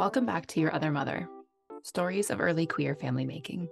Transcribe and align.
Welcome 0.00 0.24
back 0.24 0.46
to 0.46 0.60
Your 0.60 0.74
Other 0.74 0.90
Mother 0.90 1.28
Stories 1.82 2.30
of 2.30 2.40
Early 2.40 2.64
Queer 2.64 2.94
Family 2.94 3.26
Making. 3.26 3.68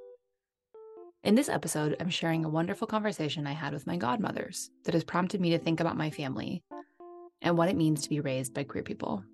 In 1.25 1.35
this 1.35 1.49
episode, 1.49 1.97
I'm 1.99 2.11
sharing 2.11 2.45
a 2.45 2.51
wonderful 2.51 2.87
conversation 2.87 3.47
I 3.47 3.55
had 3.55 3.73
with 3.73 3.87
my 3.87 3.97
godmothers 3.97 4.71
that 4.85 4.93
has 4.93 5.05
prompted 5.05 5.41
me 5.41 5.49
to 5.53 5.59
think 5.59 5.81
about 5.81 5.97
my 5.97 6.11
family 6.11 6.63
and 7.41 7.57
what 7.57 7.71
it 7.71 7.79
means 7.79 8.03
to 8.03 8.11
be 8.11 8.21
raised 8.21 8.53
by 8.53 8.65
queer 8.65 8.83
people. 8.83 9.25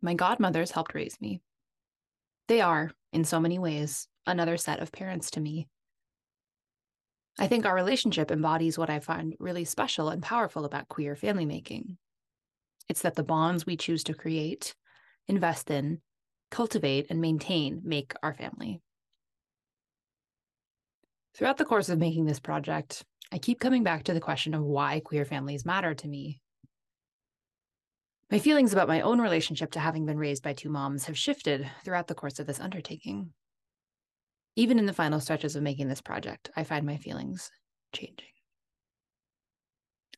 My 0.00 0.14
godmothers 0.14 0.70
helped 0.70 0.94
raise 0.94 1.20
me. 1.20 1.40
They 2.46 2.60
are, 2.60 2.92
in 3.12 3.24
so 3.24 3.40
many 3.40 3.58
ways, 3.58 4.06
another 4.28 4.56
set 4.56 4.78
of 4.78 4.92
parents 4.92 5.32
to 5.32 5.40
me. 5.40 5.66
I 7.36 7.48
think 7.48 7.66
our 7.66 7.74
relationship 7.74 8.30
embodies 8.30 8.78
what 8.78 8.90
I 8.90 9.00
find 9.00 9.34
really 9.40 9.64
special 9.64 10.08
and 10.08 10.22
powerful 10.22 10.64
about 10.64 10.88
queer 10.88 11.16
family 11.16 11.46
making. 11.46 11.96
It's 12.88 13.02
that 13.02 13.16
the 13.16 13.24
bonds 13.24 13.66
we 13.66 13.76
choose 13.76 14.04
to 14.04 14.14
create, 14.14 14.76
invest 15.30 15.70
in, 15.70 16.00
cultivate, 16.50 17.06
and 17.08 17.20
maintain 17.20 17.80
make 17.84 18.12
our 18.22 18.34
family. 18.34 18.82
Throughout 21.34 21.56
the 21.56 21.64
course 21.64 21.88
of 21.88 21.98
making 21.98 22.26
this 22.26 22.40
project, 22.40 23.04
I 23.32 23.38
keep 23.38 23.60
coming 23.60 23.84
back 23.84 24.04
to 24.04 24.12
the 24.12 24.20
question 24.20 24.52
of 24.54 24.64
why 24.64 25.00
queer 25.00 25.24
families 25.24 25.64
matter 25.64 25.94
to 25.94 26.08
me. 26.08 26.40
My 28.30 28.40
feelings 28.40 28.72
about 28.72 28.88
my 28.88 29.00
own 29.00 29.20
relationship 29.20 29.72
to 29.72 29.80
having 29.80 30.04
been 30.04 30.18
raised 30.18 30.42
by 30.42 30.52
two 30.52 30.68
moms 30.68 31.04
have 31.04 31.16
shifted 31.16 31.68
throughout 31.84 32.08
the 32.08 32.14
course 32.14 32.38
of 32.38 32.46
this 32.46 32.60
undertaking. 32.60 33.32
Even 34.56 34.78
in 34.78 34.86
the 34.86 34.92
final 34.92 35.20
stretches 35.20 35.54
of 35.54 35.62
making 35.62 35.88
this 35.88 36.02
project, 36.02 36.50
I 36.56 36.64
find 36.64 36.84
my 36.84 36.96
feelings 36.96 37.50
changing. 37.92 38.26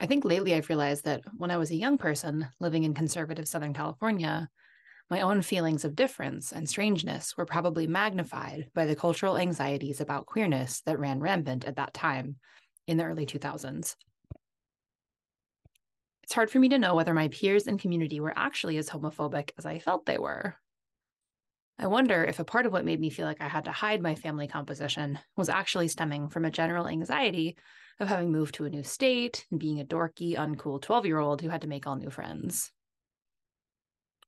I 0.01 0.07
think 0.07 0.25
lately 0.25 0.55
I've 0.55 0.69
realized 0.69 1.05
that 1.05 1.21
when 1.37 1.51
I 1.51 1.59
was 1.59 1.71
a 1.71 1.77
young 1.77 1.97
person 1.97 2.49
living 2.61 2.85
in 2.85 2.95
conservative 2.95 3.47
Southern 3.47 3.75
California, 3.75 4.49
my 5.11 5.21
own 5.21 5.43
feelings 5.43 5.85
of 5.85 5.97
difference 5.97 6.53
and 6.53 6.69
strangeness 6.69 7.37
were 7.37 7.45
probably 7.45 7.87
magnified 7.87 8.69
by 8.75 8.87
the 8.87 8.97
cultural 8.97 9.37
anxieties 9.37 10.01
about 10.01 10.27
queerness 10.27 10.81
that 10.83 10.99
ran 10.99 11.21
rampant 11.21 11.65
at 11.65 11.77
that 11.77 11.95
time 11.95 12.37
in 12.87 12.97
the 12.97 13.05
early 13.05 13.27
2000s. 13.27 13.97
It's 16.23 16.33
hard 16.33 16.51
for 16.51 16.59
me 16.59 16.69
to 16.71 16.79
know 16.79 16.95
whether 16.95 17.15
my 17.15 17.29
peers 17.29 17.67
and 17.67 17.79
community 17.79 18.21
were 18.21 18.33
actually 18.35 18.79
as 18.79 18.89
homophobic 18.89 19.51
as 19.59 19.67
I 19.67 19.79
felt 19.79 20.07
they 20.07 20.19
were. 20.19 20.57
I 21.79 21.89
wonder 21.89 22.25
if 22.25 22.39
a 22.39 22.45
part 22.45 22.65
of 22.65 22.73
what 22.73 22.85
made 22.85 23.01
me 23.01 23.11
feel 23.11 23.27
like 23.27 23.41
I 23.41 23.49
had 23.49 23.65
to 23.65 23.73
hide 23.73 24.01
my 24.03 24.15
family 24.15 24.47
composition 24.47 25.19
was 25.37 25.49
actually 25.49 25.89
stemming 25.89 26.29
from 26.29 26.45
a 26.45 26.51
general 26.51 26.87
anxiety 26.87 27.57
of 27.99 28.09
having 28.09 28.31
moved 28.31 28.55
to 28.55 28.65
a 28.65 28.71
new 28.71 28.83
state 28.83 29.47
and 29.51 29.59
being 29.59 29.81
a 29.81 29.85
dorky, 29.85 30.37
uncool 30.37 30.81
12 30.81 31.07
year 31.07 31.19
old 31.19 31.41
who 31.41 31.49
had 31.49 31.63
to 31.63 31.69
make 31.69 31.87
all 31.87 31.97
new 31.97 32.11
friends. 32.11 32.71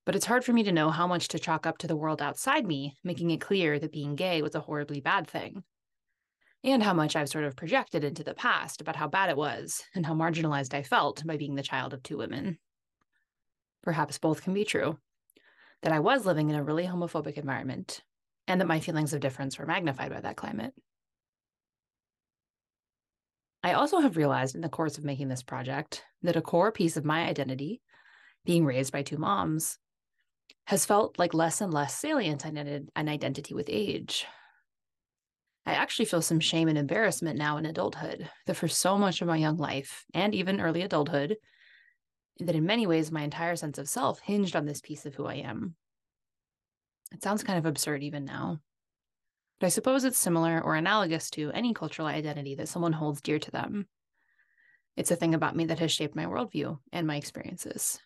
But 0.06 0.14
it's 0.14 0.26
hard 0.26 0.44
for 0.44 0.52
me 0.52 0.62
to 0.64 0.72
know 0.72 0.90
how 0.90 1.06
much 1.06 1.28
to 1.28 1.38
chalk 1.38 1.66
up 1.66 1.78
to 1.78 1.86
the 1.86 1.96
world 1.96 2.20
outside 2.20 2.66
me, 2.66 2.96
making 3.02 3.30
it 3.30 3.40
clear 3.40 3.78
that 3.78 3.92
being 3.92 4.16
gay 4.16 4.42
was 4.42 4.54
a 4.54 4.60
horribly 4.60 5.00
bad 5.00 5.26
thing, 5.26 5.64
and 6.62 6.82
how 6.82 6.92
much 6.92 7.16
I've 7.16 7.28
sort 7.28 7.44
of 7.44 7.56
projected 7.56 8.04
into 8.04 8.22
the 8.22 8.34
past 8.34 8.80
about 8.80 8.96
how 8.96 9.08
bad 9.08 9.30
it 9.30 9.36
was 9.36 9.82
and 9.94 10.04
how 10.04 10.14
marginalized 10.14 10.74
I 10.74 10.82
felt 10.82 11.24
by 11.26 11.36
being 11.36 11.54
the 11.54 11.62
child 11.62 11.94
of 11.94 12.02
two 12.02 12.18
women. 12.18 12.58
Perhaps 13.82 14.18
both 14.18 14.42
can 14.42 14.54
be 14.54 14.64
true 14.64 14.98
that 15.82 15.92
I 15.92 16.00
was 16.00 16.24
living 16.24 16.48
in 16.48 16.56
a 16.56 16.64
really 16.64 16.86
homophobic 16.86 17.34
environment 17.34 18.02
and 18.46 18.60
that 18.60 18.66
my 18.66 18.80
feelings 18.80 19.12
of 19.12 19.20
difference 19.20 19.58
were 19.58 19.66
magnified 19.66 20.10
by 20.10 20.20
that 20.20 20.36
climate. 20.36 20.72
I 23.62 23.72
also 23.72 24.00
have 24.00 24.18
realized 24.18 24.54
in 24.54 24.60
the 24.60 24.68
course 24.68 24.98
of 24.98 25.04
making 25.04 25.28
this 25.28 25.42
project 25.42 26.02
that 26.22 26.36
a 26.36 26.42
core 26.42 26.72
piece 26.72 26.98
of 26.98 27.04
my 27.04 27.26
identity, 27.26 27.80
being 28.44 28.66
raised 28.66 28.92
by 28.92 29.02
two 29.02 29.16
moms, 29.16 29.78
has 30.66 30.86
felt 30.86 31.18
like 31.18 31.34
less 31.34 31.60
and 31.60 31.72
less 31.72 31.96
salient 31.98 32.44
an 32.44 32.88
identity 32.96 33.54
with 33.54 33.68
age. 33.68 34.26
I 35.66 35.72
actually 35.72 36.04
feel 36.06 36.22
some 36.22 36.40
shame 36.40 36.68
and 36.68 36.76
embarrassment 36.76 37.38
now 37.38 37.56
in 37.56 37.66
adulthood 37.66 38.28
that 38.46 38.54
for 38.54 38.68
so 38.68 38.98
much 38.98 39.22
of 39.22 39.28
my 39.28 39.36
young 39.36 39.56
life 39.56 40.04
and 40.12 40.34
even 40.34 40.60
early 40.60 40.82
adulthood, 40.82 41.36
that 42.40 42.54
in 42.54 42.66
many 42.66 42.86
ways 42.86 43.12
my 43.12 43.22
entire 43.22 43.56
sense 43.56 43.78
of 43.78 43.88
self 43.88 44.20
hinged 44.20 44.56
on 44.56 44.66
this 44.66 44.80
piece 44.80 45.06
of 45.06 45.14
who 45.14 45.26
I 45.26 45.36
am. 45.36 45.74
It 47.12 47.22
sounds 47.22 47.44
kind 47.44 47.58
of 47.58 47.66
absurd 47.66 48.02
even 48.02 48.24
now. 48.24 48.60
But 49.60 49.66
I 49.66 49.70
suppose 49.70 50.04
it's 50.04 50.18
similar 50.18 50.60
or 50.60 50.74
analogous 50.74 51.30
to 51.30 51.50
any 51.52 51.72
cultural 51.72 52.08
identity 52.08 52.56
that 52.56 52.68
someone 52.68 52.92
holds 52.92 53.20
dear 53.20 53.38
to 53.38 53.50
them. 53.50 53.86
It's 54.96 55.10
a 55.10 55.16
thing 55.16 55.34
about 55.34 55.56
me 55.56 55.66
that 55.66 55.78
has 55.78 55.92
shaped 55.92 56.16
my 56.16 56.26
worldview 56.26 56.78
and 56.92 57.06
my 57.06 57.16
experiences. 57.16 58.00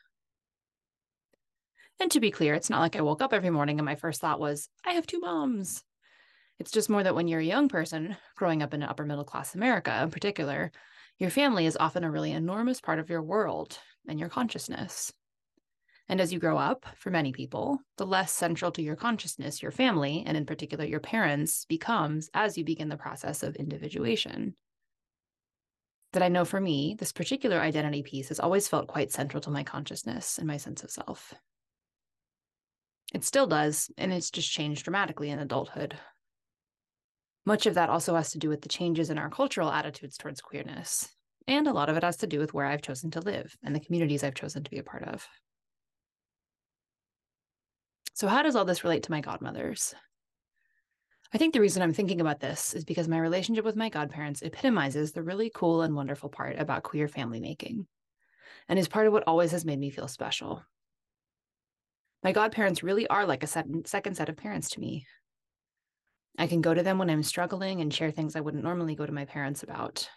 And 2.00 2.10
to 2.12 2.20
be 2.20 2.30
clear, 2.30 2.54
it's 2.54 2.70
not 2.70 2.80
like 2.80 2.96
I 2.96 3.00
woke 3.00 3.22
up 3.22 3.32
every 3.32 3.50
morning 3.50 3.78
and 3.78 3.86
my 3.86 3.96
first 3.96 4.20
thought 4.20 4.40
was, 4.40 4.68
I 4.84 4.92
have 4.92 5.06
two 5.06 5.20
moms. 5.20 5.82
It's 6.58 6.70
just 6.70 6.90
more 6.90 7.02
that 7.02 7.14
when 7.14 7.28
you're 7.28 7.40
a 7.40 7.44
young 7.44 7.68
person 7.68 8.16
growing 8.36 8.62
up 8.62 8.74
in 8.74 8.82
upper 8.82 9.04
middle 9.04 9.24
class 9.24 9.54
America 9.54 10.00
in 10.02 10.10
particular, 10.10 10.72
your 11.18 11.30
family 11.30 11.66
is 11.66 11.76
often 11.78 12.04
a 12.04 12.10
really 12.10 12.32
enormous 12.32 12.80
part 12.80 12.98
of 12.98 13.10
your 13.10 13.22
world 13.22 13.78
and 14.06 14.18
your 14.18 14.28
consciousness. 14.28 15.12
And 16.08 16.20
as 16.20 16.32
you 16.32 16.38
grow 16.38 16.56
up, 16.56 16.86
for 16.96 17.10
many 17.10 17.32
people, 17.32 17.80
the 17.96 18.06
less 18.06 18.32
central 18.32 18.72
to 18.72 18.82
your 18.82 18.96
consciousness 18.96 19.62
your 19.62 19.72
family, 19.72 20.22
and 20.26 20.36
in 20.36 20.46
particular 20.46 20.84
your 20.84 21.00
parents, 21.00 21.66
becomes 21.66 22.30
as 22.32 22.56
you 22.56 22.64
begin 22.64 22.88
the 22.88 22.96
process 22.96 23.42
of 23.42 23.56
individuation. 23.56 24.54
That 26.12 26.22
I 26.22 26.28
know 26.28 26.46
for 26.46 26.60
me, 26.60 26.96
this 26.98 27.12
particular 27.12 27.58
identity 27.58 28.02
piece 28.02 28.28
has 28.28 28.40
always 28.40 28.68
felt 28.68 28.86
quite 28.86 29.12
central 29.12 29.42
to 29.42 29.50
my 29.50 29.64
consciousness 29.64 30.38
and 30.38 30.46
my 30.46 30.56
sense 30.56 30.82
of 30.82 30.90
self. 30.90 31.34
It 33.14 33.24
still 33.24 33.46
does, 33.46 33.90
and 33.96 34.12
it's 34.12 34.30
just 34.30 34.50
changed 34.50 34.84
dramatically 34.84 35.30
in 35.30 35.38
adulthood. 35.38 35.98
Much 37.46 37.64
of 37.64 37.74
that 37.74 37.88
also 37.88 38.14
has 38.14 38.30
to 38.32 38.38
do 38.38 38.50
with 38.50 38.60
the 38.60 38.68
changes 38.68 39.08
in 39.08 39.16
our 39.16 39.30
cultural 39.30 39.70
attitudes 39.70 40.18
towards 40.18 40.42
queerness, 40.42 41.08
and 41.46 41.66
a 41.66 41.72
lot 41.72 41.88
of 41.88 41.96
it 41.96 42.04
has 42.04 42.18
to 42.18 42.26
do 42.26 42.38
with 42.38 42.52
where 42.52 42.66
I've 42.66 42.82
chosen 42.82 43.10
to 43.12 43.20
live 43.20 43.56
and 43.64 43.74
the 43.74 43.80
communities 43.80 44.22
I've 44.22 44.34
chosen 44.34 44.62
to 44.62 44.70
be 44.70 44.78
a 44.78 44.82
part 44.82 45.04
of. 45.04 45.26
So, 48.12 48.28
how 48.28 48.42
does 48.42 48.54
all 48.54 48.66
this 48.66 48.84
relate 48.84 49.04
to 49.04 49.10
my 49.10 49.22
godmothers? 49.22 49.94
I 51.32 51.38
think 51.38 51.54
the 51.54 51.60
reason 51.60 51.82
I'm 51.82 51.94
thinking 51.94 52.20
about 52.20 52.40
this 52.40 52.74
is 52.74 52.84
because 52.84 53.06
my 53.06 53.18
relationship 53.18 53.64
with 53.64 53.76
my 53.76 53.88
godparents 53.88 54.42
epitomizes 54.42 55.12
the 55.12 55.22
really 55.22 55.50
cool 55.54 55.82
and 55.82 55.94
wonderful 55.94 56.28
part 56.28 56.58
about 56.58 56.82
queer 56.82 57.08
family 57.08 57.40
making, 57.40 57.86
and 58.68 58.78
is 58.78 58.88
part 58.88 59.06
of 59.06 59.12
what 59.12 59.24
always 59.26 59.52
has 59.52 59.64
made 59.64 59.78
me 59.78 59.88
feel 59.88 60.08
special. 60.08 60.62
My 62.22 62.32
godparents 62.32 62.82
really 62.82 63.06
are 63.06 63.26
like 63.26 63.42
a 63.42 63.46
second 63.46 63.86
set 63.86 64.28
of 64.28 64.36
parents 64.36 64.70
to 64.70 64.80
me. 64.80 65.06
I 66.36 66.46
can 66.46 66.60
go 66.60 66.74
to 66.74 66.82
them 66.82 66.98
when 66.98 67.10
I'm 67.10 67.22
struggling 67.22 67.80
and 67.80 67.92
share 67.92 68.10
things 68.10 68.36
I 68.36 68.40
wouldn't 68.40 68.64
normally 68.64 68.94
go 68.94 69.06
to 69.06 69.12
my 69.12 69.24
parents 69.24 69.62
about. 69.62 70.08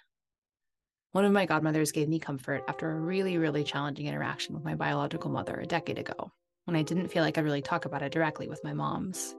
One 1.12 1.26
of 1.26 1.32
my 1.32 1.46
godmothers 1.46 1.92
gave 1.92 2.08
me 2.08 2.20
comfort 2.20 2.64
after 2.68 2.90
a 2.90 3.00
really, 3.00 3.38
really 3.38 3.64
challenging 3.64 4.08
interaction 4.08 4.56
with 4.56 4.64
my 4.64 4.76
biological 4.76 5.30
mother 5.30 5.60
a 5.60 5.66
decade 5.66 5.98
ago, 5.98 6.32
when 6.66 6.76
I 6.76 6.84
didn't 6.84 7.10
feel 7.10 7.24
like 7.24 7.38
I'd 7.38 7.44
really 7.44 7.62
talk 7.62 7.86
about 7.86 8.02
it 8.02 8.12
directly 8.12 8.48
with 8.48 8.64
my 8.64 8.74
moms. 8.74 9.36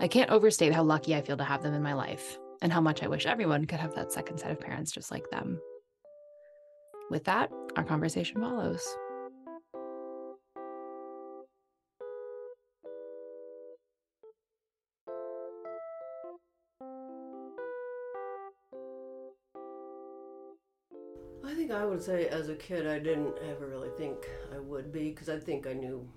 I 0.00 0.08
can't 0.08 0.30
overstate 0.30 0.72
how 0.72 0.82
lucky 0.82 1.14
I 1.14 1.22
feel 1.22 1.36
to 1.36 1.44
have 1.44 1.62
them 1.62 1.74
in 1.74 1.82
my 1.82 1.94
life, 1.94 2.36
and 2.62 2.72
how 2.72 2.80
much 2.80 3.02
I 3.02 3.08
wish 3.08 3.26
everyone 3.26 3.66
could 3.66 3.78
have 3.78 3.94
that 3.94 4.12
second 4.12 4.38
set 4.38 4.50
of 4.50 4.58
parents 4.58 4.90
just 4.90 5.10
like 5.10 5.30
them. 5.30 5.60
With 7.10 7.24
that, 7.24 7.50
our 7.76 7.84
conversation 7.84 8.40
follows. 8.40 8.84
I 21.74 21.84
would 21.84 22.02
say 22.02 22.28
as 22.28 22.48
a 22.48 22.54
kid, 22.54 22.86
I 22.86 22.98
didn't 22.98 23.34
ever 23.50 23.66
really 23.66 23.90
think 23.98 24.16
I 24.54 24.58
would 24.58 24.92
be 24.92 25.10
because 25.10 25.28
I 25.28 25.38
think 25.38 25.66
I 25.66 25.72
knew, 25.72 26.08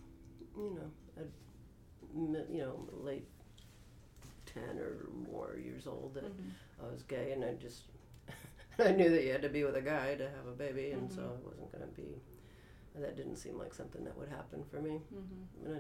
you 0.56 0.76
know, 0.76 1.22
I'd, 1.22 2.52
you 2.52 2.60
know, 2.60 2.88
late 2.92 3.28
10 4.46 4.80
or 4.80 5.10
more 5.30 5.58
years 5.58 5.88
old 5.88 6.14
that 6.16 6.26
mm-hmm. 6.26 6.86
I 6.86 6.92
was 6.92 7.04
gay 7.04 7.32
and 7.32 7.44
I 7.44 7.54
just, 7.54 7.84
I 8.80 8.92
knew 8.92 9.10
that 9.10 9.24
you 9.24 9.32
had 9.32 9.42
to 9.42 9.50
be 9.50 9.64
with 9.64 9.76
a 9.76 9.82
guy 9.82 10.16
to 10.16 10.24
have 10.24 10.48
a 10.48 10.52
baby 10.52 10.92
and 10.92 11.10
mm-hmm. 11.10 11.16
so 11.16 11.24
I 11.24 11.48
wasn't 11.48 11.72
going 11.72 11.88
to 11.88 11.96
be, 11.96 12.22
that 12.96 13.16
didn't 13.16 13.36
seem 13.36 13.58
like 13.58 13.74
something 13.74 14.04
that 14.04 14.18
would 14.18 14.30
happen 14.30 14.64
for 14.70 14.82
me. 14.82 15.02
Mm-hmm. 15.14 15.74
I, 15.74 15.80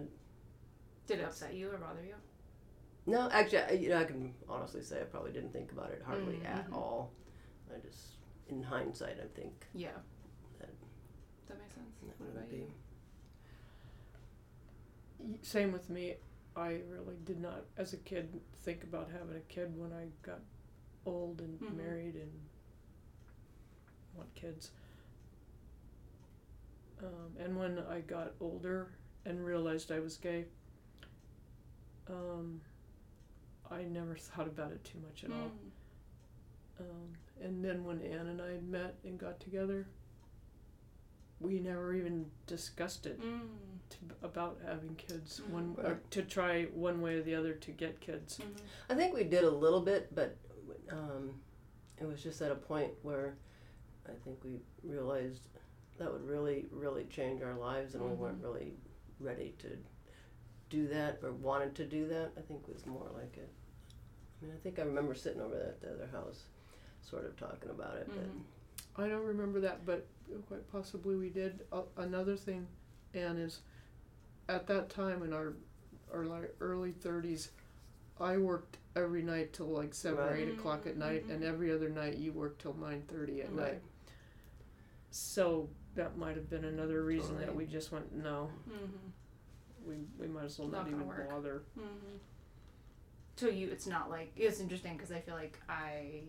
Did 1.07 1.19
it 1.19 1.25
upset 1.25 1.53
you 1.53 1.69
or 1.69 1.77
bother 1.77 2.03
you? 2.05 2.15
No, 3.05 3.29
actually, 3.31 3.59
I, 3.59 3.71
you 3.71 3.89
know, 3.89 3.99
I 3.99 4.03
can 4.03 4.33
honestly 4.49 4.81
say 4.81 4.99
I 4.99 5.05
probably 5.05 5.31
didn't 5.31 5.53
think 5.53 5.71
about 5.71 5.91
it 5.91 6.03
hardly 6.05 6.41
at 6.45 6.65
mm-hmm. 6.65 6.75
all. 6.75 7.13
I 7.73 7.79
just 7.79 8.16
in 8.49 8.63
hindsight, 8.63 9.17
I 9.23 9.27
think 9.39 9.67
Yeah. 9.73 9.89
That 10.59 10.69
That 11.47 11.59
makes 11.59 11.75
sense. 11.75 11.87
that 12.01 12.19
What 12.19 12.29
about 12.43 12.51
you? 12.51 12.71
Same 15.41 15.71
with 15.71 15.89
me. 15.89 16.15
I 16.55 16.81
really 16.89 17.15
did 17.23 17.39
not, 17.39 17.65
as 17.77 17.93
a 17.93 17.97
kid, 17.97 18.39
think 18.63 18.83
about 18.83 19.09
having 19.11 19.35
a 19.35 19.39
kid 19.41 19.77
when 19.77 19.93
I 19.93 20.07
got 20.23 20.39
old 21.05 21.41
and 21.41 21.59
Mhm. 21.59 21.75
married 21.75 22.15
and 22.15 22.31
want 24.15 24.33
kids. 24.35 24.71
Um, 26.99 27.35
and 27.37 27.57
when 27.59 27.77
I 27.79 28.01
got 28.01 28.33
older 28.39 28.91
and 29.25 29.43
realized 29.45 29.91
I 29.91 29.99
was 29.99 30.17
gay, 30.17 30.47
um, 32.07 32.61
I 33.69 33.83
never 33.83 34.15
thought 34.15 34.47
about 34.47 34.71
it 34.71 34.83
too 34.83 34.99
much 34.99 35.23
at 35.23 35.31
all. 35.31 35.51
Um, 36.79 37.13
and 37.41 37.63
then 37.63 37.83
when 37.83 38.01
Anne 38.01 38.27
and 38.27 38.41
I 38.41 38.57
met 38.67 38.95
and 39.03 39.17
got 39.19 39.39
together, 39.39 39.87
we 41.39 41.59
never 41.59 41.93
even 41.93 42.25
discussed 42.47 43.05
it 43.05 43.19
Mm. 43.21 43.41
to, 43.89 43.97
about 44.25 44.59
having 44.65 44.95
kids. 44.95 45.39
Mm. 45.45 45.49
One 45.51 45.75
or 45.83 45.99
to 46.11 46.21
try 46.23 46.63
one 46.65 47.01
way 47.01 47.15
or 47.15 47.21
the 47.21 47.35
other 47.35 47.53
to 47.53 47.71
get 47.71 47.99
kids. 48.01 48.37
Mm-hmm. 48.39 48.65
I 48.91 48.95
think 48.95 49.13
we 49.13 49.23
did 49.23 49.43
a 49.43 49.49
little 49.51 49.81
bit, 49.81 50.13
but 50.15 50.35
um, 50.91 51.39
it 51.99 52.05
was 52.05 52.23
just 52.23 52.41
at 52.41 52.51
a 52.51 52.55
point 52.55 52.91
where 53.03 53.35
I 54.07 54.13
think 54.23 54.43
we 54.43 54.59
realized 54.83 55.47
that 55.99 56.11
would 56.11 56.23
really, 56.27 56.65
really 56.71 57.05
change 57.05 57.41
our 57.41 57.55
lives, 57.55 57.93
and 57.95 58.03
we 58.03 58.11
weren't 58.11 58.41
really 58.41 58.73
ready 59.19 59.53
to 59.59 59.69
do 60.69 60.87
that 60.87 61.19
or 61.23 61.31
wanted 61.33 61.75
to 61.75 61.85
do 61.85 62.07
that. 62.07 62.31
I 62.37 62.41
think 62.41 62.67
was 62.67 62.85
more 62.85 63.09
like 63.15 63.37
it. 63.37 63.49
I 64.41 64.45
mean, 64.45 64.53
I 64.55 64.59
think 64.61 64.79
I 64.79 64.83
remember 64.83 65.13
sitting 65.15 65.41
over 65.41 65.55
at 65.55 65.81
the 65.81 65.93
other 65.93 66.07
house, 66.11 66.43
sort 67.09 67.25
of 67.25 67.35
talking 67.37 67.69
about 67.69 67.95
it. 67.97 68.09
Mhm. 68.09 68.41
I 68.95 69.07
don't 69.07 69.25
remember 69.25 69.59
that, 69.61 69.85
but 69.85 70.05
quite 70.47 70.69
possibly 70.71 71.15
we 71.15 71.29
did. 71.29 71.65
Uh, 71.71 71.83
another 71.97 72.35
thing, 72.35 72.67
Anne, 73.13 73.37
is 73.37 73.61
at 74.49 74.67
that 74.67 74.89
time 74.89 75.23
in 75.23 75.33
our 75.33 75.53
our 76.13 76.23
like 76.25 76.55
early 76.61 76.93
thirties, 76.93 77.51
I 78.19 78.37
worked 78.37 78.77
every 78.95 79.21
night 79.21 79.51
till 79.53 79.67
like 79.67 79.93
seven 79.93 80.19
or 80.23 80.27
Right. 80.31 80.39
eight 80.47 80.57
o'clock 80.57 80.87
at 80.87 80.95
night, 80.97 81.25
and 81.25 81.41
Mhm. 81.43 81.47
every 81.47 81.71
other 81.71 81.89
night 81.89 82.17
you 82.17 82.31
worked 82.31 82.61
till 82.61 82.73
nine 82.73 83.03
thirty 83.03 83.41
at 83.41 83.55
But, 83.55 83.73
night. 83.73 83.81
So 85.11 85.69
that 85.95 86.17
might 86.17 86.35
have 86.35 86.49
been 86.49 86.65
another 86.65 87.03
reason 87.03 87.37
that 87.39 87.53
we 87.55 87.65
just 87.65 87.91
went 87.91 88.13
no. 88.15 88.49
Mm-hmm. 88.69 89.89
We 89.89 89.95
we 90.17 90.27
might 90.27 90.45
as 90.45 90.59
well 90.59 90.67
Not 90.69 90.77
not, 90.77 90.91
gonna 90.91 90.95
even 90.97 91.07
work. 91.07 91.29
bother. 91.29 91.63
Mm-hmm. 91.77 92.17
So 93.35 93.47
you, 93.49 93.69
it's 93.69 93.85
not 93.87 94.09
like 94.09 94.31
it's 94.35 94.59
interesting 94.59 94.95
because 94.97 95.11
I 95.11 95.19
feel 95.21 95.35
like 95.35 95.59
I, 95.69 96.23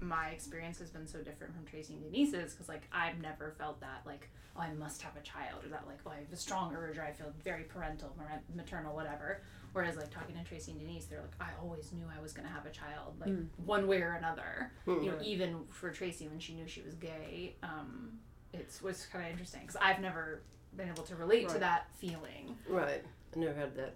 my 0.00 0.28
experience 0.28 0.78
has 0.78 0.90
been 0.90 1.06
so 1.06 1.18
different 1.18 1.54
from 1.54 1.64
Tracy 1.66 1.94
and 1.94 2.02
Denise's 2.02 2.52
because 2.54 2.68
like 2.68 2.88
I've 2.92 3.20
never 3.20 3.54
felt 3.58 3.80
that 3.80 4.02
like 4.06 4.28
oh 4.56 4.60
I 4.60 4.72
must 4.74 5.02
have 5.02 5.16
a 5.16 5.20
child 5.20 5.64
or 5.64 5.68
that 5.68 5.84
like 5.86 5.98
oh 6.06 6.10
I 6.10 6.16
have 6.20 6.32
a 6.32 6.36
strong 6.36 6.74
urge 6.74 6.98
or 6.98 7.02
I 7.04 7.12
feel 7.12 7.32
very 7.44 7.64
parental, 7.64 8.14
maternal, 8.54 8.94
whatever. 8.94 9.42
Whereas 9.72 9.96
like 9.96 10.10
talking 10.10 10.34
to 10.36 10.44
Tracy 10.44 10.72
and 10.72 10.80
Denise, 10.80 11.04
they're 11.06 11.20
like 11.20 11.34
I 11.40 11.50
always 11.62 11.92
knew 11.92 12.06
I 12.16 12.20
was 12.22 12.32
gonna 12.32 12.48
have 12.48 12.66
a 12.66 12.70
child 12.70 13.14
like 13.20 13.30
Mm. 13.30 13.46
one 13.64 13.86
way 13.86 14.00
or 14.02 14.12
another. 14.14 14.72
Hmm. 14.84 15.02
You 15.02 15.10
know, 15.12 15.18
even 15.22 15.64
for 15.70 15.90
Tracy 15.90 16.26
when 16.28 16.38
she 16.38 16.54
knew 16.54 16.66
she 16.66 16.82
was 16.82 16.94
gay, 16.94 17.56
um, 17.62 18.12
it 18.52 18.78
was 18.82 19.06
kind 19.12 19.26
of 19.26 19.30
interesting 19.32 19.60
because 19.62 19.76
I've 19.76 20.00
never 20.00 20.42
been 20.76 20.88
able 20.88 21.02
to 21.04 21.16
relate 21.16 21.48
to 21.50 21.58
that 21.58 21.88
feeling. 21.98 22.56
Right. 22.68 23.02
I 23.34 23.38
never 23.38 23.58
had 23.58 23.76
that 23.76 23.94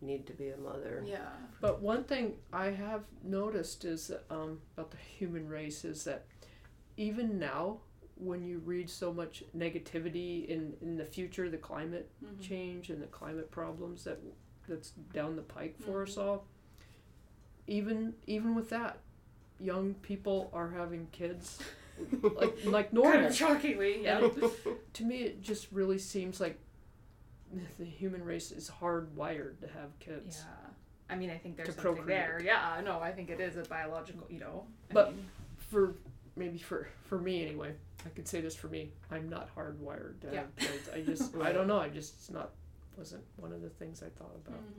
need 0.00 0.26
to 0.26 0.32
be 0.32 0.48
a 0.50 0.56
mother. 0.56 1.02
Yeah. 1.06 1.28
But 1.60 1.80
one 1.82 2.04
thing 2.04 2.34
I 2.52 2.66
have 2.70 3.04
noticed 3.22 3.84
is 3.84 4.10
um, 4.30 4.60
about 4.76 4.90
the 4.90 4.96
human 4.98 5.48
race 5.48 5.84
is 5.84 6.04
that 6.04 6.24
even 6.96 7.38
now, 7.38 7.78
when 8.16 8.44
you 8.44 8.58
read 8.64 8.88
so 8.90 9.12
much 9.12 9.44
negativity 9.56 10.46
in, 10.46 10.74
in 10.80 10.96
the 10.96 11.04
future, 11.04 11.48
the 11.48 11.56
climate 11.58 12.10
Mhm. 12.24 12.40
change 12.40 12.90
and 12.90 13.00
the 13.02 13.06
climate 13.06 13.50
problems 13.50 14.04
that 14.04 14.18
that's 14.68 14.90
down 15.14 15.34
the 15.36 15.42
pike 15.42 15.78
for 15.80 16.02
us 16.02 16.16
Mhm. 16.16 16.22
all, 16.24 16.44
even 17.66 18.14
even 18.26 18.54
with 18.54 18.70
that, 18.70 18.98
young 19.60 19.94
people 19.94 20.50
are 20.52 20.70
having 20.70 21.06
kids 21.12 21.58
like 22.22 22.64
like 22.64 22.92
normal. 22.92 23.12
Kind 23.12 23.26
of 23.26 23.34
shockingly, 23.34 24.02
yeah. 24.04 24.18
And 24.24 24.52
to 24.94 25.04
me, 25.04 25.16
it 25.22 25.42
just 25.42 25.70
really 25.72 25.98
seems 25.98 26.40
like 26.40 26.58
the 27.78 27.84
human 27.84 28.22
race 28.24 28.50
is 28.52 28.70
hardwired 28.80 29.60
to 29.60 29.66
have 29.68 29.98
kids. 30.00 30.44
Yeah. 30.46 30.70
I 31.10 31.16
mean, 31.16 31.30
I 31.30 31.38
think 31.38 31.56
there's 31.56 31.68
something 31.74 31.94
procreate. 31.94 32.06
there. 32.08 32.40
Yeah, 32.44 32.80
no, 32.84 33.00
I 33.00 33.12
think 33.12 33.30
it 33.30 33.40
is 33.40 33.56
a 33.56 33.62
biological, 33.62 34.26
you 34.28 34.40
know. 34.40 34.66
I 34.90 34.94
But- 34.94 35.14
mean, 35.14 35.24
for 35.56 35.94
maybe 36.36 36.58
for 36.58 36.88
for 37.04 37.18
me 37.18 37.44
anyway 37.44 37.72
i 38.06 38.08
could 38.10 38.26
say 38.28 38.40
this 38.40 38.54
for 38.54 38.68
me 38.68 38.90
i'm 39.10 39.28
not 39.28 39.54
hardwired 39.56 40.20
to 40.20 40.28
Yeah. 40.32 40.40
have 40.42 40.56
kids 40.56 40.88
i 40.94 41.00
just 41.02 41.36
i 41.42 41.52
don't 41.52 41.66
know 41.66 41.78
i 41.78 41.88
just 41.88 42.14
it's 42.14 42.30
not 42.30 42.50
wasn't 42.96 43.24
one 43.36 43.52
of 43.52 43.60
the 43.60 43.68
things 43.68 44.02
i 44.02 44.08
thought 44.08 44.34
about 44.46 44.60
mm. 44.60 44.72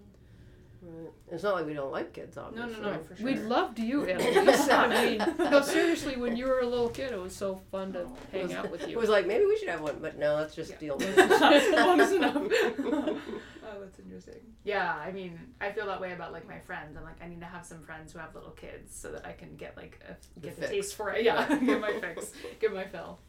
Right. 0.82 1.12
It's 1.32 1.44
not 1.44 1.56
like 1.56 1.66
we 1.66 1.74
don't 1.74 1.92
like 1.92 2.14
kids, 2.14 2.38
obviously. 2.38 2.82
no, 2.82 2.90
obviously. 2.90 2.92
no, 2.92 3.04
for 3.04 3.16
sure. 3.18 3.26
we 3.26 3.36
loved 3.56 3.80
you 3.80 4.06
Annalise. 4.10 4.70
i 4.70 4.88
mean 5.06 5.36
no 5.52 5.62
seriously 5.62 6.16
when 6.16 6.38
you 6.38 6.46
were 6.48 6.60
a 6.62 6.66
little 6.66 6.88
kid 6.90 7.12
it 7.12 7.20
was 7.22 7.36
so 7.36 7.60
fun 7.72 7.92
to 7.94 8.04
Oh. 8.04 8.18
hang 8.32 8.54
out 8.54 8.72
with 8.72 8.82
you. 8.88 8.98
It 8.98 8.98
was 8.98 9.10
like 9.10 9.28
maybe 9.28 9.46
we 9.46 9.58
should 9.58 9.68
have 9.70 9.82
one, 9.82 9.98
but 10.02 10.18
no, 10.18 10.36
let's 10.36 10.56
just 10.56 10.72
Yeah. 10.72 10.78
deal 10.78 10.98
with 10.98 11.16
Close 11.16 12.12
it. 12.12 12.16
enough. 12.16 12.36
oh, 12.38 13.80
that's 13.82 14.00
interesting. 14.00 14.36
Yeah, 14.64 14.94
I 14.96 15.12
mean, 15.12 15.40
I 15.62 15.72
feel 15.72 15.86
that 15.88 16.00
way 16.02 16.14
about 16.14 16.32
like 16.32 16.48
my 16.48 16.60
friends. 16.60 16.96
I'm 16.98 17.04
like, 17.04 17.22
I 17.22 17.28
need 17.28 17.40
to 17.42 17.46
have 17.46 17.66
some 17.66 17.82
friends 17.82 18.14
who 18.14 18.20
have 18.20 18.34
little 18.34 18.52
kids 18.52 18.96
so 18.96 19.12
that 19.12 19.26
I 19.26 19.34
can 19.34 19.56
get 19.56 19.76
like 19.78 20.00
a, 20.08 20.16
get 20.40 20.56
the, 20.56 20.62
fix. 20.62 20.72
taste 20.72 20.96
for 20.96 21.12
it. 21.12 21.24
Yeah, 21.24 21.48
get 21.60 21.80
my 21.82 21.92
fix, 22.00 22.32
get 22.60 22.74
my 22.74 22.86
fill. 22.86 23.20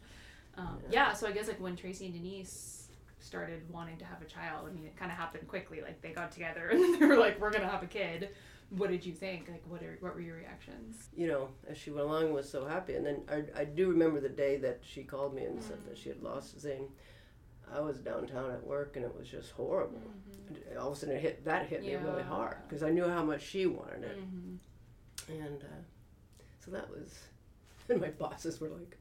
Um, 0.56 0.79
Yeah. 0.91 1.08
yeah. 1.08 1.12
so 1.14 1.26
I 1.26 1.32
guess 1.32 1.49
like 1.49 1.61
when 1.61 1.76
Tracy 1.76 2.06
and 2.06 2.14
Denise 2.14 2.80
started 3.20 3.62
wanting 3.70 3.96
to 3.99 4.05
have 4.05 4.20
a 4.22 4.25
child, 4.26 4.69
I 4.69 4.72
mean, 4.72 4.84
it 4.87 4.96
kind 4.96 5.11
of 5.11 5.17
happened 5.17 5.46
quickly. 5.49 5.81
Like 5.82 6.00
they 6.02 6.11
got 6.11 6.32
together 6.32 6.69
and 6.72 7.00
they 7.00 7.06
were 7.06 7.17
like, 7.17 7.40
we're 7.40 7.50
gonna 7.52 7.69
have 7.69 7.82
a 7.82 7.87
kid. 7.87 8.31
What 8.70 8.90
did 8.90 9.05
you 9.05 9.12
think? 9.12 9.49
Like, 9.49 9.62
what 9.69 9.82
are 9.82 9.96
what 10.00 10.14
were 10.14 10.20
your 10.20 10.37
reactions? 10.37 11.08
you 11.17 11.26
know, 11.26 11.49
as 11.69 11.76
she 11.76 11.90
went 11.90 12.06
along, 12.06 12.32
was 12.32 12.49
so 12.49 12.64
happy. 12.67 12.94
And 12.94 13.05
then 13.05 13.22
I, 13.28 13.61
I 13.62 13.64
do 13.64 13.88
remember 13.90 14.20
the 14.20 14.28
day 14.28 14.56
that 14.58 14.81
she 14.82 15.02
called 15.02 15.34
me 15.34 15.44
and 15.44 15.61
said 15.62 15.78
that 15.88 15.99
she 15.99 16.08
had 16.08 16.22
lost 16.22 16.58
Zane. 16.61 16.87
I 17.72 17.81
was 17.81 17.99
downtown 17.99 18.50
at 18.50 18.64
work 18.64 18.96
and 18.96 19.05
it 19.05 19.17
was 19.17 19.28
just 19.28 19.52
horrible. 19.52 20.00
All 20.78 20.88
of 20.88 20.96
a 20.96 20.96
sudden, 21.00 21.17
it 21.17 21.20
hit 21.20 21.44
that 21.44 21.67
hit 21.67 21.82
me 21.82 21.94
really 21.96 22.22
hard 22.22 22.56
because 22.69 22.82
I 22.82 22.90
knew 22.90 23.08
how 23.08 23.25
much 23.25 23.43
she 23.43 23.67
wanted 23.67 24.02
it, 24.05 24.19
Mm-hmm. 24.19 25.32
and 25.32 25.62
uh, 25.62 25.82
so 26.64 26.70
that 26.70 26.88
was. 26.90 27.19
And 27.88 28.00
my 28.00 28.11
bosses 28.11 28.61
were 28.61 28.69
like, 28.69 28.96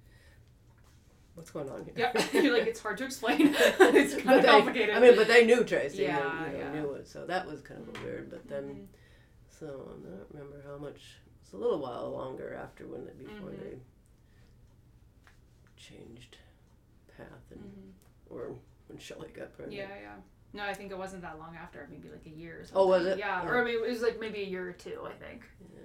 "What's 1.40 1.52
going 1.52 1.70
on 1.70 1.86
here?" 1.86 1.94
Yeah, 1.96 2.26
you're 2.42 2.52
like 2.58 2.68
it's 2.68 2.82
hard 2.82 2.98
to 2.98 3.06
explain. 3.06 3.56
it's 3.58 4.14
kind 4.16 4.26
But 4.26 4.36
of 4.38 4.42
they- 4.44 4.48
complicated. 4.50 4.96
I 4.96 5.00
mean, 5.00 5.16
but 5.16 5.28
they 5.30 5.46
knew 5.46 5.64
Tracy. 5.64 6.04
Yeah, 6.04 6.20
and 6.20 6.54
they, 6.54 6.58
you 6.60 6.64
know, 6.66 6.74
yeah. 6.74 6.82
knew 6.82 6.92
it. 6.96 7.08
So 7.08 7.26
that 7.26 7.48
was 7.48 7.62
kind 7.62 7.80
of 7.82 7.88
a 7.96 8.04
weird. 8.06 8.30
But 8.30 8.48
then, 8.50 8.64
Mhm. 8.64 8.86
so 9.60 9.66
I 9.68 10.10
don't 10.10 10.28
remember 10.34 10.62
how 10.68 10.78
much. 10.78 11.02
It's 11.42 11.54
a 11.54 11.58
little 11.58 11.80
while 11.80 12.12
longer 12.12 12.54
after 12.54 12.86
when 12.88 13.02
it 13.08 13.18
before 13.18 13.52
Mhm. 13.52 13.60
they 13.62 13.78
changed 15.78 16.38
path 17.18 17.28
and 17.52 17.62
Mhm. 17.64 17.92
or 18.30 18.56
when 18.88 18.98
Shelley 19.00 19.30
got 19.30 19.54
pregnant. 19.54 19.78
Yeah, 19.78 19.98
yeah. 20.00 20.16
No, 20.52 20.64
I 20.64 20.74
think 20.74 20.92
it 20.92 20.98
wasn't 20.98 21.22
that 21.22 21.38
long 21.40 21.56
after, 21.56 21.88
maybe 21.90 22.10
like 22.10 22.26
a 22.26 22.30
year 22.30 22.60
or 22.62 22.64
something. 22.66 22.78
Oh, 22.78 22.88
was 22.88 23.06
it? 23.06 23.18
Yeah, 23.20 23.44
Yeah. 23.44 23.50
or 23.50 23.62
I 23.62 23.64
mean, 23.64 23.76
it 23.76 23.90
was 23.90 24.02
like 24.02 24.20
maybe 24.20 24.42
a 24.42 24.46
year 24.46 24.68
or 24.68 24.74
two, 24.74 25.06
I 25.06 25.14
think. 25.14 25.44
Yeah. 25.74 25.80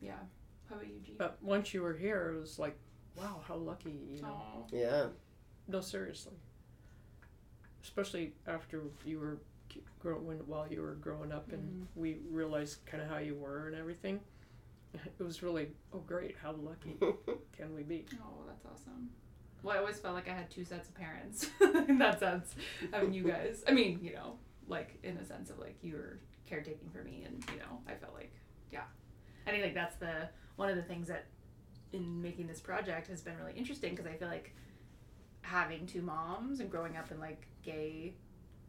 Yeah. 0.00 0.18
How 0.68 0.76
about 0.76 0.86
you, 0.88 1.00
G? 1.00 1.14
but 1.18 1.42
once 1.42 1.72
you 1.74 1.82
were 1.82 1.94
here 1.94 2.32
it 2.36 2.40
was 2.40 2.58
like 2.58 2.78
wow 3.16 3.40
how 3.46 3.56
lucky 3.56 3.98
you 4.14 4.22
know 4.22 4.28
Oh. 4.56 4.66
Yeah. 4.72 5.06
no 5.68 5.80
seriously 5.80 6.34
especially 7.82 8.32
after 8.46 8.82
you 9.04 9.18
were 9.18 9.38
ki- 9.68 9.82
grow 9.98 10.16
when 10.16 10.38
while 10.46 10.66
you 10.70 10.82
were 10.82 10.94
growing 10.94 11.32
up 11.32 11.50
and 11.52 11.62
Mm-hmm. 11.62 12.00
we 12.00 12.18
realized 12.30 12.84
kind 12.86 13.02
of 13.02 13.08
how 13.08 13.18
you 13.18 13.34
were 13.34 13.68
and 13.68 13.76
everything 13.76 14.20
it 14.94 15.22
was 15.22 15.42
really 15.42 15.68
oh 15.92 15.98
great 16.06 16.36
how 16.42 16.52
lucky 16.52 16.96
can 17.56 17.74
we 17.74 17.82
be 17.82 18.04
Oh, 18.22 18.44
that's 18.46 18.64
awesome. 18.66 19.10
Well, 19.62 19.76
I 19.76 19.78
always 19.78 19.98
felt 19.98 20.14
like 20.14 20.26
I 20.28 20.32
had 20.32 20.50
two 20.50 20.64
sets 20.64 20.88
of 20.88 20.94
parents 20.94 21.46
in 21.88 21.98
that 21.98 22.18
sense, 22.18 22.54
having 22.92 23.12
you 23.12 23.24
guys. 23.24 23.62
I 23.68 23.72
mean, 23.72 23.98
you 24.02 24.14
know, 24.14 24.36
like 24.68 24.98
in 25.02 25.18
a 25.18 25.24
sense 25.24 25.50
of 25.50 25.58
like 25.58 25.76
you 25.82 25.96
were 25.96 26.18
caretaking 26.46 26.88
for 26.88 27.04
me, 27.04 27.24
and 27.26 27.44
you 27.52 27.58
know, 27.58 27.78
I 27.86 27.92
felt 27.92 28.14
like, 28.14 28.32
yeah. 28.72 28.84
I 29.46 29.50
think 29.50 29.62
like 29.62 29.74
that's 29.74 29.96
the 29.96 30.30
one 30.56 30.70
of 30.70 30.76
the 30.76 30.82
things 30.82 31.08
that 31.08 31.26
in 31.92 32.22
making 32.22 32.46
this 32.46 32.60
project 32.60 33.08
has 33.08 33.20
been 33.20 33.36
really 33.38 33.54
interesting 33.56 33.90
because 33.94 34.06
I 34.06 34.14
feel 34.14 34.28
like 34.28 34.54
having 35.42 35.86
two 35.86 36.02
moms 36.02 36.60
and 36.60 36.70
growing 36.70 36.96
up 36.96 37.10
in 37.10 37.18
like 37.18 37.46
gay 37.62 38.14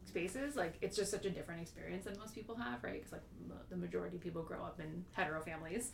spaces, 0.06 0.56
like 0.56 0.76
it's 0.82 0.96
just 0.96 1.12
such 1.12 1.26
a 1.26 1.30
different 1.30 1.62
experience 1.62 2.06
than 2.06 2.18
most 2.18 2.34
people 2.34 2.56
have, 2.56 2.84
right? 2.84 2.96
Because 2.96 3.12
like 3.12 3.22
m- 3.50 3.58
the 3.70 3.78
majority 3.78 4.18
of 4.18 4.24
people 4.24 4.42
grow 4.42 4.64
up 4.64 4.80
in 4.80 5.06
hetero 5.12 5.42
families. 5.42 5.92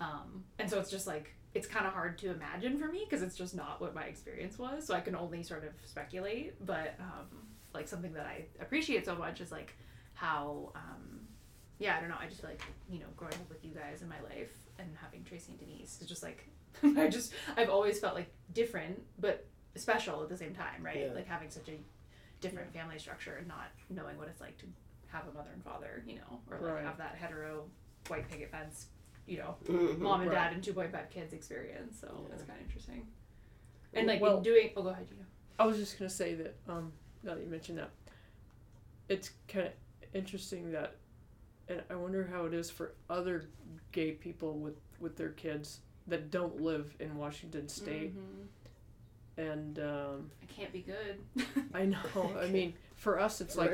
Um, 0.00 0.44
and 0.58 0.68
so 0.68 0.78
it's 0.80 0.90
just 0.90 1.06
like 1.06 1.34
it's 1.54 1.68
kind 1.68 1.86
of 1.86 1.92
hard 1.92 2.18
to 2.18 2.32
imagine 2.32 2.78
for 2.78 2.88
me 2.88 3.06
because 3.08 3.22
it's 3.22 3.36
just 3.36 3.54
not 3.54 3.80
what 3.80 3.94
my 3.94 4.04
experience 4.04 4.58
was. 4.58 4.86
So 4.86 4.94
I 4.94 5.00
can 5.00 5.14
only 5.14 5.42
sort 5.44 5.64
of 5.64 5.70
speculate. 5.86 6.64
But 6.66 6.94
um, 6.98 7.26
like 7.72 7.88
something 7.88 8.12
that 8.14 8.26
I 8.26 8.46
appreciate 8.60 9.04
so 9.04 9.14
much 9.14 9.40
is 9.40 9.52
like 9.52 9.74
how 10.14 10.72
um, 10.74 11.20
yeah 11.78 11.96
I 11.96 12.00
don't 12.00 12.08
know 12.08 12.16
I 12.20 12.26
just 12.26 12.40
feel 12.40 12.50
like 12.50 12.62
you 12.88 13.00
know 13.00 13.06
growing 13.16 13.34
up 13.34 13.48
with 13.48 13.64
you 13.64 13.72
guys 13.72 14.00
in 14.02 14.08
my 14.08 14.20
life 14.20 14.52
and 14.78 14.88
having 15.00 15.24
Tracy 15.24 15.52
and 15.52 15.58
Denise 15.58 15.98
is 16.00 16.08
just 16.08 16.22
like 16.22 16.48
I 16.96 17.08
just 17.08 17.32
I've 17.56 17.70
always 17.70 17.98
felt 18.00 18.14
like 18.14 18.30
different 18.52 19.02
but 19.18 19.46
special 19.76 20.22
at 20.22 20.28
the 20.28 20.36
same 20.36 20.54
time 20.54 20.82
right 20.82 21.06
Yeah. 21.08 21.12
like 21.14 21.26
having 21.26 21.50
such 21.50 21.68
a 21.68 21.78
different 22.40 22.72
family 22.72 22.98
structure 22.98 23.34
and 23.36 23.48
not 23.48 23.70
knowing 23.90 24.16
what 24.18 24.28
it's 24.28 24.40
like 24.40 24.56
to 24.58 24.66
have 25.08 25.26
a 25.28 25.32
mother 25.32 25.50
and 25.52 25.62
father 25.64 26.02
you 26.06 26.16
know 26.16 26.40
or 26.50 26.58
like 26.60 26.74
Right. 26.74 26.84
have 26.84 26.98
that 26.98 27.14
hetero 27.16 27.64
white 28.08 28.28
picket 28.28 28.50
fence 28.50 28.86
you 29.26 29.38
know 29.38 29.56
Mhm. 29.64 29.98
mom 29.98 30.20
and 30.20 30.30
Right. 30.30 30.36
dad 30.36 30.52
and 30.52 30.62
two 30.62 30.72
point 30.74 30.92
five 30.92 31.08
kids 31.10 31.32
experience. 31.32 31.98
So 32.00 32.26
Yeah. 32.28 32.34
it's 32.34 32.44
kind 32.44 32.60
of 32.60 32.66
interesting. 32.66 33.06
And 33.94 34.06
like 34.06 34.20
Well- 34.20 34.38
in 34.38 34.42
doing, 34.42 34.72
oh, 34.76 34.82
go 34.82 34.88
ahead, 34.90 35.06
you. 35.10 35.24
I 35.58 35.64
was 35.66 35.76
just 35.78 35.98
gonna 35.98 36.10
say 36.10 36.34
that 36.34 36.56
um, 36.68 36.92
now 37.22 37.34
that 37.34 37.42
you 37.42 37.48
mentioned 37.48 37.78
that, 37.78 37.90
it's 39.08 39.30
kind 39.48 39.66
of 39.68 39.72
interesting 40.12 40.72
that, 40.72 40.96
and 41.68 41.82
I 41.88 41.94
wonder 41.94 42.24
how 42.26 42.44
it 42.46 42.54
is 42.54 42.70
for 42.70 42.94
other 43.08 43.44
gay 43.92 44.12
people 44.12 44.58
with 44.58 44.76
with 45.00 45.16
their 45.16 45.30
kids 45.30 45.80
that 46.06 46.30
don't 46.30 46.60
live 46.60 46.94
in 47.00 47.16
Washington 47.16 47.68
State, 47.68 48.14
Mhm. 48.16 48.46
and 49.36 49.78
um, 49.78 50.30
It 50.42 50.48
can't 50.48 50.72
be 50.72 50.80
good. 50.82 51.20
I 51.72 51.86
know. 51.86 51.98
I 52.40 52.46
mean, 52.48 52.74
for 52.96 53.18
us, 53.18 53.40
it's 53.40 53.56
like 53.56 53.70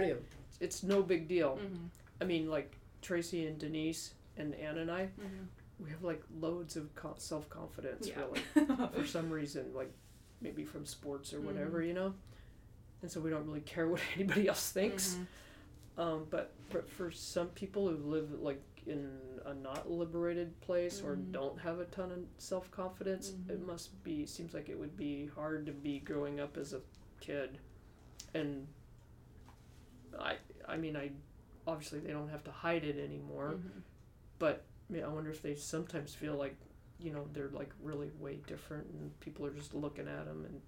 it's 0.61 0.83
no 0.83 1.03
big 1.03 1.29
deal. 1.29 1.59
Mhm. 1.63 1.89
I 2.21 2.25
mean, 2.25 2.49
like 2.51 2.77
Tracy 3.03 3.47
and 3.47 3.59
Denise 3.59 4.15
and 4.37 4.55
Anne 4.55 4.79
and 4.79 4.91
I, 4.91 5.07
Mhm. 5.07 5.47
we 5.79 5.91
have 5.91 6.03
like 6.03 6.23
loads 6.41 6.77
of 6.77 6.95
co- 6.95 7.15
self 7.19 7.49
confidence. 7.51 8.07
Yeah. 8.09 8.21
Really, 8.21 8.89
for 8.95 9.07
some 9.07 9.31
reason, 9.31 9.73
like 9.75 9.93
maybe 10.41 10.65
from 10.65 10.87
sports 10.87 11.33
or 11.35 11.41
whatever, 11.41 11.83
you 11.83 11.95
know. 11.95 12.15
And 13.03 13.11
so 13.11 13.21
we 13.21 13.31
don't 13.31 13.47
really 13.47 13.61
care 13.63 13.89
what 13.93 14.01
anybody 14.15 14.49
else 14.49 14.71
thinks. 14.71 15.15
Mhm. 15.17 15.27
Um, 16.03 16.27
but 16.31 16.53
but 16.71 16.89
for 16.89 17.11
some 17.11 17.49
people 17.49 17.89
who 17.89 17.97
live 17.97 18.31
like 18.41 18.63
in 18.87 19.41
a 19.45 19.55
not 19.55 19.91
liberated 19.91 20.59
place 20.61 21.03
or 21.03 21.17
Mhm. 21.17 21.33
don't 21.33 21.59
have 21.61 21.81
a 21.81 21.85
ton 21.87 22.11
of 22.13 22.25
self 22.39 22.71
confidence, 22.71 23.31
it 23.49 23.61
Mhm. 23.61 23.67
must 23.67 24.03
be 24.03 24.27
seems 24.27 24.55
like 24.55 24.69
it 24.69 24.79
would 24.79 24.97
be 24.97 25.27
hard 25.27 25.67
to 25.67 25.73
be 25.73 26.01
growing 26.01 26.41
up 26.41 26.57
as 26.57 26.73
a 26.73 26.81
kid, 27.21 27.59
and 28.35 28.67
I 30.19 30.39
I 30.67 30.77
mean 30.77 30.97
I 30.97 31.13
obviously 31.67 32.01
they 32.01 32.13
don't 32.13 32.29
have 32.29 32.45
to 32.45 32.51
hide 32.51 32.85
it 32.85 32.99
anymore, 32.99 33.55
Mhm. 33.55 33.83
but 34.39 34.65
I 34.93 35.07
wonder 35.09 35.31
if 35.31 35.43
they 35.43 35.55
sometimes 35.55 36.15
feel 36.15 36.35
like 36.37 36.57
you 36.99 37.13
know 37.13 37.29
they're 37.33 37.49
like 37.51 37.73
really 37.81 38.11
way 38.19 38.37
different 38.47 38.87
and 38.89 39.19
people 39.21 39.47
are 39.47 39.53
just 39.55 39.75
looking 39.75 40.09
at 40.09 40.27
them 40.27 40.45
and 40.45 40.61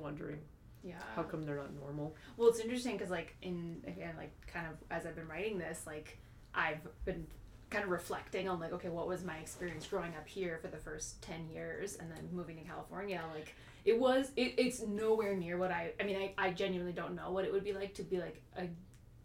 wondering 0.00 0.40
Yeah. 0.82 1.00
how 1.14 1.22
come 1.24 1.42
they're 1.42 1.56
not 1.56 1.74
normal. 1.74 2.14
Well, 2.36 2.48
it's 2.48 2.60
interesting 2.60 2.92
because, 2.92 3.10
like, 3.10 3.34
in 3.42 3.82
again, 3.88 4.16
like, 4.16 4.30
kind 4.46 4.68
of 4.68 4.74
as 4.90 5.04
I've 5.04 5.16
been 5.16 5.26
writing 5.26 5.58
this, 5.58 5.84
like, 5.84 6.18
I've 6.54 6.78
been 7.04 7.26
kind 7.70 7.84
of 7.84 7.90
reflecting 7.90 8.48
on, 8.48 8.60
like, 8.60 8.72
okay, 8.72 8.88
what 8.88 9.08
was 9.08 9.24
my 9.24 9.36
experience 9.38 9.86
growing 9.86 10.14
up 10.14 10.26
here 10.26 10.58
for 10.62 10.68
the 10.68 10.76
first 10.76 11.20
10 11.22 11.48
years 11.48 11.96
and 11.96 12.10
then 12.10 12.28
moving 12.32 12.56
to 12.56 12.62
California? 12.62 13.22
Like, 13.34 13.54
it 13.84 13.98
was, 13.98 14.30
it, 14.36 14.54
it's 14.56 14.80
nowhere 14.82 15.36
near 15.36 15.58
what 15.58 15.70
I, 15.70 15.92
I 16.00 16.04
mean, 16.04 16.16
I, 16.16 16.34
I 16.38 16.50
genuinely 16.50 16.92
don't 16.92 17.14
know 17.14 17.30
what 17.30 17.44
it 17.44 17.52
would 17.52 17.64
be 17.64 17.72
like 17.72 17.94
to 17.94 18.02
be, 18.02 18.18
like, 18.18 18.40
a 18.56 18.68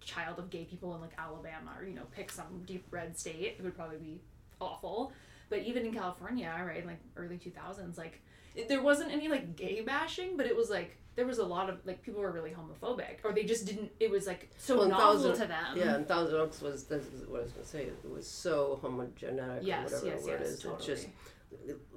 child 0.02 0.40
of 0.40 0.50
gay 0.50 0.66
people 0.66 0.96
in, 0.96 1.02
like, 1.02 1.14
Alabama 1.18 1.72
or, 1.78 1.86
you 1.86 1.94
know, 1.94 2.06
pick 2.16 2.32
some 2.32 2.64
deep 2.66 2.86
red 2.92 3.18
state. 3.18 3.56
It 3.60 3.64
would 3.64 3.76
probably 3.76 3.98
be 3.98 4.22
awful. 4.60 5.14
But 5.52 5.60
even 5.64 5.86
in 5.86 5.94
California, 5.94 6.50
right, 6.66 6.84
like, 6.88 7.00
early 7.18 7.38
2000s, 7.38 7.98
like, 7.98 8.22
it, 8.56 8.68
there 8.70 8.82
wasn't 8.82 9.12
any, 9.12 9.28
like, 9.28 9.56
gay 9.58 9.82
bashing, 9.82 10.38
but 10.38 10.46
it 10.48 10.56
was, 10.56 10.70
like, 10.72 10.98
there 11.16 11.26
was 11.28 11.40
a 11.40 11.46
lot 11.46 11.70
of 11.70 11.86
like 11.86 12.02
people 12.02 12.22
were 12.22 12.32
really 12.32 12.52
homophobic 12.52 13.18
or 13.26 13.34
they 13.34 13.44
just 13.44 13.66
didn't 13.66 13.92
it 14.00 14.10
was 14.10 14.26
like 14.26 14.50
so 14.58 14.78
Well, 14.78 14.88
novel 14.88 15.06
Thousand- 15.16 15.34
to 15.42 15.48
them 15.50 15.76
Yeah, 15.76 15.96
and 15.96 16.08
Thousand 16.08 16.40
Oaks 16.40 16.62
was 16.62 16.86
this 16.86 17.06
is 17.08 17.28
what 17.28 17.42
I 17.42 17.44
was 17.44 17.52
gonna 17.52 17.66
say. 17.66 17.82
It 17.84 18.10
was 18.10 18.26
so 18.26 18.80
homogenetic 18.82 19.60
or 19.60 19.62
yes 19.62 19.92
whatever 19.92 20.06
yes 20.08 20.22
the 20.24 20.30
word 20.32 20.40
yes 20.40 20.50
is. 20.50 20.60
totally 20.62 20.78
It's 20.78 20.86
just 20.86 21.08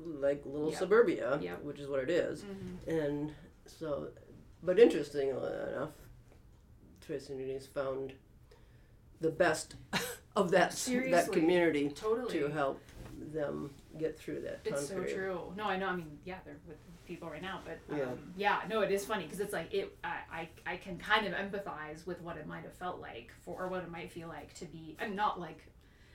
like 0.05 0.43
little 0.45 0.71
Yep. 0.71 0.79
suburbia, 0.81 1.39
Yep. 1.41 1.63
which 1.63 1.79
is 1.79 1.87
what 1.87 2.01
it 2.01 2.11
is. 2.11 2.43
Mhm. 2.43 2.89
And 2.89 3.35
so, 3.67 4.09
but 4.65 4.81
interestingly 4.81 5.53
enough, 5.71 5.93
Tracy 7.01 7.35
and 7.35 7.41
Denise 7.41 7.69
found 7.69 8.15
the 9.21 9.31
best 9.31 9.77
of 10.35 10.51
that 10.51 10.73
that 11.13 11.31
community 11.31 11.89
totally 11.91 12.33
to 12.41 12.49
help 12.49 12.81
them 13.33 13.71
get 13.99 14.19
through 14.19 14.41
that 14.41 14.65
time 14.65 14.75
it's 14.75 14.89
so 14.89 14.95
period. 14.95 15.15
true 15.15 15.41
no 15.57 15.65
i 15.65 15.77
know 15.77 15.87
i 15.87 15.97
mean 15.97 16.19
yeah 16.25 16.37
they're 16.45 16.57
with 16.67 16.77
people 17.07 17.29
right 17.29 17.43
now 17.43 17.61
but 17.65 17.79
um, 17.95 17.99
Yeah. 18.37 18.61
yeah 18.63 18.69
no 18.69 18.81
it 18.81 18.91
is 18.91 19.05
funny 19.05 19.25
because 19.25 19.41
it's 19.41 19.53
like 19.53 19.73
it 19.73 19.97
I, 20.03 20.17
I 20.33 20.49
i 20.73 20.77
can 20.77 20.97
kind 20.99 21.27
of 21.27 21.33
empathize 21.35 22.07
with 22.07 22.21
what 22.23 22.37
it 22.37 22.47
might 22.47 22.63
have 22.65 22.75
felt 22.75 23.01
like 23.01 23.33
for 23.45 23.63
or 23.63 23.69
what 23.69 23.83
it 23.83 23.91
might 23.91 24.11
feel 24.11 24.29
like 24.29 24.55
to 24.55 24.65
be 24.67 24.97
i'm 25.01 25.15
not 25.15 25.39
like 25.39 25.67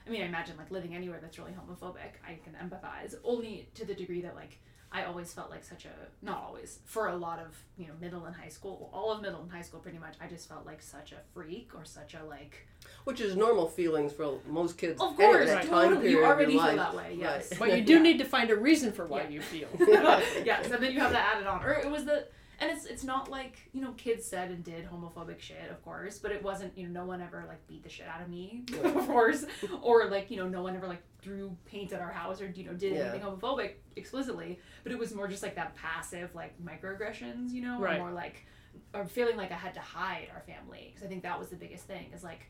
i 0.06 0.10
mean 0.10 0.22
i 0.22 0.26
imagine 0.26 0.56
like 0.56 0.70
living 0.70 0.94
anywhere 0.94 1.18
that's 1.22 1.38
really 1.38 1.52
homophobic 1.52 2.12
i 2.26 2.38
can 2.44 2.54
empathize 2.54 3.14
only 3.24 3.68
to 3.74 3.84
the 3.84 3.94
degree 3.94 4.20
that 4.20 4.34
like 4.34 4.58
I 4.92 5.04
always 5.04 5.32
felt 5.32 5.50
like 5.50 5.62
such 5.64 5.84
a 5.84 5.90
not 6.20 6.42
always 6.44 6.80
for 6.84 7.08
a 7.08 7.16
lot 7.16 7.38
of 7.38 7.56
you 7.78 7.86
know 7.86 7.92
middle 8.00 8.24
and 8.24 8.34
high 8.34 8.48
school 8.48 8.90
all 8.92 9.12
of 9.12 9.22
middle 9.22 9.40
and 9.40 9.50
high 9.50 9.62
school 9.62 9.78
pretty 9.80 9.98
much 9.98 10.14
I 10.20 10.26
just 10.26 10.48
felt 10.48 10.66
like 10.66 10.82
such 10.82 11.12
a 11.12 11.16
freak 11.32 11.70
or 11.76 11.84
such 11.84 12.14
a 12.14 12.24
like 12.24 12.66
Which 13.04 13.20
is 13.20 13.36
normal 13.36 13.68
feelings 13.68 14.12
for 14.12 14.38
most 14.48 14.76
kids. 14.78 15.00
Of 15.00 15.16
course, 15.16 15.46
that 15.46 15.66
time 15.68 15.90
totally. 15.90 16.10
You 16.10 16.16
period 16.18 16.24
of 16.24 16.36
already 16.36 16.52
your 16.54 16.62
feel 16.62 16.76
life. 16.76 16.76
that 16.76 16.94
way, 16.96 17.16
yes. 17.18 17.50
Right. 17.52 17.58
But 17.70 17.78
you 17.78 17.84
do 17.84 17.94
Yeah. 17.94 18.02
need 18.02 18.18
to 18.18 18.24
find 18.24 18.50
a 18.50 18.56
reason 18.56 18.90
for 18.92 19.06
why 19.06 19.22
Yeah. 19.22 19.28
you 19.28 19.40
feel. 19.42 19.68
yes, 19.78 20.70
and 20.70 20.82
then 20.82 20.92
you 20.92 21.00
have 21.00 21.12
that 21.12 21.36
added 21.36 21.46
on. 21.46 21.62
Or 21.64 21.72
it 21.72 21.90
was 21.90 22.04
the 22.04 22.26
and 22.62 22.70
it's 22.70 22.84
it's 22.84 23.04
not 23.04 23.30
like, 23.30 23.56
you 23.72 23.80
know, 23.80 23.92
kids 23.92 24.26
said 24.26 24.50
and 24.50 24.62
did 24.62 24.86
homophobic 24.90 25.40
shit, 25.40 25.70
of 25.70 25.82
course, 25.82 26.18
but 26.18 26.30
it 26.32 26.42
wasn't, 26.42 26.76
you 26.76 26.86
know, 26.88 27.00
no 27.00 27.06
one 27.06 27.22
ever 27.22 27.44
like 27.48 27.66
beat 27.66 27.82
the 27.84 27.88
shit 27.88 28.06
out 28.06 28.20
of 28.20 28.28
me, 28.28 28.64
of 28.84 29.06
course. 29.06 29.44
Or 29.82 30.06
like, 30.10 30.30
you 30.30 30.36
know, 30.36 30.48
no 30.48 30.62
one 30.62 30.76
ever 30.76 30.86
like 30.86 31.02
threw 31.22 31.56
paint 31.64 31.92
at 31.92 32.00
our 32.00 32.10
house 32.12 32.40
or, 32.40 32.48
you 32.48 32.64
know, 32.64 32.72
did 32.74 32.92
Yeah. 32.94 33.00
anything 33.10 33.20
homophobic 33.22 33.74
explicitly. 33.96 34.58
But 34.82 34.92
it 34.92 34.98
was 34.98 35.14
more 35.14 35.28
just 35.28 35.42
like 35.42 35.54
that 35.56 35.74
passive 35.76 36.34
like 36.34 36.54
microaggressions, 36.62 37.50
you 37.52 37.62
know, 37.62 37.82
or 37.82 37.96
more 37.98 38.10
like 38.12 38.46
or 38.94 39.04
feeling 39.06 39.36
like 39.36 39.50
I 39.50 39.56
had 39.56 39.74
to 39.74 39.80
hide 39.80 40.28
our 40.34 40.40
family 40.42 40.90
because 40.90 41.04
I 41.04 41.08
think 41.08 41.22
that 41.24 41.38
was 41.38 41.48
the 41.48 41.56
biggest 41.56 41.84
thing 41.86 42.10
is 42.14 42.22
like, 42.22 42.46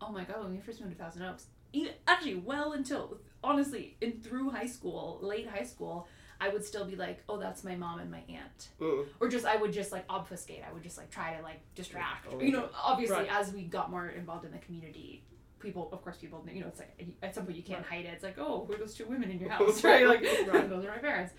oh 0.00 0.10
my 0.12 0.24
god, 0.24 0.42
when 0.42 0.52
we 0.52 0.58
first 0.58 0.80
moved 0.80 0.96
to 0.96 1.02
Thousand 1.02 1.22
Oaks, 1.24 1.46
even, 1.72 1.92
actually 2.06 2.36
well 2.36 2.72
until 2.72 3.18
honestly 3.42 3.96
in 4.00 4.20
through 4.20 4.50
high 4.50 4.66
school, 4.66 5.18
late 5.22 5.48
high 5.48 5.64
school, 5.64 6.06
I 6.40 6.50
would 6.50 6.64
still 6.64 6.84
be 6.84 6.96
like, 6.96 7.22
oh, 7.28 7.38
that's 7.38 7.64
my 7.64 7.74
mom 7.76 7.98
and 7.98 8.10
my 8.10 8.22
aunt, 8.28 8.68
Mm. 8.80 9.06
or 9.20 9.28
just 9.28 9.44
I 9.46 9.56
would 9.56 9.72
just 9.72 9.90
like 9.90 10.04
obfuscate. 10.08 10.62
I 10.68 10.72
would 10.72 10.82
just 10.82 10.98
like 10.98 11.10
try 11.10 11.34
to 11.36 11.42
like 11.42 11.60
distract. 11.74 12.26
Oh, 12.30 12.40
you 12.40 12.52
know, 12.52 12.68
obviously 12.80 13.16
Right. 13.16 13.28
as 13.32 13.52
we 13.52 13.64
got 13.64 13.90
more 13.90 14.08
involved 14.08 14.44
in 14.44 14.52
the 14.52 14.58
community. 14.58 15.24
People, 15.60 15.88
of 15.92 16.02
course, 16.02 16.18
people. 16.18 16.44
You 16.52 16.60
know, 16.62 16.68
it's 16.68 16.78
like 16.80 17.06
at 17.22 17.34
some 17.34 17.44
point 17.44 17.56
you 17.56 17.62
can't 17.62 17.84
hide 17.84 18.04
it. 18.04 18.08
It's 18.14 18.22
like, 18.24 18.36
oh, 18.38 18.64
who 18.66 18.74
are 18.74 18.78
those 18.78 18.94
two 18.94 19.06
women 19.06 19.30
in 19.30 19.38
your 19.40 19.48
house, 19.56 19.82
right? 19.82 20.06
Like, 20.06 20.22
Right. 20.22 20.46
those 20.68 20.84
are 20.84 20.88
my 20.88 20.98
parents. 20.98 21.32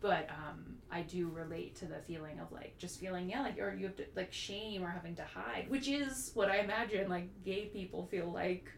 But 0.00 0.28
um, 0.30 0.76
I 0.90 1.02
do 1.02 1.28
relate 1.30 1.76
to 1.76 1.86
the 1.86 2.00
feeling 2.06 2.40
of 2.40 2.50
like 2.50 2.76
just 2.76 2.98
feeling 2.98 3.30
yeah 3.30 3.40
like 3.42 3.58
or 3.60 3.72
you 3.72 3.86
have 3.86 3.94
to 3.96 4.04
like 4.16 4.32
shame 4.32 4.82
or 4.82 4.90
having 4.90 5.14
to 5.16 5.22
hide, 5.24 5.66
which 5.68 5.88
is 5.88 6.32
what 6.34 6.50
I 6.50 6.58
imagine 6.58 7.08
like 7.08 7.28
gay 7.44 7.66
people 7.66 8.06
feel 8.06 8.30
like 8.30 8.68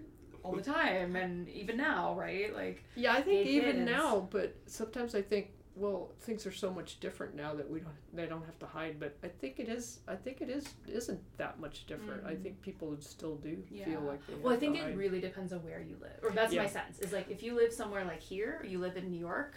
all 0.42 0.54
the 0.54 0.60
time 0.62 1.16
and 1.16 1.48
even 1.48 1.78
now, 1.78 2.14
right? 2.14 2.54
Like 2.54 2.84
Yeah, 2.94 3.14
I 3.14 3.22
think 3.22 3.46
even 3.46 3.76
kids. 3.76 3.90
now, 3.90 4.28
but 4.30 4.54
sometimes 4.66 5.14
I 5.14 5.22
think, 5.22 5.50
well, 5.76 6.10
things 6.20 6.46
are 6.46 6.52
so 6.52 6.70
much 6.72 7.00
different 7.00 7.34
now 7.34 7.52
that 7.54 7.68
we 7.68 7.80
don't 7.80 7.92
they 8.12 8.26
don't 8.26 8.44
have 8.44 8.58
to 8.60 8.66
hide. 8.66 9.00
But 9.00 9.16
I 9.22 9.28
think 9.28 9.58
it 9.58 9.68
is. 9.68 10.00
I 10.06 10.14
think 10.14 10.40
it 10.40 10.48
is 10.48 10.64
isn't 10.86 11.20
that 11.38 11.58
much 11.58 11.86
different. 11.86 12.24
I 12.24 12.34
Mhm. 12.34 12.42
think 12.42 12.62
people 12.62 12.96
still 13.00 13.36
do 13.36 13.62
Yeah. 13.70 13.84
feel 13.86 14.00
like 14.02 14.24
they. 14.26 14.34
Well, 14.34 14.52
I 14.52 14.56
think 14.56 14.76
it 14.76 14.82
hide. 14.82 14.96
really 14.96 15.20
depends 15.20 15.52
on 15.52 15.64
where 15.64 15.80
you 15.80 15.96
live, 16.00 16.20
or 16.22 16.30
that's 16.30 16.54
my 16.54 16.66
sense. 16.66 17.00
Is 17.00 17.12
like 17.12 17.28
if 17.30 17.42
you 17.42 17.54
live 17.54 17.72
somewhere 17.72 18.04
like 18.04 18.20
here, 18.20 18.58
or 18.60 18.66
you 18.66 18.78
live 18.78 18.96
in 18.96 19.10
New 19.10 19.18
York, 19.20 19.54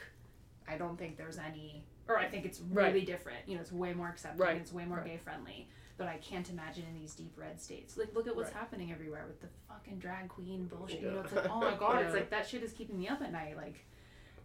I 0.67 0.77
don't 0.77 0.97
think 0.97 1.17
there's 1.17 1.37
any, 1.37 1.83
or 2.07 2.17
I 2.17 2.27
think 2.27 2.45
it's 2.45 2.61
Right. 2.61 2.87
really 2.93 3.05
different. 3.05 3.47
You 3.47 3.55
know, 3.55 3.61
it's 3.61 3.71
way 3.71 3.93
more 3.93 4.09
accepting, 4.09 4.41
Right. 4.41 4.57
it's 4.57 4.73
way 4.73 4.85
more 4.85 4.97
Right. 4.97 5.05
gay 5.07 5.17
friendly. 5.17 5.69
But 5.97 6.07
I 6.07 6.17
can't 6.17 6.47
imagine 6.51 6.85
in 6.87 6.93
these 6.93 7.15
deep 7.15 7.35
red 7.37 7.59
states. 7.59 7.97
Like, 7.97 8.13
look 8.13 8.27
at 8.27 8.35
what's 8.35 8.51
Right. 8.51 8.59
happening 8.59 8.91
everywhere 8.91 9.25
with 9.25 9.39
the 9.41 9.47
fucking 9.67 9.97
drag 9.97 10.29
queen 10.29 10.67
bullshit. 10.67 11.01
You 11.01 11.09
know, 11.11 11.21
it's 11.21 11.33
like, 11.33 11.49
oh 11.49 11.59
my 11.59 11.75
god, 11.75 12.03
it's 12.05 12.13
like 12.15 12.29
that 12.29 12.47
shit 12.47 12.61
is 12.63 12.71
keeping 12.73 12.99
me 12.99 13.07
up 13.07 13.21
at 13.21 13.31
night. 13.31 13.55
Like, 13.57 13.85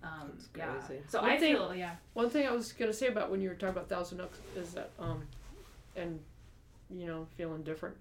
um, 0.02 0.32
That's 0.34 0.48
yeah. 0.56 0.72
crazy. 0.72 1.02
So 1.08 1.20
One 1.20 1.30
I 1.30 1.38
thing- 1.38 1.54
feel, 1.54 1.74
yeah, 1.74 1.96
One 2.14 2.30
thing 2.30 2.46
I 2.46 2.52
was 2.52 2.72
gonna 2.72 2.92
say 2.92 3.08
about 3.08 3.30
when 3.30 3.40
you 3.40 3.48
were 3.48 3.54
talking 3.54 3.76
about 3.76 3.88
Thousand 3.88 4.20
Oaks 4.20 4.38
is 4.56 4.74
that, 4.74 4.90
um, 4.98 5.22
and 5.96 6.20
you 6.90 7.06
know, 7.06 7.26
feeling 7.36 7.62
different. 7.62 7.96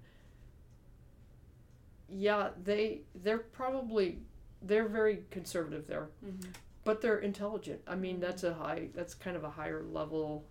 Yeah, 2.08 2.50
they 2.62 3.02
they're 3.14 3.38
probably 3.38 4.18
they're 4.60 4.88
very 4.88 5.24
conservative 5.30 5.86
there, 5.86 6.08
mm-hmm. 6.24 6.50
but 6.84 7.00
they're 7.00 7.18
intelligent. 7.18 7.80
I 7.86 7.94
mean, 7.94 8.20
that's 8.20 8.44
a 8.44 8.52
high 8.54 8.88
that's 8.94 9.14
kind 9.14 9.36
of 9.36 9.44
a 9.44 9.50
higher 9.50 9.82
level 9.82 10.44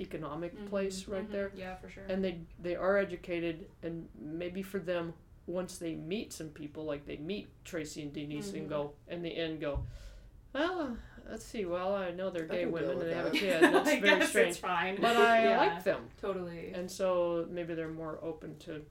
economic 0.00 0.68
place 0.68 1.08
right 1.08 1.30
there. 1.30 1.50
Yeah, 1.56 1.76
for 1.76 1.88
sure. 1.88 2.04
and 2.08 2.22
they 2.22 2.40
they 2.60 2.76
are 2.76 2.98
educated 2.98 3.66
and 3.82 4.08
maybe 4.20 4.62
for 4.62 4.78
them 4.78 5.14
once 5.46 5.78
they 5.78 5.94
meet 5.94 6.32
some 6.32 6.48
people 6.48 6.84
like 6.84 7.06
they 7.06 7.16
meet 7.16 7.48
tracy 7.64 8.02
and 8.02 8.12
denise 8.12 8.52
and 8.52 8.68
go 8.68 8.92
in 9.08 9.22
the 9.22 9.34
end 9.34 9.60
go 9.60 9.80
well 10.52 10.96
let's 11.30 11.44
see 11.44 11.64
well 11.66 11.94
i 11.94 12.10
know 12.10 12.30
they're 12.30 12.48
I 12.50 12.56
gay 12.56 12.66
women 12.66 12.90
and 12.92 13.00
they 13.02 13.14
have 13.14 13.26
a 13.26 13.30
kid 13.30 13.62
that's 13.62 13.88
I 13.96 14.00
very 14.00 14.18
guess 14.20 14.28
strange 14.30 14.48
it's 14.50 14.58
fine. 14.58 14.96
but 15.00 15.16
i 15.16 15.44
yeah, 15.50 15.58
like 15.58 15.84
them 15.84 16.02
totally. 16.20 16.72
and 16.74 16.90
so 16.90 17.46
maybe 17.50 17.74
they're 17.74 17.88
more 17.88 18.18
open 18.22 18.56
to 18.60 18.82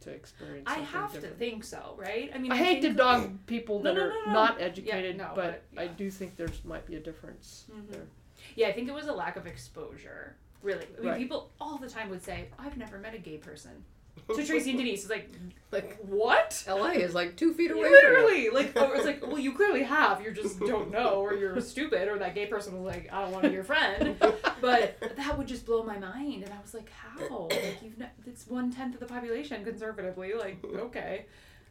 to 0.00 0.10
experience 0.10 0.68
I 0.70 0.78
have 0.78 1.12
to 1.14 1.20
think 1.26 1.64
so, 1.64 1.94
right? 1.98 2.30
I 2.32 2.38
mean, 2.38 2.52
I 2.52 2.56
hate 2.56 2.82
to 2.82 2.92
dog 2.94 3.36
people 3.46 3.82
No, 3.82 3.92
that 3.92 3.98
no, 3.98 4.06
are 4.06 4.08
no, 4.10 4.26
no. 4.26 4.32
not 4.32 4.60
educated, 4.60 5.16
no, 5.18 5.32
but, 5.34 5.64
but, 5.74 5.82
I 5.82 5.86
do 5.88 6.08
think 6.08 6.36
there's 6.36 6.64
might 6.64 6.86
be 6.86 6.94
a 6.94 7.00
difference 7.00 7.64
Mhm. 7.68 7.90
there. 7.90 8.06
Yeah, 8.54 8.68
I 8.68 8.72
think 8.74 8.86
it 8.88 8.94
was 8.94 9.08
a 9.08 9.12
lack 9.12 9.34
of 9.36 9.48
exposure. 9.48 10.36
Really, 10.62 10.84
I 10.96 11.00
mean, 11.00 11.08
Right. 11.10 11.18
people 11.18 11.50
all 11.60 11.78
the 11.78 11.88
time 11.88 12.10
would 12.10 12.22
say, 12.22 12.48
"I've 12.60 12.76
never 12.76 12.98
met 12.98 13.14
a 13.14 13.18
gay 13.18 13.38
person." 13.38 13.84
To 14.34 14.44
Tracy 14.46 14.70
and 14.70 14.78
Denise. 14.78 15.02
It's 15.02 15.10
like, 15.10 15.30
Like 15.70 15.98
what? 16.02 16.64
LA 16.66 16.92
is 16.92 17.14
like 17.14 17.36
two 17.36 17.52
feet 17.54 17.70
away. 17.70 17.90
Literally, 17.90 18.48
like, 18.50 18.74
or 18.76 18.94
it's 18.94 19.04
like, 19.04 19.26
well, 19.26 19.38
you 19.38 19.52
clearly 19.52 19.82
have. 19.82 20.22
You 20.22 20.32
just 20.32 20.58
don't 20.60 20.90
know, 20.96 21.20
or 21.22 21.34
you're 21.34 21.60
stupid, 21.60 22.08
or 22.08 22.18
that 22.18 22.34
gay 22.34 22.46
person 22.46 22.82
was 22.82 22.94
like, 22.94 23.12
I 23.12 23.22
don't 23.22 23.32
want 23.32 23.44
to 23.44 23.48
be 23.50 23.54
your 23.54 23.64
friend. 23.64 24.16
But 24.60 24.98
that 25.16 25.36
would 25.38 25.46
just 25.46 25.66
blow 25.66 25.82
my 25.82 25.98
mind, 25.98 26.42
and 26.44 26.52
I 26.52 26.60
was 26.62 26.74
like, 26.74 26.90
how? 26.90 27.48
Like, 27.50 27.78
you've 27.82 27.98
ne- 27.98 28.10
it's 28.26 28.46
one 28.46 28.72
tenth 28.72 28.94
of 28.94 29.00
the 29.00 29.06
population 29.06 29.64
conservatively. 29.64 30.32
Like, 30.34 30.58
okay, 30.64 31.26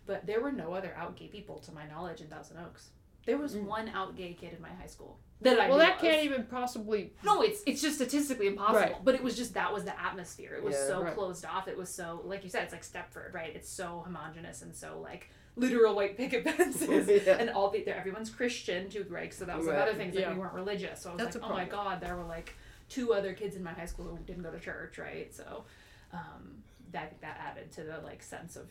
but 0.06 0.26
there 0.26 0.42
were 0.42 0.52
no 0.52 0.74
other 0.74 0.94
out 0.98 1.16
gay 1.16 1.28
people 1.28 1.60
to 1.60 1.72
my 1.74 1.86
knowledge 1.88 2.22
in 2.22 2.28
Thousand 2.28 2.58
Oaks. 2.60 2.90
There 3.28 3.38
was 3.38 3.54
Mm. 3.56 3.66
one 3.66 3.90
out 3.90 4.16
gay 4.16 4.34
kid 4.34 4.54
in 4.54 4.62
my 4.62 4.70
high 4.82 4.88
school 4.88 5.20
that 5.42 5.60
I 5.60 5.70
well, 5.70 5.78
that 5.78 5.96
of. 5.98 6.02
can't 6.02 6.24
even 6.24 6.46
possibly. 6.46 7.14
No, 7.24 7.44
it's 7.44 7.62
it's 7.68 7.82
just 7.82 7.96
statistically 7.98 8.48
impossible. 8.48 8.80
Right. 8.80 8.96
But 9.06 9.14
it 9.14 9.22
was 9.22 9.36
just 9.38 9.54
that 9.54 9.72
was 9.72 9.84
the 9.84 10.00
atmosphere. 10.02 10.56
It 10.56 10.64
was 10.64 10.74
Yeah. 10.76 10.88
so 10.88 11.04
Right. 11.04 11.14
closed 11.14 11.46
off. 11.46 11.68
It 11.68 11.78
was 11.78 11.94
so 11.94 12.22
like 12.26 12.44
you 12.44 12.50
said, 12.50 12.64
it's 12.64 12.74
like 12.74 12.84
Stepford, 12.84 13.34
right? 13.36 13.56
It's 13.56 13.70
so 13.70 14.02
homogenous 14.06 14.64
and 14.64 14.76
so 14.76 15.00
like 15.00 15.30
literal 15.58 15.94
white 15.96 16.16
picket 16.18 16.44
fences. 16.58 17.08
Yeah. 17.28 17.34
And 17.38 17.50
all 17.52 17.70
the 17.70 17.84
there 17.84 17.98
everyone's 17.98 18.30
Christian 18.32 18.90
too, 18.90 19.06
right? 19.10 19.34
So 19.34 19.46
that 19.46 19.58
was 19.58 19.68
Right. 19.68 19.76
another 19.76 19.94
thing 19.94 20.12
that 20.12 20.20
Yeah. 20.22 20.34
we 20.34 20.40
weren't 20.40 20.54
religious. 20.54 21.02
So 21.02 21.10
I 21.10 21.14
was 21.16 21.22
That's 21.24 21.36
like, 21.36 21.46
oh 21.52 21.54
my 21.54 21.66
god, 21.66 22.00
there 22.02 22.16
were 22.16 22.24
like 22.24 22.56
two 22.90 23.14
other 23.14 23.34
kids 23.34 23.56
in 23.58 23.64
my 23.64 23.74
high 23.74 23.86
school 23.86 24.06
who 24.16 24.24
didn't 24.24 24.44
go 24.44 24.52
to 24.52 24.60
church, 24.60 24.98
right? 24.98 25.34
So 25.36 25.66
um, 26.14 26.64
that 26.92 27.20
that 27.22 27.38
added 27.46 27.72
to 27.74 27.84
the 27.84 27.98
like 28.00 28.24
sense 28.24 28.56
of 28.56 28.70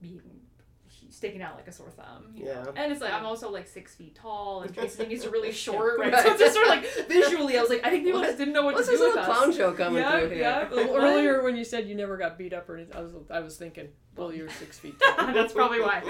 being 0.00 0.22
sticking 1.10 1.42
out 1.42 1.56
like 1.56 1.68
a 1.68 1.72
sore 1.72 1.90
thumb. 1.90 2.32
you 2.34 2.44
know? 2.46 2.50
Yeah. 2.74 2.82
And 2.82 2.92
it's 2.92 3.00
like 3.00 3.12
I'm 3.12 3.24
also 3.26 3.50
like 3.50 3.66
six 3.68 3.94
feet 3.94 4.14
tall, 4.14 4.62
and 4.62 4.74
Tracy 4.74 5.04
is 5.04 5.26
really 5.26 5.52
short, 5.66 5.98
right? 5.98 6.12
Right. 6.12 6.22
So 6.22 6.30
it's 6.32 6.40
just 6.40 6.54
sort 6.54 6.66
of 6.66 6.70
like 6.70 6.84
visually, 7.08 7.56
I 7.58 7.60
was 7.60 7.70
like, 7.70 7.84
I 7.84 7.90
think 7.90 8.04
people 8.04 8.20
What? 8.20 8.26
just 8.26 8.38
didn't 8.38 8.54
know 8.54 8.64
what 8.64 8.74
What's 8.74 8.88
to 8.88 8.96
do 8.96 9.04
with 9.04 9.14
little 9.14 9.30
us. 9.30 9.38
clown 9.38 9.52
show 9.52 9.72
coming 9.72 10.02
yeah, 10.02 10.18
through 10.20 10.28
here? 10.30 10.38
yeah. 10.38 10.68
Well, 10.70 10.92
Like, 10.92 11.02
earlier 11.02 11.42
when 11.42 11.56
you 11.56 11.64
said 11.64 11.86
you 11.88 11.94
never 11.94 12.16
got 12.16 12.36
beat 12.38 12.52
up 12.52 12.68
or 12.68 12.76
anything, 12.76 12.96
I 12.96 13.00
was 13.02 13.12
I 13.30 13.40
was 13.40 13.56
thinking, 13.56 13.88
well, 14.16 14.32
you're 14.32 14.48
six 14.50 14.78
feet 14.78 14.94
tall 15.00 15.32
That's 15.32 15.52
probably 15.52 15.80
why. 15.80 16.02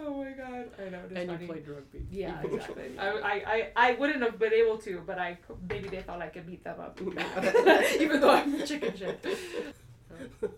oh 0.00 0.24
my 0.24 0.30
god, 0.32 0.70
I 0.78 0.88
know. 0.90 1.00
It's 1.08 1.12
and 1.16 1.28
funny. 1.30 1.42
you 1.42 1.46
played 1.48 1.68
rugby. 1.68 2.06
Yeah, 2.10 2.40
exactly. 2.42 2.98
I, 2.98 3.08
I, 3.08 3.32
I, 3.32 3.72
I 3.76 3.92
wouldn't 3.94 4.22
have 4.22 4.38
been 4.38 4.52
able 4.52 4.78
to, 4.78 5.02
but 5.06 5.18
I 5.18 5.38
maybe 5.68 5.88
they 5.88 6.02
thought 6.02 6.20
I 6.22 6.28
could 6.28 6.46
beat 6.46 6.62
them 6.64 6.78
up, 6.80 7.00
even 8.00 8.20
though 8.20 8.30
I'm 8.30 8.64
chicken 8.64 8.96
shit. 8.96 9.24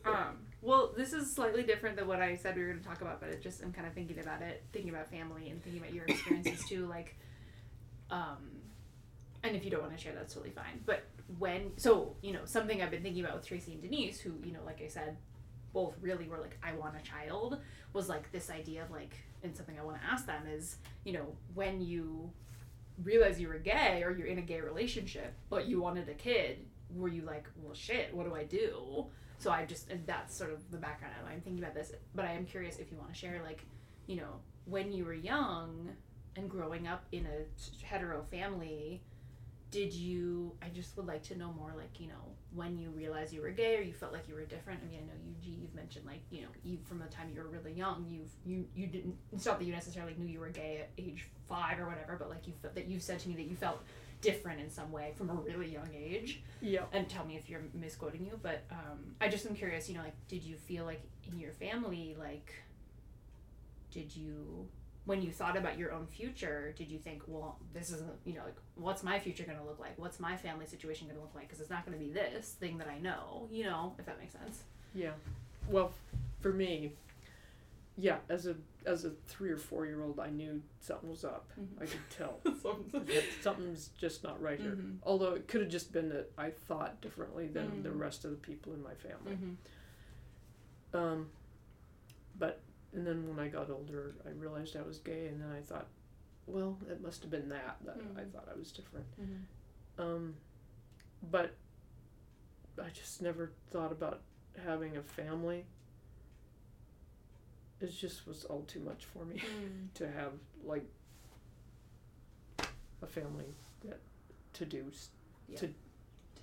Um, 0.05 0.37
well, 0.67 0.93
this 0.97 1.13
is 1.13 1.33
slightly 1.33 1.63
different 1.63 1.97
than 1.97 2.09
what 2.09 2.21
I 2.21 2.35
said 2.35 2.57
we 2.57 2.63
were 2.63 2.71
going 2.71 2.81
to 2.81 2.89
talk 2.89 3.01
about, 3.01 3.21
but 3.21 3.29
it 3.29 3.41
just 3.41 3.63
I'm 3.63 3.73
kind 3.73 3.87
of 3.87 3.95
thinking 3.95 4.19
about 4.19 4.43
it, 4.43 4.65
thinking 4.73 4.91
about 4.91 5.09
family 5.09 5.49
and 5.49 5.63
thinking 5.63 5.81
about 5.81 5.95
your 5.95 6.05
experiences 6.07 6.65
too. 6.69 6.87
Like, 6.87 7.17
um, 8.11 8.51
and 9.45 9.55
if 9.55 9.65
you 9.65 9.71
don't 9.71 9.83
want 9.83 9.97
to 9.97 10.03
share, 10.03 10.13
that's 10.13 10.35
totally 10.35 10.51
fine. 10.51 10.81
But 10.85 11.05
when, 11.39 11.71
so 11.77 12.17
you 12.21 12.33
know, 12.33 12.41
something 12.47 12.83
I've 12.83 12.91
been 12.91 13.05
thinking 13.05 13.25
about 13.25 13.37
with 13.37 13.47
Tracy 13.47 13.75
and 13.75 13.83
Denise, 13.83 14.19
who 14.19 14.33
you 14.45 14.53
know, 14.53 14.59
like 14.67 14.83
I 14.83 14.89
said, 14.89 15.17
both 15.73 15.95
really 16.01 16.27
were 16.27 16.39
like, 16.39 16.59
I 16.65 16.73
want 16.73 16.97
a 16.97 17.03
child, 17.03 17.59
was 17.93 18.09
like 18.09 18.33
this 18.33 18.51
idea 18.51 18.83
of 18.83 18.91
like, 18.91 19.15
and 19.45 19.57
something 19.57 19.79
I 19.79 19.85
want 19.85 20.01
to 20.01 20.07
ask 20.11 20.27
them 20.27 20.49
is, 20.53 20.79
you 21.05 21.13
know, 21.13 21.27
when 21.55 21.81
you 21.81 22.29
realize 23.05 23.41
you 23.41 23.47
were 23.47 23.59
gay 23.59 24.03
or 24.03 24.11
you're 24.11 24.27
in 24.27 24.39
a 24.39 24.43
gay 24.43 24.61
relationship, 24.61 25.33
but 25.49 25.69
you 25.69 25.81
wanted 25.81 26.09
a 26.09 26.15
kid, 26.15 26.67
were 26.93 27.09
you 27.09 27.23
like, 27.23 27.47
well, 27.63 27.75
shit, 27.75 28.13
what 28.13 28.27
do 28.27 28.35
I 28.35 28.43
do? 28.43 29.07
So 29.39 29.51
I 29.51 29.65
just, 29.65 29.91
that's 30.07 30.37
sort 30.37 30.53
of 30.53 30.71
the 30.71 30.79
background. 30.79 31.15
of 31.21 31.31
I'm 31.31 31.41
thinking 31.41 31.63
about 31.63 31.75
this, 31.75 31.93
but 32.15 32.25
I 32.25 32.33
am 32.33 32.47
curious 32.47 32.79
if 32.79 32.91
you 32.91 32.97
want 32.97 33.13
to 33.13 33.19
share, 33.19 33.41
like, 33.45 33.63
you 34.07 34.17
know, 34.17 34.41
when 34.65 34.93
you 34.93 35.05
were 35.05 35.15
young 35.15 35.91
and 36.37 36.51
growing 36.51 36.89
up 36.89 37.05
in 37.13 37.27
a 37.27 37.85
hetero 37.85 38.25
family, 38.31 39.03
did 39.71 39.93
you, 39.93 40.53
I 40.63 40.69
just 40.69 40.97
would 40.97 41.07
like 41.07 41.23
to 41.25 41.37
know 41.37 41.53
more, 41.53 41.75
like, 41.77 42.01
you 42.01 42.09
know, 42.09 42.15
when 42.55 42.79
you 42.79 42.91
realized 42.91 43.33
you 43.33 43.43
were 43.43 43.51
gay 43.51 43.77
or 43.77 43.83
you 43.83 43.93
felt 43.93 44.13
like 44.13 44.27
you 44.29 44.35
were 44.35 44.45
different. 44.45 44.81
I 44.83 44.91
mean, 44.91 45.01
I 45.03 45.07
know 45.07 45.13
you 45.43 45.57
you've 45.61 45.75
mentioned, 45.75 46.07
like, 46.07 46.21
you 46.31 46.43
know, 46.43 46.49
you, 46.65 46.79
from 46.85 46.99
the 46.99 47.07
time 47.07 47.31
you 47.35 47.41
were 47.41 47.49
really 47.49 47.73
young, 47.73 48.07
you've, 48.09 48.31
you, 48.45 48.65
you 48.75 48.87
didn't, 48.87 49.17
it's 49.33 49.45
not 49.45 49.59
that 49.59 49.65
you 49.65 49.73
necessarily 49.73 50.15
knew 50.17 50.27
you 50.27 50.41
were 50.41 50.49
gay 50.49 50.83
at 50.83 51.03
age 51.03 51.29
five 51.49 51.79
or 51.79 51.87
whatever, 51.87 52.17
but 52.19 52.31
like 52.31 52.47
you 52.47 52.53
felt 52.63 52.75
that 52.75 52.87
you 52.87 52.99
said 53.01 53.19
to 53.21 53.29
me 53.29 53.35
that 53.35 53.47
you 53.47 53.57
felt 53.57 53.83
different 54.27 54.61
in 54.61 54.71
some 54.71 54.91
way 54.93 55.13
from 55.17 55.31
a 55.31 55.35
really 55.35 55.71
young 55.73 55.89
age 55.95 56.43
Yeah. 56.61 56.85
and 56.93 57.09
tell 57.09 57.25
me 57.25 57.37
if 57.37 57.49
you're 57.51 57.63
misquoting 57.75 58.25
you 58.25 58.39
but 58.43 58.65
um, 58.71 58.99
i 59.21 59.29
just 59.29 59.47
am 59.47 59.55
curious 59.55 59.89
you 59.89 59.95
know 59.97 60.03
like 60.03 60.15
did 60.29 60.43
you 60.43 60.57
feel 60.57 60.85
like 60.85 61.03
in 61.31 61.39
your 61.39 61.53
family 61.53 62.17
like 62.19 62.53
did 63.91 64.15
you 64.15 64.67
when 65.05 65.23
you 65.23 65.31
thought 65.31 65.57
about 65.57 65.79
your 65.79 65.93
own 65.93 66.07
future 66.07 66.75
did 66.77 66.91
you 66.91 66.99
think 66.99 67.23
well 67.27 67.59
this 67.73 67.91
isn't 67.91 68.11
you 68.25 68.35
know 68.35 68.43
like 68.45 68.57
what's 68.75 69.03
my 69.03 69.19
future 69.19 69.45
going 69.45 69.59
to 69.59 69.65
look 69.65 69.79
like 69.79 69.93
what's 69.97 70.19
my 70.19 70.37
family 70.37 70.67
situation 70.67 71.07
going 71.07 71.17
to 71.17 71.23
look 71.23 71.35
like 71.35 71.47
because 71.47 71.61
it's 71.61 71.71
not 71.71 71.87
going 71.87 71.97
to 71.99 72.05
be 72.05 72.11
this 72.11 72.57
thing 72.61 72.77
that 72.79 72.89
i 72.89 72.99
know 72.99 73.47
you 73.51 73.65
know 73.65 73.95
if 73.99 74.05
that 74.07 74.19
makes 74.19 74.33
sense 74.33 74.63
Yeah. 74.95 75.13
Well, 75.69 75.93
for 76.41 76.53
me, 76.53 76.93
yeah, 77.99 78.19
as 78.29 78.47
a 78.47 78.55
as 78.85 79.05
a 79.05 79.11
three 79.27 79.51
or 79.51 79.57
four 79.57 79.87
year 79.87 80.03
old, 80.05 80.21
I 80.21 80.31
knew 80.31 80.63
something 80.81 81.09
was 81.11 81.25
up. 81.25 81.51
Mhm. 81.59 81.83
I 81.83 81.87
could 81.87 82.11
tell 82.11 82.41
something's 83.43 83.89
just 83.99 84.23
not 84.23 84.41
right 84.41 84.61
here. 84.61 84.77
Mhm. 84.77 84.99
Although 85.03 85.35
it 85.35 85.49
could 85.49 85.63
have 85.63 85.71
just 85.71 85.93
been 85.93 86.09
that 86.11 86.31
I 86.39 86.51
thought 86.51 87.01
differently 87.01 87.47
than 87.49 87.83
the 87.83 87.89
Mhm. 87.89 87.99
rest 87.99 88.25
of 88.25 88.31
the 88.31 88.37
people 88.37 88.75
in 88.75 88.83
my 88.83 88.95
family. 88.95 89.37
Mhm. 89.37 89.57
Um, 90.95 91.31
but 92.39 92.61
and 92.93 93.07
then 93.07 93.29
when 93.29 93.39
I 93.39 93.49
got 93.49 93.69
older, 93.71 94.15
I 94.25 94.31
realized 94.31 94.77
I 94.77 94.83
was 94.83 94.99
gay, 94.99 95.27
and 95.29 95.41
then 95.43 95.51
I 95.51 95.61
thought, 95.61 95.89
well, 96.47 96.79
it 96.89 97.01
must 97.03 97.23
have 97.23 97.31
been 97.31 97.49
that 97.49 97.77
that 97.85 97.97
I 98.17 98.23
Mhm. 98.23 98.31
thought 98.33 98.49
I 98.49 98.55
was 98.57 98.73
different. 98.73 99.07
Mhm. 99.21 99.45
Um, 99.99 100.37
but 101.31 101.55
I 102.81 102.91
just 102.91 103.21
never 103.23 103.51
thought 103.71 103.91
about 103.91 104.21
having 104.65 104.97
a 104.97 105.03
family. 105.03 105.67
It 107.81 107.91
just 107.95 108.27
was 108.27 108.45
all 108.45 108.63
too 108.63 108.81
much 108.81 109.05
for 109.05 109.25
me 109.25 109.37
Mm. 109.41 109.93
to 109.95 110.11
have 110.11 110.33
like 110.65 110.87
a 113.03 113.07
family 113.07 113.45
that 113.85 114.01
to 114.55 114.65
do 114.65 114.85
s- 114.91 115.11
to 115.57 115.69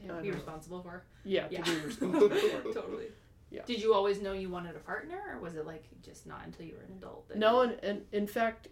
I 0.09 0.21
be 0.21 0.29
know. 0.29 0.35
responsible 0.35 0.81
for 0.81 1.03
yeah, 1.25 1.47
yeah 1.49 1.63
to 1.63 1.71
be 1.79 1.79
responsible 1.85 2.29
for. 2.29 2.73
totally 2.73 3.07
Yeah. 3.49 3.63
did 3.65 3.81
you 3.81 3.93
always 3.93 4.21
know 4.21 4.33
you 4.33 4.49
wanted 4.49 4.75
a 4.75 4.79
partner 4.79 5.19
or 5.33 5.39
was 5.39 5.55
it 5.55 5.65
like 5.65 5.83
just 6.03 6.25
not 6.27 6.41
until 6.45 6.65
you 6.65 6.73
were 6.75 6.83
an 6.83 6.93
adult 6.97 7.31
No, 7.35 7.61
and, 7.61 7.79
and 7.83 8.01
in 8.11 8.27
fact, 8.27 8.67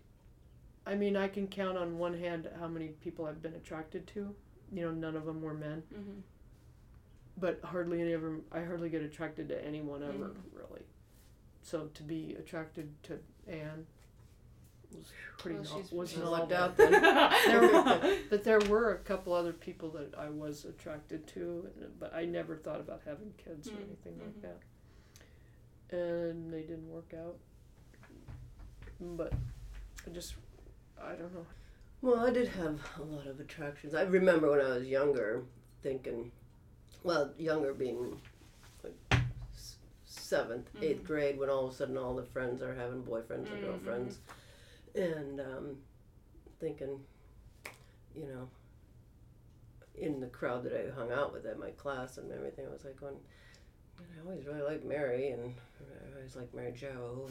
I 0.86 0.95
mean, 0.95 1.15
I 1.17 1.28
can 1.28 1.47
count 1.47 1.78
on 1.78 1.97
one 2.00 2.17
hand 2.17 2.50
how 2.60 2.67
many 2.67 2.89
people 2.89 3.26
I've 3.26 3.41
been 3.41 3.54
attracted 3.54 4.08
to. 4.08 4.34
You 4.74 4.82
know, 4.86 4.91
none 4.91 5.15
of 5.15 5.26
them 5.26 5.41
were 5.41 5.54
men, 5.54 5.84
Mhm. 5.93 6.21
but 7.38 7.60
hardly 7.63 8.02
any 8.02 8.13
of 8.13 8.21
them. 8.21 8.43
I 8.52 8.62
hardly 8.63 8.89
get 8.89 9.02
attracted 9.04 9.47
to 9.50 9.63
anyone 9.65 10.02
ever, 10.02 10.30
Mhm. 10.30 10.36
really. 10.54 10.82
So 11.63 11.88
to 11.93 12.04
be 12.04 12.36
attracted 12.39 12.91
to 13.04 13.19
Anne 13.47 13.86
was 14.95 15.06
pretty. 15.38 15.60
Well, 15.60 15.67
no- 15.91 15.97
was 15.97 16.10
she's 16.10 16.17
You 16.19 16.24
novel. 16.26 16.58
out 16.58 16.78
then. 16.78 16.91
There 17.47 18.17
But 18.30 18.43
there 18.43 18.60
were 18.62 18.93
a 18.93 18.97
couple 19.00 19.34
other 19.34 19.54
people 19.54 19.89
that 19.91 20.13
I 20.17 20.30
was 20.30 20.65
attracted 20.65 21.28
to, 21.28 21.67
but 22.00 22.13
I 22.13 22.26
never 22.26 22.56
thought 22.58 22.80
about 22.80 23.02
having 23.06 23.34
kids 23.38 23.67
or 23.69 23.71
Mm, 23.74 23.86
anything 23.88 24.13
mhm. 24.13 24.21
like 24.21 24.41
that. 24.41 25.97
And 25.97 26.52
they 26.54 26.62
didn't 26.62 26.89
work 26.89 27.13
out. 27.17 27.38
But 29.00 29.34
I 30.06 30.10
just, 30.12 30.36
I 31.02 31.13
don't 31.13 31.34
know. 31.34 31.45
Well, 32.02 32.19
I 32.26 32.32
did 32.32 32.47
have 32.50 32.80
a 33.00 33.04
lot 33.04 33.28
of 33.28 33.39
attractions. 33.39 33.93
I 33.93 34.04
remember 34.04 34.50
when 34.52 34.62
I 34.62 34.69
was 34.78 34.88
younger 34.88 35.43
thinking, 35.84 36.32
well, 37.04 37.32
younger 37.38 37.74
being 37.74 38.12
like 38.12 38.13
s- 38.13 38.31
seventh, 40.32 40.70
eighth 40.82 41.02
Mhm. 41.04 41.08
grade, 41.08 41.38
when 41.38 41.50
all 41.50 41.67
of 41.67 41.74
a 41.74 41.76
sudden 41.76 41.98
all 41.98 42.15
the 42.15 42.24
friends 42.24 42.62
are 42.62 42.74
having 42.74 43.04
boyfriends 43.04 43.52
and 43.52 43.62
Mhm, 43.62 43.65
girlfriends, 43.67 44.20
and 44.96 45.41
um, 45.41 45.84
thinking, 46.62 47.06
you 48.15 48.26
know, 48.28 48.50
in 49.96 50.22
the 50.22 50.28
crowd 50.28 50.63
that 50.63 50.74
I 50.74 50.89
hung 50.89 51.12
out 51.12 51.34
with 51.34 51.46
at 51.46 51.60
my 51.60 51.72
class 51.72 52.17
and 52.17 52.32
everything, 52.32 52.65
I 52.65 52.72
was 52.72 52.86
like 52.86 52.98
going, 52.98 53.20
"Man, 54.00 54.08
I 54.17 54.22
always 54.22 54.46
really 54.46 54.62
liked 54.62 54.86
Mary, 54.86 55.32
and 55.32 55.54
I 55.82 56.15
always 56.15 56.38
liked 56.38 56.54
Mary 56.54 56.72
Jo, 56.72 57.28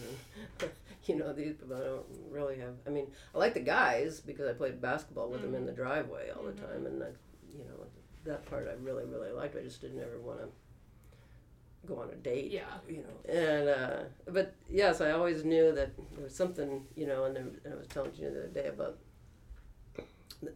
and 0.61 0.71
you 1.07 1.17
know 1.17 1.33
these 1.33 1.55
people. 1.57 1.77
I 1.77 1.81
don't 1.85 2.07
really 2.31 2.59
have. 2.59 2.75
I 2.87 2.91
mean, 2.91 3.11
I 3.35 3.39
like 3.39 3.55
the 3.55 3.61
guys 3.61 4.21
because 4.21 4.47
I 4.47 4.53
played 4.53 4.79
basketball 4.79 5.31
with 5.31 5.41
them 5.41 5.55
in 5.55 5.65
the 5.65 5.73
driveway 5.73 6.29
all 6.37 6.43
the 6.43 6.53
Mhm. 6.53 6.67
time, 6.69 6.85
and 6.85 7.01
that, 7.01 7.15
you 7.51 7.65
know, 7.65 7.87
that 8.25 8.45
part 8.45 8.69
I 8.69 8.75
really 8.75 9.07
really 9.07 9.33
liked. 9.33 9.57
I 9.57 9.63
just 9.63 9.81
didn't 9.81 10.01
ever 10.03 10.21
want 10.21 10.41
to 10.41 10.49
go 11.87 11.97
on 11.97 12.11
a 12.11 12.17
date. 12.17 12.51
Yeah. 12.51 12.65
You 12.89 13.05
know, 13.05 13.33
and 13.33 13.69
uh, 13.69 13.99
but 14.29 14.55
yes, 14.69 15.01
I 15.01 15.13
always 15.13 15.45
knew 15.45 15.73
that 15.73 15.91
there 16.15 16.25
was 16.25 16.35
something. 16.35 16.87
You 16.97 17.07
know, 17.07 17.25
and, 17.25 17.37
there, 17.37 17.45
and 17.65 17.75
I 17.75 17.77
was 17.77 17.87
telling 17.89 18.13
you 18.15 18.31
the 18.31 18.39
other 18.41 18.49
day 18.49 18.67
about 18.69 18.99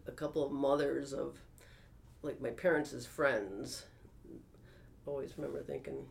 a 0.06 0.12
couple 0.12 0.44
of 0.44 0.52
mothers 0.52 1.12
of 1.12 1.36
like 2.22 2.40
my 2.40 2.50
parents' 2.50 3.06
friends. 3.06 3.84
Always 5.06 5.34
remember 5.36 5.62
thinking. 5.62 6.06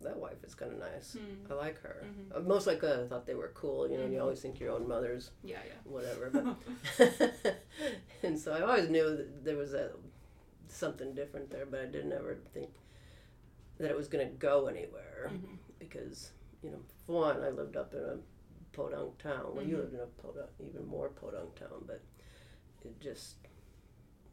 That 0.00 0.18
wife 0.18 0.44
is 0.44 0.54
kind 0.54 0.70
of 0.70 0.78
nice. 0.80 1.16
Mm. 1.18 1.50
I 1.50 1.54
like 1.54 1.80
her. 1.80 2.04
Mhm. 2.04 2.36
Uh, 2.36 2.40
Most 2.40 2.66
likely, 2.66 2.92
I 2.92 3.06
thought 3.06 3.26
they 3.26 3.34
were 3.34 3.52
cool. 3.54 3.88
You 3.88 3.96
know, 3.96 4.04
and 4.04 4.12
you 4.12 4.20
always 4.20 4.40
think 4.40 4.60
your 4.60 4.72
own 4.72 4.86
mother's 4.86 5.30
yeah 5.42 5.60
yeah 5.66 5.80
whatever. 5.84 6.30
But 6.30 6.56
and 8.22 8.38
so 8.38 8.52
I 8.52 8.60
always 8.60 8.90
knew 8.90 9.16
that 9.16 9.44
there 9.44 9.56
was 9.56 9.72
a 9.72 9.92
something 10.68 11.14
different 11.14 11.50
there, 11.50 11.64
but 11.64 11.80
I 11.80 11.86
didn't 11.86 12.12
ever 12.12 12.36
think 12.52 12.68
that 13.84 13.90
it 13.90 13.96
was 13.96 14.08
going 14.08 14.26
to 14.26 14.34
go 14.36 14.66
anywhere 14.66 15.30
Mhm. 15.30 15.58
because 15.78 16.32
you 16.62 16.70
know, 16.70 16.80
for 17.06 17.16
one, 17.20 17.42
I 17.42 17.50
lived 17.50 17.76
up 17.76 17.92
in 17.92 18.00
a 18.00 18.18
podunk 18.72 19.18
town. 19.18 19.54
Well, 19.54 19.62
you 19.66 19.76
Mhm. 19.76 19.80
lived 19.80 19.94
in 19.94 20.00
a 20.00 20.06
podunk, 20.06 20.48
even 20.58 20.86
more 20.86 21.10
podunk 21.10 21.54
town, 21.54 21.84
but 21.86 22.00
it 22.82 22.98
just 22.98 23.36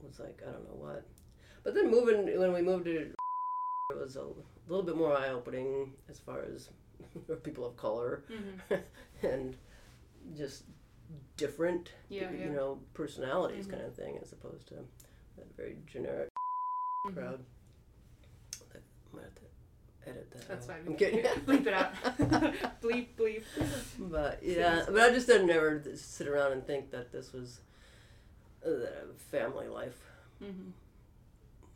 was 0.01 0.17
like 0.21 0.41
I 0.47 0.51
don't 0.53 0.63
know 0.69 0.75
what. 0.75 1.03
But 1.63 1.73
then 1.75 1.91
moving 1.91 2.39
when 2.39 2.53
we 2.53 2.61
moved 2.61 2.85
to 2.85 3.13
it 3.89 3.97
was 3.97 4.15
a 4.15 4.23
little 4.69 4.83
bit 4.83 4.95
more 4.95 5.13
eye 5.17 5.29
opening 5.31 5.93
as 6.07 6.17
far 6.17 6.43
as 6.43 6.69
people 7.43 7.65
of 7.65 7.75
color 7.75 8.23
Mhm. 8.29 8.83
and 9.23 9.57
just 10.33 10.63
different 11.35 11.91
Yeah, 12.07 12.31
you 12.31 12.37
yeah. 12.37 12.51
know 12.53 12.79
personalities 12.93 13.67
Mhm. 13.67 13.71
kind 13.71 13.83
of 13.83 13.93
thing 13.95 14.17
as 14.19 14.31
opposed 14.31 14.69
to 14.69 14.75
that 15.35 15.53
very 15.57 15.77
generic 15.85 16.29
Mhm. 17.05 17.13
crowd. 17.15 17.45
That 19.11 19.17
might 19.17 19.23
have 19.23 19.35
to 19.35 20.09
edit 20.09 20.31
that. 20.31 20.47
That's 20.47 20.69
out. 20.69 20.75
fine. 20.77 20.87
I'm 20.87 20.95
kidding. 20.95 21.19
bleep 21.45 21.67
it 21.67 21.73
out. 21.73 21.93
bleep, 22.81 23.07
bleep. 23.17 23.43
But 23.99 24.39
yeah, 24.43 24.85
but 24.87 24.99
I 24.99 25.09
just 25.11 25.27
didn't 25.27 25.49
ever 25.49 25.83
sit 25.95 26.27
around 26.27 26.53
and 26.53 26.65
think 26.65 26.91
that 26.91 27.11
this 27.11 27.33
was 27.33 27.59
uh, 28.65 28.69
family 29.31 29.67
life. 29.67 29.99
Mm-hmm. 30.43 30.69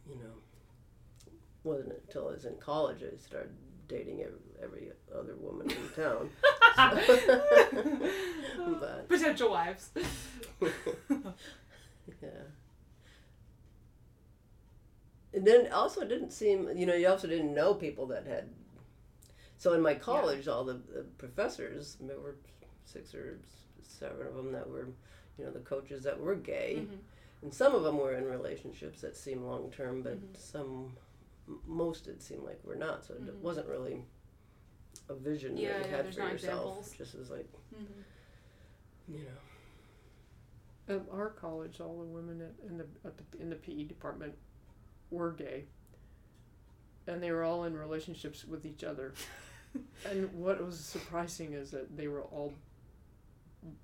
You 0.09 0.15
know, 0.15 1.31
wasn't 1.63 1.93
until 2.05 2.29
I 2.29 2.31
was 2.33 2.45
in 2.45 2.55
college 2.55 2.97
I 3.03 3.17
started 3.17 3.51
dating 3.87 4.21
every, 4.21 4.39
every 4.63 4.91
other 5.13 5.35
woman 5.39 5.69
in 5.69 5.89
town. 5.95 6.29
But- 8.79 9.07
Potential 9.07 9.51
wives. 9.51 9.89
yeah. 10.61 12.29
And 15.35 15.45
then 15.45 15.69
also 15.71 16.01
it 16.01 16.07
didn't 16.09 16.31
seem, 16.31 16.69
you 16.77 16.85
know, 16.85 16.95
you 16.95 17.09
also 17.09 17.27
didn't 17.27 17.53
know 17.53 17.73
people 17.73 18.07
that 18.07 18.25
had. 18.25 18.45
So 19.57 19.73
in 19.73 19.81
my 19.81 19.93
college, 19.93 20.47
all 20.47 20.63
the, 20.63 20.75
the 20.93 21.03
professors, 21.17 21.97
there 21.99 22.19
were 22.19 22.35
six 22.85 23.13
or 23.13 23.39
seven 23.81 24.25
of 24.27 24.35
them 24.35 24.53
that 24.53 24.69
were, 24.69 24.87
you 25.37 25.43
know, 25.45 25.51
the 25.51 25.59
coaches 25.59 26.03
that 26.05 26.17
were 26.19 26.35
gay. 26.35 26.87
Mhm. 26.87 26.97
And 27.41 27.53
some 27.53 27.75
of 27.75 27.83
them 27.83 27.97
were 27.97 28.13
in 28.13 28.23
relationships 28.25 29.01
that 29.01 29.15
seemed 29.17 29.43
long 29.43 29.69
term, 29.71 30.01
but 30.01 30.13
Mhm. 30.17 30.37
some, 30.37 30.95
most 31.67 32.07
it 32.07 32.21
seemed 32.21 32.43
like 32.43 32.63
were 32.63 32.75
not. 32.77 33.03
So 33.05 33.13
it 33.15 33.25
Mhm. 33.25 33.41
wasn't 33.41 33.67
really 33.67 34.05
a 35.09 35.15
vision 35.15 35.57
Yeah, 35.57 35.73
that 35.73 35.77
you 35.79 35.91
yeah, 35.91 35.97
had 35.97 36.13
for 36.13 36.19
not 36.21 36.31
yourself. 36.31 36.77
examples. 36.79 36.97
Just 36.97 37.15
as 37.15 37.29
like, 37.29 37.47
Mm-hmm. 37.75 39.13
you 39.13 39.19
know. 39.25 39.41
At 40.95 41.01
our 41.11 41.31
college, 41.31 41.81
all 41.81 41.97
the 41.99 42.05
women 42.05 42.41
at, 42.41 42.53
in 42.69 42.77
the 42.77 42.85
at 43.03 43.17
the 43.17 43.23
in 43.41 43.49
the 43.49 43.55
PE 43.55 43.83
department 43.85 44.37
were 45.11 45.31
gay, 45.31 45.65
and 47.07 47.21
they 47.21 47.31
were 47.31 47.43
all 47.43 47.63
in 47.65 47.75
relationships 47.77 48.45
with 48.45 48.65
each 48.65 48.83
other. 48.83 49.13
and 50.09 50.31
what 50.33 50.63
was 50.63 50.79
surprising 50.79 51.53
is 51.53 51.71
that 51.71 51.95
they 51.95 52.07
were 52.07 52.23
all 52.23 52.53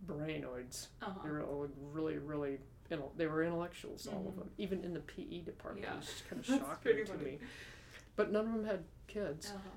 brainoids. 0.07 0.87
Uh-huh. 1.01 1.19
They 1.23 1.29
were 1.29 1.43
all 1.43 1.67
really, 1.91 2.17
really. 2.17 2.59
They 3.15 3.25
were 3.25 3.43
intellectuals, 3.43 4.05
all 4.07 4.27
of 4.27 4.33
Mhm. 4.33 4.39
them, 4.39 4.49
even 4.57 4.83
in 4.83 4.93
the 4.93 4.99
PE 4.99 5.39
department. 5.41 5.85
Yeah. 5.87 5.93
It 5.93 5.97
was 5.97 6.05
just 6.07 6.27
kind 6.29 6.39
of 6.41 6.45
shocking 6.67 7.05
to 7.05 7.17
me. 7.19 7.39
But 8.17 8.31
none 8.33 8.47
of 8.47 8.53
them 8.53 8.65
had 8.65 8.83
kids. 9.07 9.47
Uh-huh. 9.49 9.69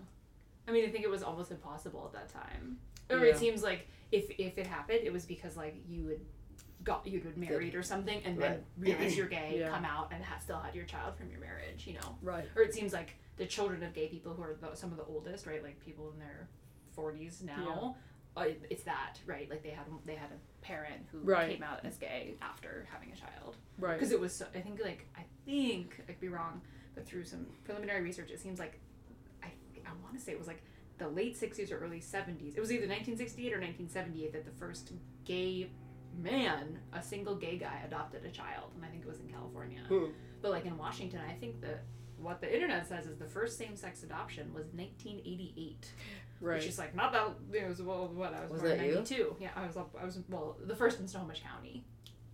I 0.66 0.72
mean, 0.72 0.84
I 0.84 0.90
think 0.90 1.04
it 1.04 1.10
was 1.10 1.22
almost 1.22 1.52
impossible 1.52 2.10
at 2.12 2.12
that 2.12 2.28
time. 2.28 2.78
Or 3.10 3.18
Yeah. 3.18 3.32
it 3.32 3.36
seems 3.38 3.62
like 3.62 3.86
if 4.10 4.30
if 4.30 4.58
it 4.58 4.66
happened, 4.66 5.00
it 5.04 5.12
was 5.12 5.26
because 5.26 5.56
like 5.56 5.76
you 5.86 6.06
had 6.08 6.20
got 6.84 7.06
you 7.06 7.20
had 7.20 7.34
been 7.34 7.48
married 7.48 7.74
or 7.74 7.82
something, 7.82 8.20
and 8.24 8.38
then 8.38 8.62
realize 8.78 9.16
you're 9.16 9.26
gay, 9.26 9.56
Yeah. 9.60 9.70
come 9.70 9.84
out, 9.84 10.10
and 10.12 10.22
ha- 10.22 10.38
still 10.40 10.58
had 10.58 10.74
your 10.74 10.84
child 10.84 11.16
from 11.16 11.30
your 11.30 11.40
marriage. 11.40 11.86
You 11.86 11.94
know, 11.94 12.16
Right. 12.22 12.44
or 12.54 12.62
it 12.62 12.74
seems 12.74 12.92
like 12.92 13.14
the 13.36 13.46
children 13.46 13.82
of 13.82 13.92
gay 13.94 14.08
people 14.08 14.32
who 14.34 14.42
are 14.42 14.54
the, 14.60 14.76
some 14.76 14.90
of 14.92 14.96
the 14.98 15.04
oldest, 15.04 15.46
right? 15.46 15.62
Like 15.62 15.80
people 15.80 16.10
in 16.12 16.18
their 16.20 16.48
forties 16.92 17.42
now. 17.44 17.96
Uh, 18.36 18.46
it's 18.68 18.82
that 18.82 19.18
right? 19.26 19.48
Like 19.48 19.62
they 19.62 19.70
had 19.70 19.86
they 20.04 20.16
had 20.16 20.30
a 20.32 20.64
parent 20.64 21.06
who 21.12 21.18
Right. 21.20 21.52
came 21.52 21.62
out 21.62 21.84
as 21.84 21.96
gay 21.96 22.34
after 22.42 22.86
having 22.92 23.12
a 23.12 23.16
child 23.16 23.56
Right. 23.78 23.94
because 23.96 24.10
it 24.12 24.18
was 24.20 24.34
so, 24.34 24.46
I 24.54 24.60
think 24.60 24.80
like 24.82 25.06
I 25.16 25.22
think 25.44 26.00
I 26.08 26.12
could 26.12 26.20
be 26.20 26.28
wrong, 26.28 26.60
but 26.96 27.06
through 27.06 27.24
some 27.26 27.46
preliminary 27.64 28.02
research, 28.02 28.30
it 28.32 28.40
seems 28.40 28.58
like 28.58 28.80
I 29.42 29.46
I 29.86 29.90
want 30.02 30.16
to 30.18 30.20
say 30.20 30.32
it 30.32 30.38
was 30.38 30.48
like 30.48 30.62
the 30.98 31.06
late 31.08 31.38
'60s 31.40 31.70
or 31.72 31.78
early 31.78 32.00
'70s. 32.00 32.56
It 32.56 32.60
was 32.60 32.72
either 32.72 32.86
1968 32.88 33.52
or 33.52 33.60
1978 33.60 34.32
that 34.32 34.44
the 34.44 34.50
first 34.52 34.92
gay 35.24 35.70
man, 36.18 36.78
a 36.92 37.02
single 37.02 37.34
gay 37.36 37.56
guy, 37.58 37.80
adopted 37.86 38.24
a 38.24 38.30
child, 38.30 38.70
and 38.76 38.84
I 38.84 38.88
think 38.88 39.02
it 39.02 39.08
was 39.08 39.20
in 39.20 39.28
California. 39.28 39.80
Hmm. 39.88 40.06
But 40.42 40.50
like 40.52 40.66
in 40.66 40.76
Washington, 40.76 41.20
I 41.28 41.32
think 41.34 41.60
that 41.62 41.82
what 42.18 42.40
the 42.40 42.52
internet 42.54 42.86
says 42.88 43.06
is 43.06 43.18
the 43.18 43.26
first 43.26 43.58
same-sex 43.58 44.02
adoption 44.02 44.52
was 44.54 44.66
1988 44.74 45.86
Right. 46.40 46.56
which 46.58 46.66
is 46.66 46.78
like 46.78 46.94
not 46.94 47.12
that 47.12 47.28
it 47.52 47.66
was 47.68 47.80
well 47.80 48.08
what 48.08 48.34
I 48.34 48.42
was, 48.42 48.50
Was 48.50 48.60
born 48.60 48.72
in 48.72 48.78
that 48.78 48.86
you? 48.86 48.94
92 48.94 49.36
yeah 49.40 49.48
I 49.56 49.66
was 49.66 49.76
up 49.76 49.94
I 50.00 50.04
was 50.04 50.18
well 50.28 50.56
the 50.62 50.74
first 50.76 51.00
in 51.00 51.08
Snohomish 51.08 51.42
County 51.42 51.84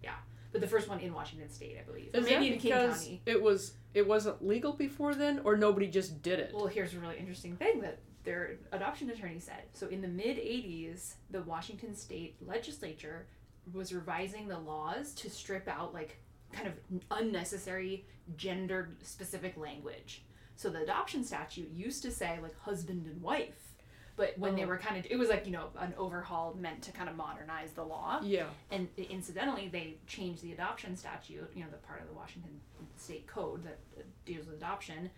yeah 0.03 0.15
but 0.53 0.61
the 0.61 0.67
first 0.67 0.89
one 0.89 0.99
in 1.01 1.13
Washington 1.13 1.49
State 1.51 1.77
I 1.79 1.83
believe 1.83 2.11
or 2.15 2.19
Is 2.21 2.25
maybe 2.25 2.53
in 2.55 2.59
King 2.59 2.73
County 2.73 3.21
it 3.27 3.41
was 3.41 3.75
it 3.95 4.07
wasn't 4.07 4.45
legal 4.47 4.73
before 4.73 5.15
then, 5.15 5.41
or 5.45 5.57
nobody 5.57 5.87
just 5.87 6.23
did 6.23 6.39
it? 6.41 6.53
well 6.55 6.67
here's 6.67 6.95
a 6.95 6.99
really 6.99 7.19
interesting 7.19 7.57
thing 7.57 7.81
that 7.83 7.99
their 8.25 8.57
adoption 8.73 9.11
attorney 9.11 9.39
said 9.39 9.63
so 9.75 9.87
in 9.89 10.01
the 10.03 10.09
mid 10.09 10.37
80s 10.39 11.15
the 11.31 11.43
Washington 11.43 11.95
State 11.95 12.37
legislature 12.45 13.27
was 13.73 13.93
revising 13.93 14.49
the 14.49 14.59
laws 14.59 15.13
to 15.15 15.31
strip 15.31 15.69
out 15.69 15.93
like 15.95 16.19
kind 16.53 16.69
of 16.69 16.75
unnecessary 17.11 18.05
gender 18.37 18.91
specific 19.03 19.57
language 19.57 20.23
so 20.57 20.69
the 20.69 20.83
adoption 20.83 21.23
statute 21.25 21.71
used 21.73 22.03
to 22.03 22.11
say 22.11 22.39
like 22.43 22.59
husband 22.61 23.07
and 23.07 23.21
wife 23.23 23.75
but 24.17 24.37
when 24.39 24.55
they 24.57 24.65
Oh. 24.65 24.69
were 24.69 24.77
kind 24.79 24.97
of 24.99 25.07
it 25.11 25.17
was 25.19 25.29
like 25.29 25.47
you 25.47 25.53
know 25.53 25.69
an 25.79 25.95
overhaul 25.97 26.57
meant 26.59 26.83
to 26.83 26.93
kind 26.93 27.09
of 27.09 27.17
modernize 27.17 27.73
the 27.73 27.85
law 27.85 28.21
yeah. 28.23 28.47
and 28.71 28.89
incidentally 28.97 29.69
they 29.69 29.97
changed 30.07 30.43
the 30.43 30.53
adoption 30.53 30.97
statute 30.97 31.51
you 31.55 31.63
know 31.63 31.71
the 31.71 31.77
part 31.79 32.01
of 32.03 32.09
the 32.09 32.15
washington 32.15 32.61
state 32.97 33.27
code 33.27 33.63
that 33.65 33.79
uh, 33.99 34.03
deals 34.27 34.47
with 34.47 34.57
adoption 34.57 35.11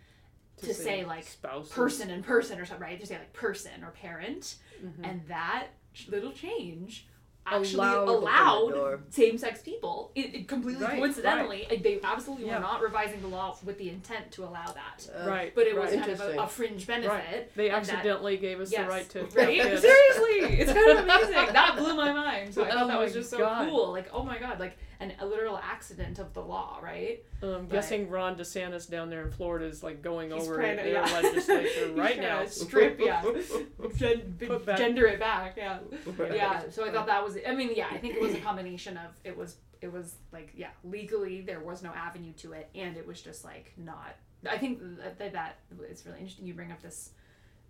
to 0.59 0.75
say, 0.75 1.05
like, 1.05 1.27
spouses. 1.27 1.73
person 1.73 2.11
and 2.11 2.23
person 2.23 2.61
or 2.61 2.65
something 2.67 2.87
right 2.87 3.01
to 3.01 3.07
say 3.07 3.15
like 3.19 3.33
person 3.33 3.83
or 3.83 3.91
parent 3.91 4.57
Mhm. 4.85 4.93
and 5.03 5.27
that 5.27 5.69
little 6.09 6.31
change 6.31 7.07
actually 7.45 7.75
Allowed- 7.75 8.09
allowed, 8.09 8.57
Opened 8.63 8.73
the 8.75 8.79
door. 8.79 9.01
same-sex 9.11 9.63
people 9.63 10.13
it, 10.15 10.35
it 10.35 10.49
completely 10.49 10.85
Right, 10.85 10.99
coincidentally 10.99 11.67
like, 11.69 11.83
they 11.83 11.99
absolutely 12.03 12.47
Yeah. 12.47 12.55
were 12.57 12.61
not 12.61 12.81
revising 12.83 13.21
the 13.21 13.27
law 13.29 13.57
with 13.65 13.79
the 13.79 13.91
intent 13.91 14.31
to 14.33 14.45
allow 14.45 14.67
that 14.67 15.09
Uh, 15.13 15.29
right. 15.29 15.53
but 15.55 15.67
it 15.67 15.75
was 15.77 15.91
right. 15.91 16.01
kind 16.01 16.13
of 16.13 16.21
a, 16.21 16.43
a 16.43 16.47
fringe 16.47 16.87
benefit 16.87 17.53
They 17.57 17.69
and 17.71 17.85
that- 17.85 17.93
accidentally 17.95 18.37
gave 18.37 18.61
us 18.61 18.71
yes, 18.71 18.85
the 18.87 18.89
right 18.89 19.09
to 19.11 19.21
right? 19.37 19.59
Seriously, 19.81 20.61
it's 20.61 20.73
kind 20.73 20.91
of 20.91 20.99
amazing. 21.05 21.33
That 21.53 21.75
blew 21.77 21.95
my 21.97 22.13
mind. 22.13 22.55
So 22.55 22.65
I 22.65 22.71
thought 22.71 22.85
Oh 22.85 22.89
that 22.89 22.99
was 23.01 23.13
just 23.13 23.29
so 23.31 23.39
God. 23.39 23.69
cool. 23.69 23.91
Like, 23.93 24.09
oh 24.13 24.23
my 24.23 24.39
god, 24.39 24.61
like 24.61 24.77
an, 25.03 25.13
a 25.21 25.27
literal 25.27 25.59
accident 25.59 26.19
of 26.19 26.33
the 26.35 26.41
law, 26.41 26.79
right? 26.83 27.23
Um, 27.43 27.51
Right. 27.51 27.69
guessing 27.71 28.09
Ron 28.09 28.37
DeSantis 28.37 28.89
down 28.89 29.11
there 29.11 29.23
in 29.23 29.31
Florida 29.33 29.67
is 29.67 29.83
like 29.83 30.01
going 30.03 30.33
over 30.33 30.61
to- 30.63 30.71
in 30.71 30.77
yeah. 30.93 31.05
their 31.07 31.23
legislature 31.23 31.93
right 31.97 32.19
now. 32.21 32.41
to 32.43 32.49
strip, 32.49 32.99
yeah, 33.01 33.23
Gen- 33.97 34.39
gender 34.77 35.07
it 35.07 35.19
back, 35.19 35.57
yeah, 35.57 35.79
Right. 36.17 36.35
yeah. 36.37 36.63
So 36.71 36.85
I 36.87 36.93
thought 36.93 37.07
that 37.07 37.23
was. 37.25 37.37
I 37.47 37.55
mean, 37.55 37.71
yeah, 37.75 37.89
I 37.91 37.99
think 37.99 38.15
it 38.15 38.21
was 38.23 38.35
a 38.35 38.41
combination 38.41 38.97
of 38.97 39.11
it 39.25 39.37
was 39.37 39.57
it 39.81 39.93
was 39.93 40.15
like 40.33 40.53
yeah, 40.55 40.69
legally 40.85 41.41
there 41.41 41.61
was 41.61 41.83
no 41.83 41.91
avenue 41.91 42.33
to 42.35 42.53
it, 42.53 42.71
and 42.75 42.97
it 42.97 43.07
was 43.07 43.21
just 43.21 43.45
like 43.45 43.73
not. 43.77 44.17
I 44.49 44.59
think 44.59 44.81
that 44.99 45.19
that, 45.19 45.33
that 45.33 45.57
it's 45.91 46.05
really 46.07 46.19
interesting. 46.19 46.47
You 46.47 46.55
bring 46.55 46.73
up 46.73 46.81
this, 46.83 47.11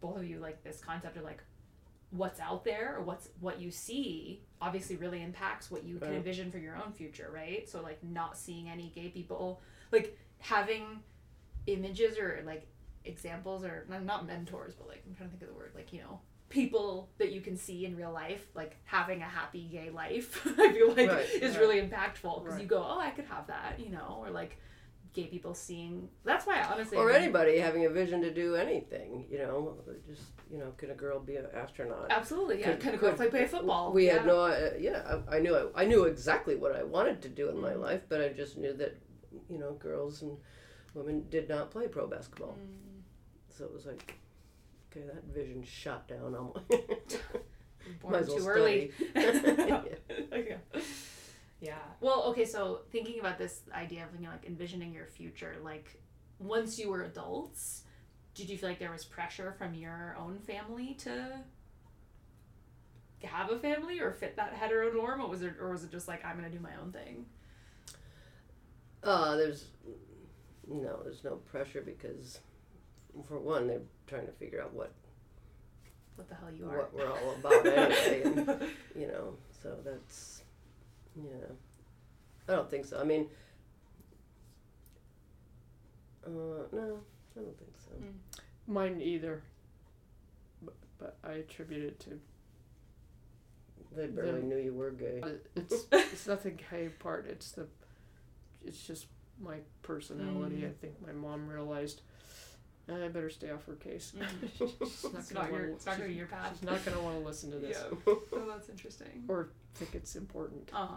both 0.01 0.17
of 0.17 0.25
you 0.25 0.39
like 0.39 0.63
this 0.65 0.81
concept 0.81 1.17
of 1.17 1.25
like 1.25 1.43
what's 2.13 2.39
out 2.41 2.63
there 2.65 2.97
or 2.99 3.03
what's 3.03 3.29
what 3.41 3.61
you 3.61 3.71
see 3.71 4.43
obviously 4.61 4.97
really 4.97 5.23
impacts 5.23 5.71
what 5.71 5.83
you 5.83 5.99
can 5.99 6.13
envision 6.15 6.51
for 6.53 6.59
your 6.59 6.77
own 6.77 6.93
future 6.93 7.31
right? 7.35 7.69
So 7.69 7.81
like 7.83 7.99
not 8.05 8.37
seeing 8.37 8.69
any 8.69 8.93
gay 8.95 9.09
people 9.09 9.61
like 9.91 10.17
having 10.39 11.01
images 11.67 12.19
or 12.19 12.43
like 12.45 12.67
examples 13.05 13.65
or 13.65 13.87
not- 14.05 14.27
mentors 14.27 14.75
but 14.75 14.87
like 14.89 15.03
i'm 15.09 15.15
trying 15.15 15.29
to 15.29 15.37
think 15.37 15.43
of 15.43 15.49
the 15.49 15.55
word 15.55 15.73
like 15.75 15.93
you 15.93 16.01
know 16.01 16.21
people 16.49 17.09
that 17.19 17.33
you 17.33 17.41
can 17.41 17.57
see 17.57 17.85
in 17.87 17.97
real 17.97 18.13
life 18.13 18.47
like 18.55 18.77
having 18.85 19.23
a 19.23 19.25
happy 19.25 19.69
gay 19.73 19.91
life 19.91 20.41
i 20.59 20.73
feel 20.73 20.89
like 20.95 21.09
Right, 21.11 21.27
is 21.41 21.53
right. 21.57 21.61
really 21.61 21.81
impactful 21.81 22.45
because 22.45 22.61
you 22.61 22.67
go 22.67 22.85
oh 22.87 22.99
i 23.01 23.11
could 23.11 23.25
have 23.25 23.47
that 23.49 23.81
you 23.81 23.91
know 23.91 24.19
or 24.21 24.31
like 24.31 24.59
gay 25.15 25.25
people 25.27 25.53
seeing 25.55 26.09
that's 26.25 26.47
why 26.47 26.61
I 26.61 26.65
honestly 26.73 26.97
or 26.97 27.11
anybody 27.11 27.59
having 27.59 27.85
a 27.85 27.91
vision 27.91 28.23
to 28.23 28.33
do 28.33 28.57
anything, 28.57 29.27
you 29.31 29.39
know, 29.39 29.77
just 30.09 30.23
you 30.51 30.59
know, 30.59 30.73
can 30.79 30.91
a 30.91 30.95
girl 30.95 31.21
be 31.21 31.37
an 31.37 31.47
astronaut? 31.55 32.07
absolutely 32.11 32.61
yeah 32.61 32.77
Could- 32.77 32.95
of 32.95 33.01
go 33.01 33.09
could- 33.09 33.17
play, 33.17 33.29
play 33.29 33.47
football 33.47 33.93
We 33.93 34.07
yeah. 34.07 34.15
had 34.15 34.27
no, 34.27 34.41
uh, 34.41 34.71
yeah, 34.79 35.19
I, 35.31 35.37
I 35.37 35.39
knew 35.41 35.55
I, 35.55 35.83
I 35.83 35.85
knew 35.85 36.05
exactly 36.05 36.57
what 36.57 36.75
I 36.75 36.83
wanted 36.83 37.21
to 37.23 37.29
do 37.29 37.49
in 37.51 37.61
my 37.61 37.73
Mm. 37.73 37.81
life, 37.81 38.03
but 38.09 38.21
I 38.23 38.29
just 38.31 38.57
knew 38.57 38.73
that, 38.75 38.97
you 39.51 39.59
know, 39.59 39.73
girls 39.73 40.23
and 40.23 40.37
women 40.95 41.27
did 41.31 41.49
not 41.49 41.71
play 41.71 41.89
pro 41.89 42.07
basketball, 42.07 42.57
Mm. 42.59 43.03
so 43.57 43.65
it 43.65 43.73
was 43.73 43.85
like, 43.87 44.15
okay, 44.91 45.05
that 45.07 45.25
vision 45.25 45.63
shot 45.63 46.09
down. 46.09 46.35
I'm 46.35 46.53
born 48.01 48.13
might 48.13 48.23
as 48.23 48.29
well 48.29 48.39
too 48.39 48.49
early. 48.49 48.93
yeah. 49.15 50.57
Yeah. 51.63 51.79
Well, 52.01 52.25
okay, 52.25 52.45
so 52.45 52.81
thinking 52.91 53.21
about 53.21 53.39
this 53.39 53.63
idea 53.73 54.03
of 54.05 54.09
you 54.21 54.27
know 54.27 54.33
like 54.33 54.45
envisioning 54.47 54.93
your 54.93 55.07
future, 55.07 55.55
like 55.63 56.01
once 56.41 56.77
you 56.79 56.91
were 56.91 57.05
adults, 57.05 57.85
did 58.35 58.51
you 58.51 58.59
feel 58.59 58.69
like 58.69 58.81
there 58.81 58.91
was 58.91 59.05
pressure 59.05 59.55
from 59.57 59.73
your 59.73 60.17
own 60.19 60.41
family 60.41 60.95
to 61.01 61.39
have 63.23 63.51
a 63.53 63.59
family 63.61 64.01
or 64.01 64.11
fit 64.11 64.35
that 64.37 64.53
heteronorm, 64.55 65.21
or 65.21 65.29
was 65.29 65.43
it, 65.43 65.55
or 65.61 65.71
was 65.71 65.85
it 65.85 65.93
just 65.93 66.09
like 66.09 66.25
I'm 66.25 66.35
gonna 66.35 66.51
do 66.51 66.59
my 66.59 66.75
own 66.83 66.91
thing? 66.91 67.27
Uh, 69.05 69.37
there's 69.37 69.67
no, 70.69 71.01
there's 71.05 71.23
no 71.23 71.37
pressure 71.37 71.81
because, 71.81 72.41
for 73.29 73.39
one, 73.39 73.69
they're 73.69 73.81
trying 74.09 74.27
to 74.27 74.33
figure 74.33 74.61
out 74.61 74.73
what 74.75 74.93
What 76.17 76.29
the 76.29 76.35
hell 76.35 76.51
you 76.53 76.69
are? 76.69 76.77
what 76.79 76.95
we're 76.95 77.09
all 77.11 77.35
about 77.39 77.67
anyway, 77.67 78.23
and, 78.25 78.49
you 79.01 79.07
know. 79.07 79.35
So 79.63 79.77
that's, 79.85 80.42
yeah. 81.17 81.47
I 82.49 82.53
don't 82.57 82.71
think 82.71 82.87
so. 82.87 82.99
I 83.01 83.05
mean, 83.05 83.29
uh, 86.27 86.31
no, 86.73 86.99
I 87.37 87.41
don't 87.41 87.59
think 87.59 87.73
so. 87.79 87.91
Mine 88.67 89.01
either. 89.01 89.43
But, 90.63 90.75
but 90.99 91.17
I 91.25 91.33
attribute 91.35 91.85
it 91.85 92.01
to 92.01 92.21
They 93.97 94.07
barely 94.07 94.41
The- 94.41 94.47
knew 94.47 94.57
you 94.57 94.75
were 94.75 94.91
gay. 94.91 95.23
it's 95.57 95.87
it's 95.93 96.27
nothing 96.27 96.59
gay 96.71 96.89
part. 96.89 97.27
It's 97.27 97.53
the 97.53 97.67
it's 98.65 98.87
just 98.87 99.07
my 99.41 99.57
personality. 99.83 100.57
Mm. 100.63 100.69
I 100.71 100.73
think 100.81 100.95
my 101.05 101.13
mom 101.13 101.49
realized 101.49 102.01
"Eh, 102.01 102.12
I 103.01 103.09
better 103.09 103.31
stay 103.31 103.51
off 103.51 103.65
her 103.67 103.75
case. 103.77 104.13
Mhm. 104.17 104.51
she's 104.59 104.71
It's 104.81 105.33
gonna 105.33 105.45
not 105.49 105.53
your, 105.53 105.67
it's 105.67 105.87
not 105.87 105.97
gonna 105.97 106.09
be 106.09 106.15
your 106.15 106.27
path. 106.27 106.53
She's 106.59 106.63
not 106.69 106.85
gonna 106.85 107.01
want 107.01 107.19
to 107.21 107.25
listen 107.25 107.51
to 107.53 107.59
this 107.59 107.79
Yeah. 107.91 107.97
Oh, 108.33 108.45
that's 108.49 108.69
interesting. 108.69 109.25
or 109.29 109.51
think 109.75 109.95
it's 109.95 110.17
important. 110.17 110.71
Uh 110.73 110.87
huh. 110.87 110.97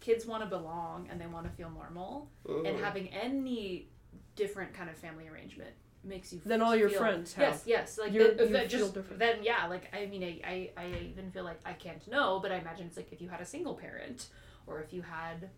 Kids 0.00 0.24
want 0.26 0.42
to 0.44 0.48
belong 0.48 1.08
and 1.10 1.20
they 1.20 1.26
want 1.26 1.44
to 1.46 1.52
feel 1.52 1.70
normal, 1.70 2.30
and 2.46 2.64
Mhm. 2.66 2.80
having 2.80 3.08
any 3.08 3.88
different 4.36 4.72
kind 4.72 4.88
of 4.88 4.96
family 4.96 5.26
arrangement 5.28 5.74
makes 6.04 6.32
you 6.32 6.40
Then 6.44 6.62
all 6.62 6.76
your 6.76 6.88
feel- 6.88 7.00
friends 7.00 7.34
have. 7.34 7.54
Yes, 7.54 7.66
yes. 7.66 7.98
Like 7.98 8.12
You- 8.12 8.34
then, 8.34 8.46
you 8.46 8.52
that 8.52 8.70
feel 8.70 8.78
just 8.80 8.94
different. 8.94 9.18
then, 9.18 9.42
yeah. 9.42 9.66
Like 9.66 9.92
I 9.94 10.06
mean, 10.06 10.22
I, 10.22 10.40
I, 10.44 10.82
I 10.84 10.86
even 11.10 11.30
feel 11.32 11.42
like 11.44 11.60
I 11.64 11.72
can't 11.72 12.06
know, 12.06 12.38
but 12.38 12.52
I 12.52 12.56
imagine 12.58 12.86
it's 12.86 12.96
like 12.96 13.12
if 13.12 13.20
you 13.20 13.28
had 13.28 13.40
a 13.40 13.44
single 13.44 13.74
parent, 13.74 14.28
or 14.68 14.80
if 14.80 14.92
you 14.92 15.02
had, 15.02 15.48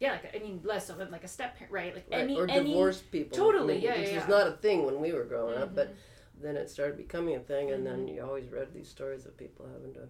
yeah, 0.00 0.12
like 0.12 0.34
I 0.34 0.38
mean, 0.40 0.60
less 0.64 0.90
of 0.90 0.98
than 0.98 1.10
like 1.10 1.24
a 1.24 1.28
step 1.28 1.56
parent, 1.56 1.72
right? 1.72 1.94
Like 1.94 2.06
Right, 2.10 2.20
any 2.22 2.36
or 2.36 2.46
any 2.50 2.70
divorced 2.70 3.10
people. 3.10 3.38
totally, 3.38 3.74
I 3.74 3.76
mean, 3.76 3.84
yeah, 3.84 3.98
which 3.98 4.08
yeah, 4.08 4.14
was 4.16 4.24
yeah. 4.28 4.36
not 4.36 4.46
a 4.48 4.52
thing 4.52 4.84
when 4.86 5.00
we 5.00 5.12
were 5.12 5.24
growing 5.24 5.56
up, 5.58 5.74
but 5.74 5.88
Mhm. 5.90 5.96
then 6.42 6.56
it 6.56 6.68
started 6.70 6.96
becoming 6.96 7.36
a 7.36 7.40
thing, 7.40 7.70
and 7.70 7.86
then 7.86 8.06
Mhm. 8.06 8.14
you 8.14 8.22
always 8.24 8.48
read 8.48 8.72
these 8.72 8.88
stories 8.88 9.26
of 9.26 9.36
people 9.36 9.66
having 9.72 9.94
to 9.94 10.08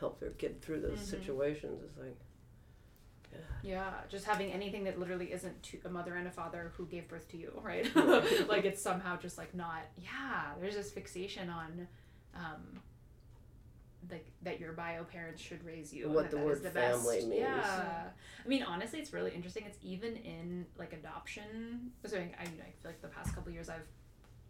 help 0.00 0.20
their 0.20 0.30
kid 0.30 0.60
through 0.60 0.80
those 0.80 0.98
Mhm. 0.98 1.10
situations. 1.10 1.82
It's 1.84 1.98
like, 1.98 2.16
God. 3.32 3.40
Yeah, 3.62 3.92
just 4.08 4.24
having 4.26 4.52
anything 4.52 4.84
that 4.84 4.98
literally 4.98 5.32
isn't 5.32 5.62
to 5.64 5.80
a 5.84 5.88
mother 5.88 6.14
and 6.14 6.26
a 6.28 6.30
father 6.30 6.72
who 6.76 6.86
gave 6.86 7.08
birth 7.08 7.26
to 7.28 7.36
you, 7.36 7.52
right? 7.62 7.92
Right. 7.94 7.94
like 8.48 8.64
it's 8.64 8.80
somehow 8.82 9.16
just 9.16 9.38
like 9.38 9.54
not. 9.54 9.82
Yeah, 9.96 10.52
there's 10.60 10.74
this 10.74 10.92
fixation 10.92 11.48
on, 11.50 11.88
um, 12.34 12.82
like 14.10 14.26
that 14.42 14.60
your 14.60 14.72
bio 14.72 15.04
parents 15.04 15.40
should 15.42 15.64
raise 15.64 15.92
you. 15.92 16.06
and 16.06 16.14
What 16.14 16.24
that 16.24 16.30
the 16.32 16.36
that 16.38 16.44
word 16.44 16.62
the 16.62 16.70
family 16.70 17.16
best. 17.16 17.28
means. 17.28 17.40
Yeah, 17.40 18.02
I 18.44 18.48
mean 18.48 18.62
honestly, 18.62 18.98
it's 19.00 19.12
really 19.12 19.32
interesting. 19.32 19.64
It's 19.66 19.78
even 19.82 20.16
in 20.16 20.66
like 20.78 20.92
adoption. 20.92 21.90
So 22.04 22.16
I, 22.16 22.20
I, 22.20 22.44
mean, 22.44 22.60
I 22.60 22.70
feel 22.82 22.90
like 22.90 23.02
the 23.02 23.08
past 23.08 23.34
couple 23.34 23.52
years 23.52 23.68
I've 23.68 23.86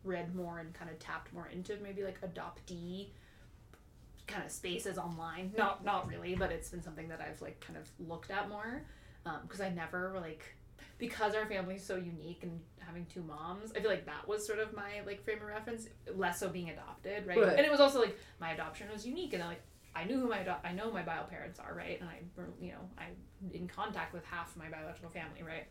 read 0.05 0.35
more 0.35 0.59
and 0.59 0.73
kind 0.75 0.91
of 0.91 0.99
tapped 0.99 1.33
more 1.33 1.49
into 1.49 1.77
maybe 1.83 2.05
like 2.05 2.21
adoptee 2.21 3.09
kind 4.27 4.45
of 4.45 4.51
spaces 4.51 4.99
online. 4.99 5.53
Not 5.57 5.85
not 5.85 6.09
really, 6.09 6.35
but 6.35 6.51
it's 6.51 6.69
been 6.71 6.83
something 6.83 7.09
that 7.09 7.21
I've 7.21 7.41
like 7.43 7.61
kind 7.61 7.79
of 7.79 7.89
looked 8.09 8.31
at 8.31 8.49
more 8.49 8.83
um, 9.27 9.39
because 9.43 9.61
I 9.61 9.71
never 9.71 10.17
like 10.21 10.57
because 10.99 11.35
our 11.35 11.47
family's 11.47 11.85
so 11.85 11.97
unique 11.97 12.41
and 12.43 12.61
having 12.79 13.07
two 13.07 13.23
moms. 13.23 13.73
I 13.77 13.81
feel 13.81 13.91
like 13.91 14.07
that 14.07 14.27
was 14.29 14.47
sort 14.47 14.59
of 14.59 14.75
my 14.75 15.01
like 15.07 15.25
frame 15.25 15.39
of 15.39 15.45
reference, 15.49 15.89
less 16.15 16.39
so 16.41 16.49
being 16.49 16.71
adopted, 16.71 17.27
right? 17.27 17.39
Right. 17.39 17.57
And 17.57 17.61
it 17.67 17.71
was 17.71 17.81
also 17.81 18.01
like 18.01 18.19
my 18.41 18.53
adoption 18.53 18.89
was 18.93 19.07
unique, 19.07 19.33
and 19.35 19.43
I 19.43 19.49
like 19.49 19.63
I 19.97 20.05
knew 20.05 20.19
who 20.19 20.29
my 20.29 20.39
ado- 20.39 20.63
I 20.65 20.73
know 20.73 20.91
my 20.91 21.03
bio 21.03 21.25
parents 21.25 21.59
are, 21.61 21.75
right? 21.75 22.01
And 22.01 22.09
I 22.09 22.19
you 22.61 22.73
know 22.73 22.89
I'm 22.99 23.17
in 23.53 23.69
contact 23.69 24.13
with 24.13 24.25
half 24.25 24.57
my 24.57 24.69
biological 24.69 25.11
family, 25.11 25.43
right? 25.43 25.67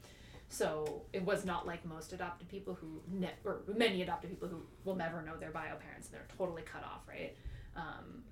So 0.49 1.03
it 1.13 1.23
was 1.23 1.45
not 1.45 1.65
like 1.65 1.83
most 1.85 2.13
adopted 2.13 2.47
people 2.47 2.75
who 2.75 3.01
ne- 3.09 3.33
or 3.43 3.61
many 3.75 4.01
adopted 4.01 4.29
people 4.29 4.47
who 4.47 4.61
will 4.83 4.95
never 4.95 5.21
know 5.21 5.35
their 5.39 5.51
bio 5.51 5.75
parents 5.77 6.07
and 6.07 6.15
they're 6.15 6.27
totally 6.37 6.61
cut 6.61 6.83
off, 6.83 7.07
right? 7.07 7.35
Um, 7.75 8.23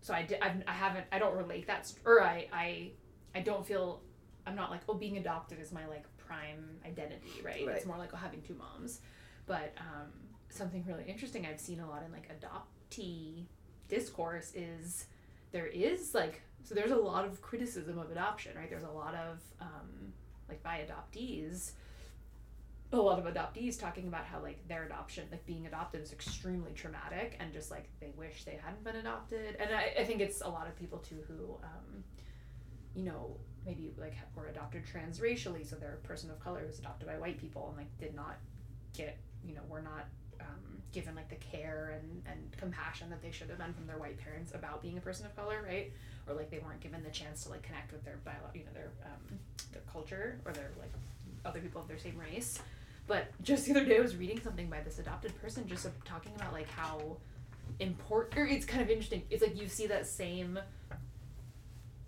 so 0.00 0.14
I, 0.14 0.22
di- 0.22 0.38
I've, 0.40 0.62
I 0.68 0.72
haven't 0.72 1.06
I 1.10 1.18
don't 1.18 1.34
relate 1.36 1.66
that 1.66 1.86
st- 1.86 2.00
or 2.06 2.22
I, 2.22 2.46
I 2.52 2.92
I 3.34 3.40
don't 3.40 3.66
feel 3.66 4.02
I'm 4.46 4.54
not 4.54 4.70
like 4.70 4.82
oh 4.88 4.94
being 4.94 5.16
adopted 5.16 5.58
is 5.60 5.72
my 5.72 5.86
like 5.86 6.04
prime 6.26 6.64
identity 6.86 7.30
right, 7.44 7.66
Right. 7.66 7.76
it's 7.76 7.86
more 7.86 7.96
like 7.98 8.14
having 8.14 8.42
two 8.42 8.54
moms. 8.54 9.00
But 9.46 9.74
um, 9.78 10.10
something 10.48 10.84
really 10.86 11.04
interesting 11.06 11.46
I've 11.46 11.60
seen 11.60 11.80
a 11.80 11.88
lot 11.88 12.02
in 12.04 12.12
like 12.12 12.30
adoptee 12.34 13.44
discourse 13.88 14.52
is 14.54 15.06
there 15.52 15.66
is 15.66 16.14
like 16.14 16.40
so 16.62 16.74
there's 16.74 16.92
a 16.92 16.96
lot 16.96 17.24
of 17.26 17.42
criticism 17.42 17.98
of 17.98 18.10
adoption 18.10 18.56
right? 18.56 18.70
There's 18.70 18.84
a 18.84 18.88
lot 18.90 19.14
of 19.14 19.40
um, 19.60 20.12
like 20.48 20.62
by 20.62 20.86
adoptees 20.86 21.72
a 22.92 22.96
lot 22.96 23.18
of 23.18 23.24
adoptees 23.32 23.78
talking 23.80 24.06
about 24.06 24.24
how 24.24 24.40
like 24.40 24.66
their 24.68 24.84
adoption 24.84 25.24
like 25.32 25.44
being 25.46 25.66
adopted 25.66 26.00
is 26.00 26.12
extremely 26.12 26.72
traumatic 26.72 27.36
and 27.40 27.52
just 27.52 27.70
like 27.70 27.88
they 28.00 28.12
wish 28.16 28.44
they 28.44 28.58
hadn't 28.64 28.84
been 28.84 28.96
adopted. 28.96 29.56
And 29.58 29.74
i, 29.74 29.92
I 29.98 30.04
think 30.04 30.20
it's 30.20 30.40
a 30.42 30.48
lot 30.48 30.66
of 30.68 30.76
people 30.76 30.98
too 30.98 31.18
who 31.26 31.56
um, 31.64 32.04
you 32.94 33.02
know 33.04 33.36
maybe 33.66 33.92
like 33.98 34.14
were 34.36 34.46
adopted 34.46 34.82
transracially 34.84 35.68
so 35.68 35.76
they're 35.76 35.98
a 36.02 36.06
person 36.06 36.30
of 36.30 36.38
color 36.40 36.62
who's 36.66 36.78
adopted 36.78 37.06
by 37.06 37.16
white 37.18 37.38
people 37.38 37.66
and 37.68 37.78
like 37.78 37.98
did 37.98 38.14
not 38.14 38.36
get 38.96 39.16
you 39.46 39.54
know 39.54 39.62
were 39.68 39.82
not 39.82 40.06
um, 40.40 40.82
given 40.92 41.14
like 41.14 41.28
the 41.28 41.36
care 41.36 41.98
and, 41.98 42.22
and 42.26 42.56
compassion 42.56 43.08
that 43.10 43.22
they 43.22 43.30
should 43.30 43.48
have 43.48 43.58
been 43.58 43.72
from 43.72 43.86
their 43.86 43.98
white 43.98 44.18
parents 44.18 44.52
about 44.54 44.82
being 44.82 44.98
a 44.98 45.00
person 45.00 45.26
of 45.26 45.34
color 45.36 45.64
right 45.66 45.92
or 46.28 46.34
like 46.34 46.50
they 46.50 46.58
weren't 46.58 46.80
given 46.80 47.02
the 47.02 47.10
chance 47.10 47.44
to 47.44 47.50
like 47.50 47.62
connect 47.62 47.92
with 47.92 48.04
their 48.04 48.18
bio 48.24 48.34
you 48.54 48.60
know 48.60 48.72
their 48.74 48.90
um, 49.04 49.38
their 49.72 49.82
culture 49.90 50.38
or 50.44 50.52
their 50.52 50.70
like 50.78 50.92
other 51.44 51.60
people 51.60 51.80
of 51.80 51.88
their 51.88 51.98
same 51.98 52.18
race 52.18 52.60
but 53.06 53.26
just 53.42 53.66
the 53.66 53.72
other 53.72 53.84
day 53.84 53.98
I 53.98 54.00
was 54.00 54.16
reading 54.16 54.40
something 54.40 54.70
by 54.70 54.80
this 54.80 54.98
adopted 54.98 55.38
person 55.40 55.66
just 55.68 55.86
talking 56.04 56.32
about 56.36 56.52
like 56.52 56.68
how 56.70 57.16
important 57.78 58.50
it's 58.50 58.64
kind 58.64 58.82
of 58.82 58.90
interesting. 58.90 59.22
It's 59.30 59.42
like 59.42 59.60
you 59.60 59.68
see 59.68 59.86
that 59.88 60.06
same 60.06 60.58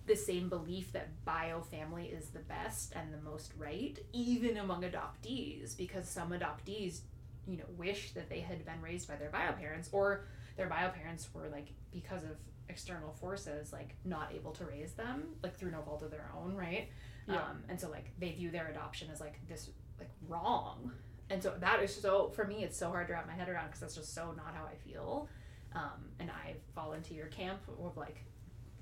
the 0.07 0.17
same 0.17 0.49
belief 0.49 0.93
that 0.93 1.25
bio 1.25 1.61
family 1.61 2.07
is 2.07 2.29
the 2.29 2.39
best 2.41 2.93
and 2.95 3.13
the 3.13 3.21
most 3.29 3.53
right, 3.59 3.99
even 4.13 4.57
among 4.57 4.83
adoptees, 4.83 5.77
because 5.77 6.09
some 6.09 6.31
adoptees, 6.31 7.01
you 7.47 7.57
know, 7.57 7.65
wish 7.77 8.13
that 8.13 8.29
they 8.29 8.41
had 8.41 8.65
been 8.65 8.81
raised 8.81 9.09
by 9.09 9.17
their 9.17 9.31
bio 9.31 9.53
parents 9.53 9.89
or 9.93 10.25
their 10.57 10.69
bio 10.69 10.91
parents 10.91 11.29
were 11.35 11.49
like 11.49 11.69
because 11.93 12.23
of 12.25 12.37
external 12.69 13.13
forces 13.13 13.73
like 13.73 13.95
not 14.05 14.33
able 14.35 14.51
to 14.51 14.65
raise 14.65 14.93
them 14.93 15.23
like 15.43 15.57
through 15.57 15.71
no 15.71 15.81
fault 15.83 16.03
of 16.03 16.11
their 16.11 16.29
own 16.37 16.55
right? 16.55 16.89
Yeah. 17.29 17.37
um, 17.37 17.63
and 17.69 17.81
so 17.81 17.89
like 17.91 18.11
they 18.19 18.33
view 18.33 18.51
their 18.51 18.69
adoption 18.69 19.09
as 19.13 19.21
like 19.21 19.39
this 19.49 19.71
like 19.99 20.11
wrong. 20.29 20.93
And 21.31 21.43
so 21.43 21.55
that 21.61 21.83
is 21.83 21.95
so 21.95 22.31
for 22.35 22.45
me 22.45 22.65
it's 22.65 22.77
so 22.79 22.89
hard 22.89 23.09
to 23.09 23.13
wrap 23.13 23.27
my 23.27 23.35
head 23.35 23.49
around 23.49 23.67
because 23.67 23.81
that's 23.81 23.95
just 23.95 24.15
so 24.15 24.33
not 24.37 24.55
how 24.55 24.65
i 24.65 24.75
feel. 24.89 25.29
Um, 25.75 26.11
and 26.19 26.31
i 26.31 26.55
fall 26.75 26.93
into 26.95 27.15
your 27.15 27.27
camp 27.27 27.61
of 27.81 27.97
like 27.97 28.25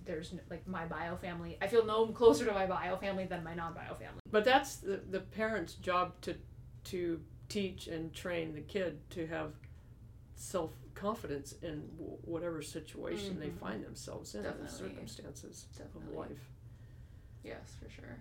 there's 0.05 0.35
like 0.51 0.67
my 0.67 0.85
bio 0.87 1.17
family 1.17 1.57
i 1.63 1.67
feel 1.67 1.85
no 1.87 2.07
closer 2.09 2.45
to 2.45 2.53
my 2.53 2.67
bio 2.67 2.97
family 2.97 3.25
than 3.27 3.43
my 3.45 3.55
non-bio 3.55 3.95
family 3.95 4.21
But 4.31 4.45
that's 4.45 4.77
the, 4.77 5.01
the 5.11 5.21
parent's 5.21 5.75
job 5.75 6.21
to 6.23 6.35
to 6.85 7.21
teach 7.49 7.87
and 7.89 8.13
train 8.15 8.55
the 8.55 8.61
kid 8.61 8.99
to 9.11 9.27
have 9.27 9.53
self 10.37 10.73
confidence 10.95 11.55
in 11.63 11.89
w- 11.99 12.19
whatever 12.25 12.61
situation 12.63 13.39
they 13.41 13.49
Mhm. 13.49 13.59
find 13.59 13.85
themselves 13.85 14.35
in, 14.35 14.43
the 14.43 14.69
circumstances 14.69 15.67
Definitely. 15.77 16.13
of 16.13 16.17
life. 16.31 16.51
Yes, 17.43 17.75
for 17.83 17.91
sure. 17.91 18.19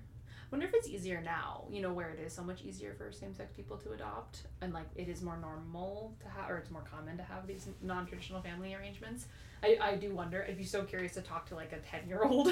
Wonder 0.53 0.67
if 0.67 0.75
it's 0.75 0.87
easier 0.87 1.19
now, 1.19 1.63
you 1.71 1.81
know, 1.81 1.91
where 1.91 2.11
it 2.11 2.19
is 2.19 2.31
so 2.31 2.43
much 2.43 2.61
easier 2.61 2.93
for 2.95 3.11
same 3.11 3.33
sex 3.33 3.51
people 3.55 3.75
to 3.77 3.93
adopt 3.93 4.43
and 4.61 4.71
like 4.71 4.85
it 4.95 5.09
is 5.09 5.23
more 5.23 5.35
normal 5.35 6.13
to 6.21 6.27
have 6.29 6.47
or 6.47 6.57
it's 6.57 6.69
more 6.69 6.83
common 6.83 7.17
to 7.17 7.23
have 7.23 7.47
these 7.47 7.69
non 7.81 8.05
traditional 8.05 8.39
family 8.39 8.75
arrangements. 8.75 9.25
I, 9.63 9.79
I 9.81 9.95
do 9.95 10.13
wonder, 10.13 10.45
I'd 10.47 10.55
be 10.55 10.63
so 10.63 10.83
curious 10.83 11.15
to 11.15 11.21
talk 11.21 11.47
to 11.47 11.55
like 11.55 11.73
a 11.73 11.79
10 11.79 12.07
year 12.07 12.21
old 12.23 12.49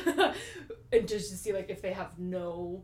and 0.92 1.08
just 1.08 1.30
to 1.30 1.38
see 1.38 1.54
like 1.54 1.70
if 1.70 1.84
they 1.84 1.94
have 1.94 2.18
no, 2.18 2.82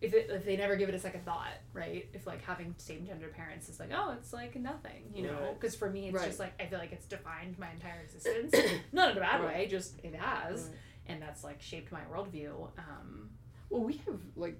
if, 0.00 0.14
it, 0.14 0.26
if 0.30 0.44
they 0.44 0.56
never 0.56 0.74
give 0.74 0.88
it 0.88 0.96
a 0.96 0.98
second 0.98 1.24
thought, 1.24 1.46
right? 1.72 2.08
If 2.12 2.26
like 2.26 2.42
having 2.42 2.74
same 2.78 3.06
gender 3.06 3.28
parents 3.28 3.68
is 3.68 3.78
like, 3.78 3.90
oh, 3.94 4.16
it's 4.18 4.32
like 4.32 4.56
nothing, 4.56 5.12
you 5.14 5.22
know? 5.22 5.38
Right. 5.42 5.60
Because 5.60 5.76
for 5.76 5.88
me, 5.88 6.08
it's 6.08 6.16
Right. 6.16 6.26
just 6.26 6.40
like, 6.40 6.60
I 6.60 6.66
feel 6.66 6.80
like 6.80 6.90
it's 6.90 7.06
defined 7.06 7.56
my 7.56 7.70
entire 7.70 8.00
existence. 8.04 8.52
Not 8.90 9.12
in 9.12 9.16
a 9.16 9.20
bad 9.20 9.42
Right. 9.44 9.58
way, 9.58 9.66
just 9.68 10.00
it 10.02 10.16
has 10.16 10.62
Right. 10.64 10.76
and 11.06 11.22
that's 11.22 11.44
like 11.44 11.62
shaped 11.62 11.92
my 11.92 12.00
worldview. 12.12 12.50
Um, 12.78 13.30
Well, 13.70 13.82
we 13.82 13.94
have 14.06 14.20
like 14.36 14.58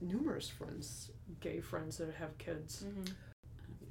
numerous 0.00 0.48
friends, 0.48 1.10
gay 1.40 1.60
friends 1.60 1.98
that 1.98 2.14
have 2.14 2.36
kids. 2.38 2.84
Mm-hmm. 2.86 3.12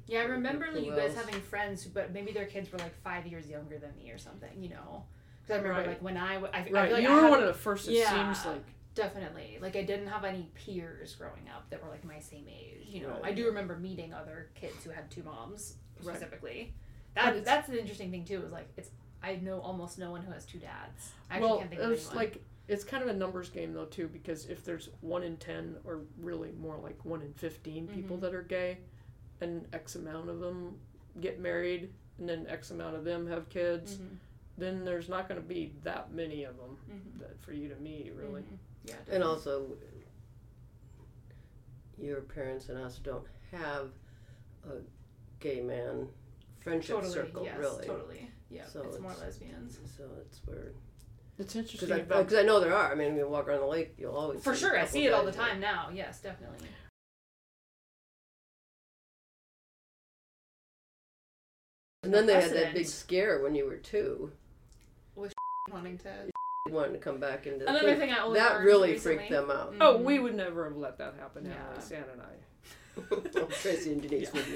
Yeah, 0.06 0.20
I 0.20 0.24
remember 0.24 0.66
Who 0.66 0.76
like, 0.78 0.84
you 0.86 0.92
guys 0.96 1.14
else? 1.16 1.24
having 1.26 1.40
friends, 1.42 1.84
but 1.84 2.12
maybe 2.12 2.32
their 2.32 2.46
kids 2.46 2.72
were 2.72 2.78
like 2.78 2.94
five 3.02 3.26
years 3.26 3.46
younger 3.48 3.78
than 3.78 3.94
me 3.96 4.10
or 4.10 4.18
something, 4.18 4.50
you 4.60 4.70
know? 4.70 5.04
Because 5.42 5.54
I 5.54 5.62
remember 5.62 5.78
Right. 5.80 5.88
like 5.88 6.02
when 6.02 6.16
I, 6.16 6.34
w- 6.34 6.52
I, 6.52 6.58
I 6.58 6.60
Right, 6.60 6.68
feel 6.88 6.92
like 6.94 7.02
you 7.02 7.08
I 7.08 7.14
were 7.14 7.20
had- 7.22 7.30
one 7.30 7.40
of 7.40 7.46
the 7.46 7.54
first. 7.54 7.88
It 7.88 7.92
Yeah. 7.94 8.32
seems 8.32 8.44
like 8.46 8.64
Definitely. 8.94 9.58
Like 9.62 9.74
I 9.74 9.84
didn't 9.84 10.08
have 10.08 10.22
any 10.22 10.50
peers 10.54 11.14
growing 11.14 11.48
up 11.54 11.70
that 11.70 11.82
were 11.82 11.88
like 11.88 12.04
my 12.04 12.18
same 12.20 12.44
age. 12.46 12.86
You 12.88 13.02
know, 13.02 13.08
Right. 13.08 13.24
I 13.24 13.32
do 13.32 13.46
remember 13.46 13.74
meeting 13.78 14.12
other 14.12 14.50
kids 14.54 14.84
who 14.84 14.90
had 14.90 15.10
two 15.10 15.22
moms 15.22 15.76
Right. 16.02 16.14
specifically. 16.16 16.74
But 17.14 17.22
That 17.22 17.28
it's- 17.36 17.44
that's 17.46 17.68
an 17.70 17.76
interesting 17.76 18.10
thing 18.10 18.24
too. 18.26 18.42
Is 18.44 18.52
like 18.52 18.68
it's 18.76 18.90
I 19.22 19.36
know 19.36 19.60
almost 19.60 19.98
no 19.98 20.10
one 20.10 20.20
who 20.22 20.32
has 20.32 20.44
two 20.44 20.58
dads. 20.58 21.12
I 21.30 21.36
actually 21.36 21.48
well, 21.48 21.58
can't 21.60 21.70
think 21.70 21.80
of 21.80 21.90
it's 21.92 22.06
anyone. 22.10 22.16
like 22.24 22.44
it's 22.72 22.84
kind 22.84 23.02
of 23.02 23.08
a 23.08 23.12
numbers 23.12 23.48
game 23.50 23.72
though 23.74 23.84
too 23.84 24.08
because 24.08 24.46
if 24.46 24.64
there's 24.64 24.88
one 25.00 25.22
in 25.22 25.36
ten 25.36 25.76
or 25.84 26.00
really 26.18 26.52
more 26.52 26.78
like 26.78 27.04
one 27.04 27.20
in 27.22 27.32
15 27.34 27.86
people 27.88 28.16
Mhm. 28.16 28.20
that 28.22 28.34
are 28.34 28.42
gay, 28.42 28.78
and 29.40 29.66
X 29.72 29.94
amount 29.96 30.28
of 30.30 30.40
them 30.40 30.78
get 31.20 31.38
married, 31.40 31.92
and 32.18 32.28
then 32.28 32.46
X 32.48 32.70
amount 32.70 32.96
of 32.96 33.04
them 33.04 33.26
have 33.26 33.48
kids, 33.48 33.96
Mhm, 33.98 34.16
then 34.58 34.84
there's 34.84 35.08
not 35.08 35.28
going 35.28 35.40
to 35.40 35.46
be 35.46 35.72
that 35.82 36.12
many 36.12 36.44
of 36.44 36.56
them 36.56 36.76
mhm, 36.90 37.18
that 37.20 37.40
for 37.42 37.52
you 37.52 37.68
to 37.68 37.76
meet 37.76 38.12
really. 38.14 38.42
mhm. 38.42 38.58
Yeah. 38.84 38.96
And 39.10 39.22
also, 39.22 39.76
your 41.98 42.20
parents 42.22 42.68
and 42.68 42.78
us 42.78 42.98
don't 42.98 43.26
have 43.52 43.90
a 44.64 44.76
gay 45.40 45.60
man 45.60 46.08
friendship 46.60 46.96
totally. 46.96 47.12
circle, 47.12 47.44
yes, 47.44 47.58
really. 47.58 47.86
Totally. 47.86 48.30
Yeah. 48.50 48.66
So 48.66 48.82
it's 48.82 48.98
more 48.98 49.12
it's- 49.12 49.24
lesbians. 49.26 49.78
So 49.96 50.04
it's 50.20 50.40
weird. 50.46 50.74
It's 51.42 51.54
Because 51.54 51.90
interesting 51.90 52.38
I, 52.38 52.40
I 52.40 52.42
know 52.44 52.60
there 52.60 52.74
are. 52.74 52.92
I 52.92 52.94
mean, 52.94 53.08
when 53.08 53.16
you 53.16 53.28
walk 53.28 53.48
around 53.48 53.60
the 53.60 53.66
lake, 53.66 53.94
you'll 53.98 54.14
always 54.14 54.42
For 54.42 54.54
see 54.54 54.60
sure, 54.60 54.78
I 54.78 54.84
see 54.86 55.06
it 55.06 55.12
all 55.12 55.24
the 55.24 55.32
guys 55.32 55.38
that- 55.40 55.48
time 55.50 55.60
now. 55.60 55.90
Yes, 55.92 56.20
definitely. 56.20 56.68
And 62.02 62.12
then 62.12 62.26
they 62.26 62.34
had 62.40 62.52
that 62.52 62.74
big 62.74 62.86
scare 62.86 63.42
when 63.42 63.54
you 63.54 63.64
were 63.66 63.76
two. 63.76 64.32
With 65.14 65.32
Wanting 65.72 65.98
to. 65.98 66.10
They 66.68 66.72
wanted 66.74 66.92
to 66.92 66.98
come 66.98 67.18
back 67.18 67.48
into 67.48 67.64
the 67.64 67.70
Another 67.70 67.88
thing. 67.88 67.98
thing 67.98 68.10
I 68.12 68.20
only 68.20 68.38
That 68.38 68.60
really 68.60 68.92
recently- 68.92 69.16
freaked 69.16 69.32
them 69.32 69.50
out. 69.50 69.74
Oh, 69.80 69.98
Mhm. 69.98 70.04
we 70.04 70.20
would 70.20 70.36
never 70.36 70.62
have 70.68 70.76
let 70.76 70.96
that 70.98 71.14
happen, 71.18 71.44
Yeah. 71.44 71.54
Emily, 71.70 71.80
Stan 71.84 72.04
and 72.12 72.22
I. 72.22 73.48
Tracy 73.62 73.92
and 73.94 74.00
Denise 74.02 74.30
Yeah. 74.32 74.40
would 74.40 74.54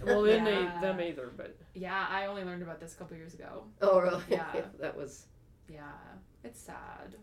be. 0.00 0.06
Well, 0.06 0.22
then 0.22 0.46
Yeah. 0.46 0.80
they 0.80 0.86
them 0.86 1.00
either, 1.02 1.30
but 1.36 1.54
Yeah, 1.74 2.06
I 2.08 2.24
only 2.28 2.44
learned 2.44 2.62
about 2.62 2.80
this 2.80 2.94
a 2.94 2.96
couple 2.96 3.18
years 3.18 3.34
ago. 3.34 3.64
Oh, 3.82 4.00
really? 4.00 4.22
Yeah. 4.30 4.62
that 4.80 4.96
was. 4.96 5.26
Yeah, 5.72 5.80
it's 6.44 6.60
sad. 6.60 7.16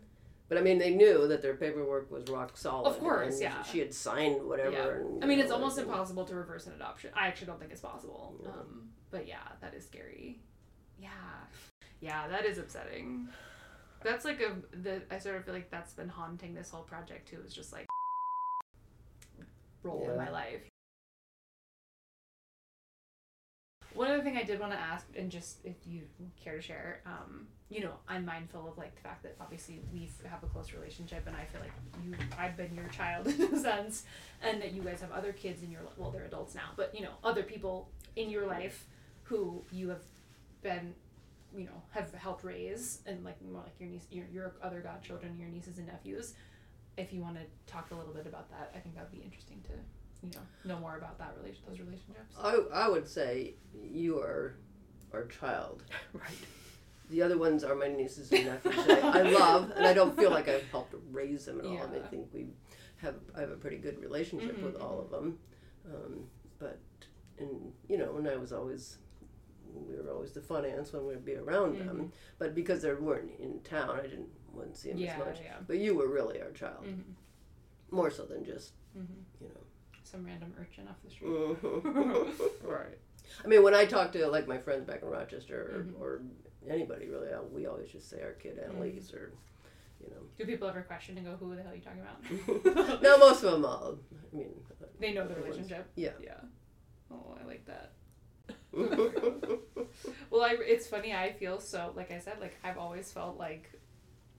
But 0.48 0.58
I 0.58 0.62
mean, 0.62 0.78
they 0.78 0.90
knew 0.90 1.28
that 1.28 1.42
their 1.42 1.54
paperwork 1.54 2.10
was 2.10 2.28
rock 2.28 2.56
solid. 2.56 2.88
Of 2.90 2.98
course, 2.98 3.34
and 3.34 3.42
yeah. 3.42 3.62
She 3.62 3.78
had 3.78 3.94
signed 3.94 4.42
whatever. 4.42 4.70
Yeah. 4.72 5.06
And, 5.06 5.22
I 5.22 5.26
mean, 5.28 5.38
you 5.38 5.44
it's 5.44 5.52
almost 5.52 5.78
everything. 5.78 5.92
impossible 5.92 6.24
to 6.24 6.34
reverse 6.34 6.66
an 6.66 6.72
adoption. 6.72 7.10
I 7.14 7.28
actually 7.28 7.46
don't 7.46 7.60
think 7.60 7.70
it's 7.70 7.80
possible. 7.80 8.34
Yeah. 8.42 8.48
Um, 8.48 8.88
but 9.12 9.28
yeah, 9.28 9.36
that 9.60 9.74
is 9.74 9.86
scary. 9.86 10.40
Yeah, 10.98 11.08
yeah, 12.00 12.26
that 12.28 12.44
is 12.44 12.58
upsetting. 12.58 13.28
That's 14.02 14.24
like 14.24 14.40
a 14.40 14.56
the 14.76 15.02
I 15.10 15.18
sort 15.18 15.36
of 15.36 15.44
feel 15.44 15.54
like 15.54 15.70
that's 15.70 15.92
been 15.92 16.08
haunting 16.08 16.54
this 16.54 16.70
whole 16.70 16.82
project 16.82 17.28
too. 17.28 17.38
Is 17.46 17.54
just 17.54 17.72
like 17.72 17.86
role 19.84 20.10
in 20.10 20.16
my 20.16 20.30
life. 20.30 20.62
One 23.94 24.08
other 24.10 24.22
thing 24.22 24.36
I 24.36 24.42
did 24.42 24.58
want 24.60 24.72
to 24.72 24.78
ask, 24.78 25.06
and 25.16 25.30
just 25.30 25.64
if 25.64 25.76
you 25.84 26.02
care 26.42 26.56
to 26.56 26.62
share, 26.62 27.02
um, 27.06 27.48
you 27.70 27.80
know, 27.80 27.92
I'm 28.08 28.24
mindful 28.24 28.68
of 28.68 28.76
like 28.76 28.96
the 28.96 29.00
fact 29.00 29.22
that 29.22 29.36
obviously 29.40 29.80
we 29.92 30.10
have 30.28 30.42
a 30.42 30.46
close 30.46 30.72
relationship, 30.72 31.22
and 31.26 31.36
I 31.36 31.44
feel 31.44 31.60
like 31.60 31.70
you, 32.04 32.14
I've 32.36 32.56
been 32.56 32.74
your 32.74 32.88
child 32.88 33.26
in 33.38 33.42
a 33.54 33.58
sense, 33.58 34.04
and 34.42 34.60
that 34.60 34.72
you 34.72 34.82
guys 34.82 35.00
have 35.00 35.12
other 35.12 35.32
kids 35.32 35.62
in 35.62 35.70
your 35.70 35.82
li- 35.82 35.92
well, 35.96 36.10
they're 36.10 36.24
adults 36.24 36.54
now, 36.54 36.70
but 36.76 36.92
you 36.94 37.02
know, 37.02 37.12
other 37.22 37.44
people 37.44 37.88
in 38.16 38.28
your 38.28 38.46
life 38.46 38.86
who 39.22 39.62
you 39.70 39.88
have 39.88 40.02
been, 40.62 40.94
you 41.56 41.64
know, 41.64 41.82
have 41.92 42.12
helped 42.12 42.42
raise, 42.42 43.02
and 43.06 43.24
like 43.24 43.40
more 43.40 43.62
like 43.62 43.78
your 43.78 43.88
niece, 43.88 44.06
your 44.10 44.26
your 44.32 44.52
other 44.62 44.80
godchildren, 44.80 45.36
your 45.38 45.48
nieces 45.48 45.78
and 45.78 45.86
nephews. 45.86 46.34
If 46.98 47.12
you 47.12 47.20
want 47.20 47.36
to 47.36 47.72
talk 47.72 47.92
a 47.92 47.94
little 47.94 48.12
bit 48.12 48.26
about 48.26 48.50
that, 48.50 48.72
I 48.74 48.80
think 48.80 48.96
that 48.96 49.08
would 49.08 49.16
be 49.16 49.24
interesting 49.24 49.62
to, 49.68 50.26
you 50.26 50.32
know, 50.34 50.74
know 50.74 50.80
more 50.80 50.96
about 50.96 51.18
that 51.18 51.34
relation, 51.40 51.62
those 51.68 51.78
relationships. 51.78 52.34
I, 52.36 52.58
I 52.74 52.88
would 52.88 53.06
say 53.06 53.54
you 53.80 54.18
are 54.18 54.56
our 55.12 55.26
child. 55.26 55.84
right. 56.12 56.26
The 57.10 57.22
other 57.22 57.36
ones 57.38 57.64
are 57.64 57.74
my 57.74 57.88
nieces 57.88 58.30
and 58.32 58.46
nephews. 58.46 58.86
that 58.86 59.04
I, 59.04 59.18
I 59.20 59.22
love, 59.22 59.72
and 59.76 59.84
I 59.86 59.92
don't 59.92 60.16
feel 60.16 60.30
like 60.30 60.48
I've 60.48 60.68
helped 60.70 60.94
raise 61.10 61.44
them 61.44 61.58
at 61.60 61.66
all. 61.66 61.74
Yeah. 61.74 61.86
I 61.94 62.06
think 62.08 62.28
we 62.32 62.46
have 62.98 63.16
I 63.36 63.40
have 63.40 63.50
a 63.50 63.56
pretty 63.56 63.78
good 63.78 63.98
relationship 64.00 64.56
Mhm, 64.58 64.62
with 64.64 64.76
all 64.80 65.00
of 65.00 65.10
them. 65.10 65.38
Um, 65.92 66.24
but 66.58 66.78
and 67.38 67.72
you 67.88 67.98
know, 67.98 68.16
and 68.16 68.28
I 68.28 68.36
was 68.36 68.52
always 68.52 68.98
we 69.74 69.96
were 69.96 70.10
always 70.12 70.32
the 70.32 70.40
fun 70.40 70.64
aunts 70.64 70.92
when 70.92 71.06
we'd 71.06 71.24
be 71.24 71.34
around 71.36 71.76
Mhm. 71.76 71.86
them. 71.86 72.12
But 72.38 72.54
because 72.54 72.82
they 72.82 72.92
weren't 72.94 73.30
in 73.40 73.60
town, 73.60 73.98
I 73.98 74.02
didn't 74.02 74.28
wouldn't 74.52 74.76
see 74.76 74.90
them 74.90 74.98
Yeah, 74.98 75.14
as 75.14 75.18
much. 75.26 75.40
yeah. 75.42 75.56
But 75.66 75.78
you 75.78 75.94
were 75.96 76.08
really 76.08 76.40
our 76.42 76.50
child, 76.52 76.84
Mm-hmm. 76.84 77.12
more 77.96 78.10
so 78.10 78.24
than 78.24 78.44
just 78.44 78.72
Mm-hmm. 78.96 79.44
you 79.44 79.48
know. 79.48 79.60
Some 80.04 80.24
random 80.26 80.52
urchin 80.60 80.86
off 80.88 80.96
the 81.04 81.10
street. 81.10 81.30
Mhm. 81.30 82.32
Right. 82.64 82.98
I 83.44 83.46
mean, 83.48 83.62
when 83.62 83.74
I 83.74 83.84
talk 83.84 84.10
to 84.12 84.26
like 84.28 84.46
my 84.48 84.58
friends 84.58 84.84
back 84.84 85.02
in 85.02 85.08
Rochester 85.08 85.60
or, 85.74 85.82
Mhm. 85.84 86.00
or 86.00 86.22
anybody 86.68 87.06
really, 87.08 87.32
uh, 87.32 87.42
we 87.52 87.66
always 87.66 87.90
just 87.90 88.08
say 88.10 88.20
our 88.22 88.32
kid 88.32 88.58
Mm-hmm. 88.58 88.82
Or, 88.82 88.86
you 88.86 90.08
know. 90.10 90.22
Do 90.38 90.46
people 90.46 90.66
ever 90.68 90.82
question 90.82 91.16
and 91.18 91.26
go, 91.26 91.36
"Who 91.36 91.54
the 91.54 91.62
hell 91.62 91.72
are 91.72 91.74
you 91.74 91.82
talking 91.82 92.00
about?" 92.00 93.02
no, 93.02 93.18
most 93.18 93.42
of 93.44 93.52
them 93.52 93.64
all. 93.66 93.98
Uh, 94.12 94.16
I 94.32 94.36
mean, 94.36 94.48
uh, 94.82 94.86
they 94.98 95.12
know 95.12 95.26
the 95.26 95.32
Other 95.32 95.42
ones. 95.42 95.56
relationship. 95.56 95.90
yeah. 95.94 96.10
Yeah. 96.22 96.40
Oh, 97.12 97.36
I 97.42 97.46
like 97.46 97.66
that. 97.66 97.92
Well, 100.30 100.42
I, 100.42 100.56
it's 100.60 100.86
funny. 100.86 101.12
I 101.12 101.32
feel 101.32 101.60
so, 101.60 101.92
like 101.96 102.10
I 102.12 102.18
said, 102.18 102.38
like 102.40 102.56
I've 102.62 102.78
always 102.78 103.10
felt 103.12 103.36
like, 103.36 103.70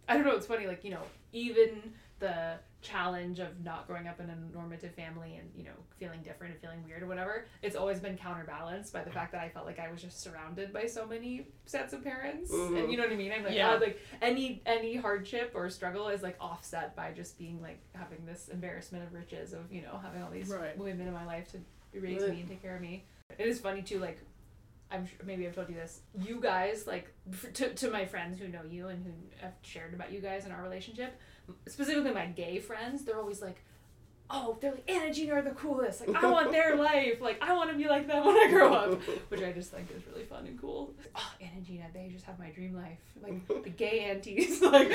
I 0.07 0.15
don't 0.15 0.25
know. 0.25 0.35
It's 0.35 0.47
funny, 0.47 0.65
like 0.67 0.83
you 0.83 0.91
know, 0.91 1.03
even 1.33 1.93
the 2.21 2.53
challenge 2.81 3.37
of 3.39 3.63
not 3.63 3.85
growing 3.85 4.07
up 4.07 4.19
in 4.19 4.27
a 4.29 4.35
normative 4.51 4.91
family 4.95 5.35
and 5.35 5.47
you 5.55 5.63
know 5.63 5.75
feeling 5.99 6.19
different 6.23 6.51
and 6.53 6.61
feeling 6.61 6.83
weird 6.85 7.03
or 7.03 7.07
whatever, 7.07 7.45
it's 7.61 7.75
always 7.75 7.99
been 7.99 8.17
counterbalanced 8.17 8.93
by 8.93 9.03
the 9.03 9.11
fact 9.11 9.33
that 9.33 9.41
I 9.43 9.49
felt 9.49 9.65
like 9.65 9.77
I 9.79 9.91
was 9.91 10.01
just 10.01 10.21
surrounded 10.21 10.71
by 10.71 10.85
so 10.85 11.05
many 11.05 11.47
sets 11.65 11.91
of 11.93 12.03
parents, 12.03 12.49
and 12.51 12.89
you 12.89 12.95
know 12.97 13.03
what 13.03 13.11
I 13.11 13.15
mean. 13.17 13.31
I'm 13.33 13.43
like, 13.43 13.53
Yeah. 13.55 13.71
uh, 13.73 13.79
like 13.79 13.99
any 14.21 14.61
any 14.65 14.95
hardship 14.95 15.51
or 15.53 15.69
struggle 15.69 16.07
is 16.07 16.21
like 16.23 16.37
offset 16.39 16.95
by 16.95 17.11
just 17.11 17.37
being 17.37 17.61
like 17.61 17.79
having 17.93 18.25
this 18.25 18.47
embarrassment 18.47 19.03
of 19.03 19.13
riches 19.13 19.51
of 19.53 19.71
you 19.71 19.81
know 19.81 19.99
having 20.01 20.21
all 20.23 20.31
these 20.31 20.47
Right. 20.49 20.77
women 20.77 21.07
in 21.07 21.13
my 21.13 21.25
life 21.25 21.51
to 21.51 21.57
raise 21.99 22.21
Right. 22.21 22.31
me 22.31 22.39
and 22.39 22.49
take 22.49 22.61
care 22.61 22.75
of 22.75 22.81
me. 22.81 23.03
It 23.37 23.45
is 23.47 23.59
funny 23.59 23.81
too, 23.81 23.99
like 23.99 24.19
I'm 24.93 25.05
sure 25.07 25.19
maybe 25.25 25.47
I've 25.47 25.55
told 25.55 25.69
you 25.69 25.75
this. 25.75 26.01
You 26.19 26.41
guys, 26.41 26.85
like 26.85 27.13
f- 27.31 27.53
to, 27.53 27.73
to 27.75 27.89
my 27.89 28.03
friends 28.05 28.37
who 28.37 28.49
know 28.49 28.63
you 28.69 28.89
and 28.89 29.01
who 29.05 29.11
have 29.39 29.53
shared 29.61 29.93
about 29.93 30.11
you 30.11 30.19
guys 30.19 30.43
and 30.43 30.51
our 30.53 30.61
relationship, 30.61 31.17
specifically 31.67 32.11
my 32.11 32.27
gay 32.27 32.59
friends, 32.59 33.03
they're 33.03 33.17
always 33.19 33.41
like, 33.41 33.63
"Oh, 34.29 34.57
they're 34.61 34.71
like 34.71 34.89
Anne 34.89 35.07
and 35.07 35.15
Gina 35.15 35.33
are 35.33 35.41
the 35.41 35.51
coolest. 35.51 36.05
Like 36.05 36.23
I 36.23 36.29
want 36.29 36.51
their 36.51 36.75
life. 36.89 37.21
Like 37.21 37.41
I 37.41 37.53
want 37.53 37.71
to 37.71 37.77
be 37.77 37.87
like 37.87 38.07
them 38.07 38.25
when 38.25 38.35
I 38.35 38.49
grow 38.49 38.73
up." 38.73 39.01
Which 39.29 39.41
I 39.41 39.51
just 39.51 39.71
think 39.71 39.89
is 39.95 40.03
really 40.07 40.25
fun 40.25 40.45
and 40.45 40.59
cool. 40.59 40.93
Oh, 41.15 41.33
Anne 41.41 41.49
and 41.55 41.65
Gina, 41.65 41.85
they 41.93 42.09
just 42.11 42.25
have 42.25 42.39
my 42.39 42.49
dream 42.49 42.75
life. 42.75 42.99
Like 43.21 43.63
the 43.63 43.69
gay 43.69 44.01
aunties, 44.11 44.61
like 44.61 44.91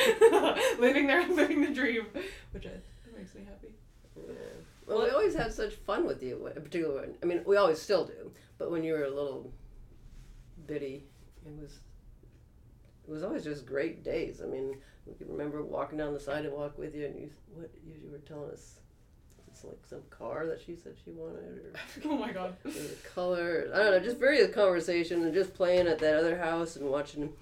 living 0.78 1.06
their 1.06 1.26
living 1.28 1.62
the 1.62 1.70
dream, 1.70 2.06
which 2.52 2.66
I, 2.66 2.70
that 2.70 3.16
makes 3.16 3.34
me 3.34 3.42
happy. 3.44 3.74
Yeah. 4.16 4.34
Well, 4.86 5.02
we 5.02 5.10
always 5.10 5.34
had 5.34 5.52
such 5.52 5.74
fun 5.74 6.06
with 6.06 6.22
you, 6.22 6.48
particularly. 6.54 7.08
When, 7.08 7.14
I 7.22 7.26
mean, 7.26 7.42
we 7.44 7.56
always 7.56 7.82
still 7.82 8.04
do. 8.04 8.30
But 8.56 8.70
when 8.70 8.84
you 8.84 8.92
were 8.92 9.04
a 9.04 9.10
little 9.10 9.52
bitty, 10.66 11.04
it 11.44 11.52
was 11.60 11.80
it 13.06 13.10
was 13.12 13.22
always 13.22 13.44
just 13.44 13.66
great 13.66 14.02
days. 14.04 14.40
I 14.42 14.46
mean, 14.46 14.76
we 15.06 15.14
can 15.14 15.28
remember 15.28 15.62
walking 15.62 15.98
down 15.98 16.12
the 16.14 16.20
sidewalk 16.20 16.76
with 16.78 16.94
you, 16.94 17.06
and 17.06 17.18
you 17.18 17.30
what 17.54 17.70
you, 17.86 17.94
you 18.04 18.10
were 18.10 18.18
telling 18.18 18.50
us. 18.50 18.80
It's 19.48 19.64
like 19.64 19.86
some 19.86 20.02
car 20.10 20.44
that 20.46 20.60
she 20.60 20.76
said 20.76 20.96
she 21.02 21.12
wanted, 21.12 21.58
or 21.58 21.72
oh 22.10 22.16
my 22.18 22.30
god. 22.32 22.56
or 22.64 22.70
the 22.70 22.94
color. 23.14 23.70
I 23.72 23.78
don't 23.78 23.92
know, 23.92 24.00
just 24.00 24.18
various 24.18 24.54
conversations 24.54 25.24
and 25.24 25.32
just 25.32 25.54
playing 25.54 25.86
at 25.86 25.98
that 26.00 26.16
other 26.16 26.36
house 26.36 26.76
and 26.76 26.90
watching, 26.90 27.32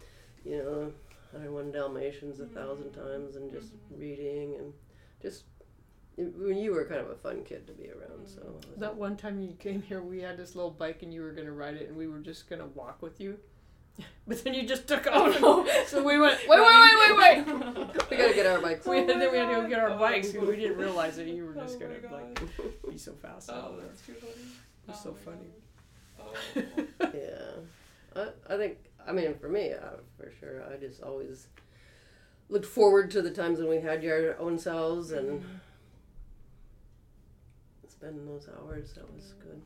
you 0.44 0.59
know, 0.59 0.92
101 1.33 1.72
Dalmatians 1.72 2.38
a 2.38 2.46
thousand 2.46 2.92
Mhm. 2.92 2.94
times 3.05 3.35
and 3.37 3.50
just 3.50 3.72
Mhm. 3.74 3.98
reading 3.98 4.55
and 4.59 4.72
just. 5.20 5.44
When 6.17 6.56
you 6.58 6.71
were 6.71 6.85
kind 6.85 7.00
of 7.00 7.10
a 7.10 7.17
fun 7.17 7.42
kid 7.42 7.67
to 7.67 7.73
be 7.73 7.90
around, 7.90 8.29
so 8.29 8.60
That 8.77 8.94
one 8.94 9.17
time 9.17 9.40
you 9.40 9.54
came 9.54 9.83
here, 9.83 10.00
we 10.00 10.21
had 10.21 10.37
this 10.37 10.54
little 10.54 10.71
bike 10.71 11.02
and 11.02 11.12
you 11.12 11.23
were 11.23 11.33
gonna 11.33 11.50
ride 11.50 11.75
it, 11.75 11.88
and 11.88 11.96
we 11.96 12.06
were 12.06 12.21
just 12.21 12.48
gonna 12.48 12.69
walk 12.69 13.02
with 13.02 13.19
you. 13.21 13.37
But 14.27 14.42
then 14.42 14.55
you 14.55 14.67
just 14.67 14.88
took 14.88 15.07
off. 15.07 15.37
Oh 15.42 15.65
no! 15.67 15.85
So 15.87 16.03
we 16.03 16.19
went. 16.19 16.40
Wait, 16.49 16.59
wait, 16.61 16.81
wait, 16.81 16.97
wait, 16.99 17.47
wait. 17.47 18.11
we 18.11 18.17
gotta 18.17 18.33
get 18.35 18.47
our 18.47 18.59
bikes. 18.61 18.87
we, 18.87 18.97
Oh 18.97 19.01
and 19.01 19.09
then 19.11 19.19
my 19.19 19.29
we 19.33 19.37
had 19.38 19.49
to 19.49 19.55
go 19.63 19.69
get 19.69 19.79
our 19.81 19.90
Oh. 19.90 19.99
bikes 19.99 20.33
because 20.33 20.49
we 20.49 20.57
didn't 20.57 20.79
realize 20.79 21.17
that 21.17 21.27
you 21.27 21.45
were 21.45 21.55
Oh 21.57 21.61
just 21.63 21.79
my 21.79 21.87
gonna 21.87 22.15
like 22.15 22.40
be 22.90 22.97
so 22.97 23.13
fast. 23.13 23.51
out 23.51 23.73
Oh, 23.73 23.77
there. 23.77 23.87
that's 23.87 24.01
too 24.07 24.15
funny. 24.15 24.33
It 24.33 24.88
was 24.88 24.97
Oh 25.01 25.11
so 25.11 25.15
funny. 25.15 25.51
Oh. 26.19 27.11
Yeah, 28.17 28.23
I, 28.49 28.55
I 28.55 28.57
think 28.57 28.79
I 29.07 29.13
mean 29.13 29.35
for 29.35 29.49
me, 29.51 29.73
uh, 29.73 29.99
for 30.17 30.33
sure, 30.40 30.63
I 30.73 30.77
just 30.79 31.03
always 31.03 31.49
looked 32.49 32.67
forward 32.67 33.11
to 33.11 33.21
the 33.23 33.31
times 33.31 33.59
when 33.59 33.69
we 33.69 33.81
had 33.81 34.03
your 34.03 34.38
own 34.40 34.59
selves 34.59 35.13
and 35.13 35.42
Mhm. 35.42 35.45
spending 37.88 38.27
those 38.27 38.49
hours. 38.59 38.92
That 38.95 39.13
was 39.15 39.35
good. 39.42 39.61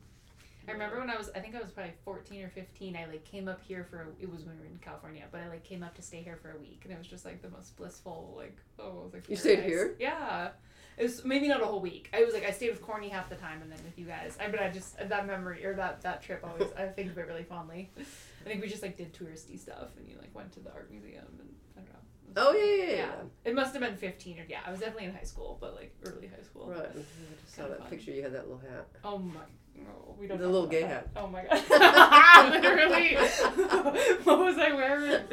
I 0.69 0.73
remember 0.73 0.99
when 0.99 1.09
I 1.09 1.17
was, 1.17 1.31
I 1.35 1.39
think 1.39 1.55
I 1.55 1.59
was 1.59 1.71
probably 1.71 1.93
14 2.05 2.43
or 2.43 2.49
15. 2.49 2.95
I 2.95 3.05
like 3.05 3.25
came 3.25 3.47
up 3.47 3.59
here 3.61 3.83
for, 3.89 4.07
it 4.19 4.31
was 4.31 4.43
when 4.43 4.55
we 4.57 4.61
were 4.61 4.67
in 4.67 4.77
California, 4.79 5.25
but 5.31 5.41
I 5.41 5.49
like 5.49 5.63
came 5.63 5.81
up 5.81 5.95
to 5.95 6.01
stay 6.01 6.21
here 6.21 6.37
for 6.41 6.51
a 6.51 6.57
week, 6.57 6.81
and 6.83 6.93
it 6.93 6.97
was 6.97 7.07
just 7.07 7.25
like 7.25 7.41
the 7.41 7.49
most 7.49 7.75
blissful, 7.75 8.35
like, 8.37 8.57
oh, 8.77 8.99
it 8.99 9.03
was 9.03 9.13
like. 9.13 9.29
You 9.29 9.35
stayed 9.35 9.63
here? 9.63 9.95
Yeah. 9.99 10.49
It 10.97 11.03
was 11.03 11.23
maybe 11.23 11.47
not 11.47 11.61
a 11.61 11.65
whole 11.65 11.79
week. 11.79 12.09
I 12.13 12.23
was 12.23 12.33
like, 12.33 12.45
I 12.45 12.51
stayed 12.51 12.69
with 12.69 12.81
Corny 12.81 13.09
half 13.09 13.29
the 13.29 13.35
time, 13.35 13.61
and 13.61 13.71
then 13.71 13.79
with 13.85 13.97
you 13.97 14.05
guys. 14.05 14.37
I, 14.39 14.49
but 14.49 14.61
I 14.61 14.69
just 14.69 14.97
that 14.97 15.25
memory 15.25 15.65
or 15.65 15.73
that 15.75 16.01
that 16.01 16.21
trip 16.21 16.43
always, 16.43 16.71
I 16.77 16.87
think 16.87 17.11
of 17.11 17.17
it 17.17 17.25
really 17.25 17.43
fondly. 17.43 17.89
I 17.97 18.49
think 18.49 18.61
we 18.61 18.67
just 18.67 18.83
like 18.83 18.97
did 18.97 19.13
touristy 19.13 19.57
stuff, 19.57 19.95
and 19.97 20.09
you 20.09 20.17
like 20.19 20.35
went 20.35 20.51
to 20.53 20.59
the 20.59 20.71
art 20.71 20.91
museum, 20.91 21.23
and 21.39 21.49
I 21.77 21.79
don't 21.79 21.93
know. 21.93 22.49
Oh 22.49 22.51
yeah, 22.51 22.75
yeah, 22.75 22.91
yeah. 22.91 22.97
yeah. 22.97 23.11
It 23.45 23.55
must 23.55 23.71
have 23.73 23.81
been 23.81 23.95
15 23.95 24.39
or 24.39 24.45
yeah. 24.49 24.59
I 24.65 24.71
was 24.71 24.81
definitely 24.81 25.05
in 25.05 25.13
high 25.13 25.23
school, 25.23 25.57
but 25.61 25.73
like 25.73 25.95
early 26.05 26.27
high 26.27 26.43
school. 26.43 26.67
Right. 26.67 26.81
I 26.81 26.93
just 26.93 27.55
saw 27.55 27.69
that 27.69 27.79
fun. 27.79 27.87
picture. 27.87 28.11
You 28.11 28.23
had 28.23 28.33
that 28.33 28.49
little 28.49 28.61
hat. 28.69 28.87
Oh 29.05 29.19
my. 29.19 29.39
No, 29.83 30.15
we 30.19 30.27
don't. 30.27 30.39
The 30.39 30.47
little 30.47 30.67
gay 30.67 30.81
that. 30.81 30.89
hat. 30.89 31.07
Oh 31.15 31.27
my 31.27 31.43
god. 31.69 32.53
Literally. 32.53 33.15
what 34.23 34.39
was 34.39 34.57
I 34.57 34.73
wearing? 34.73 35.23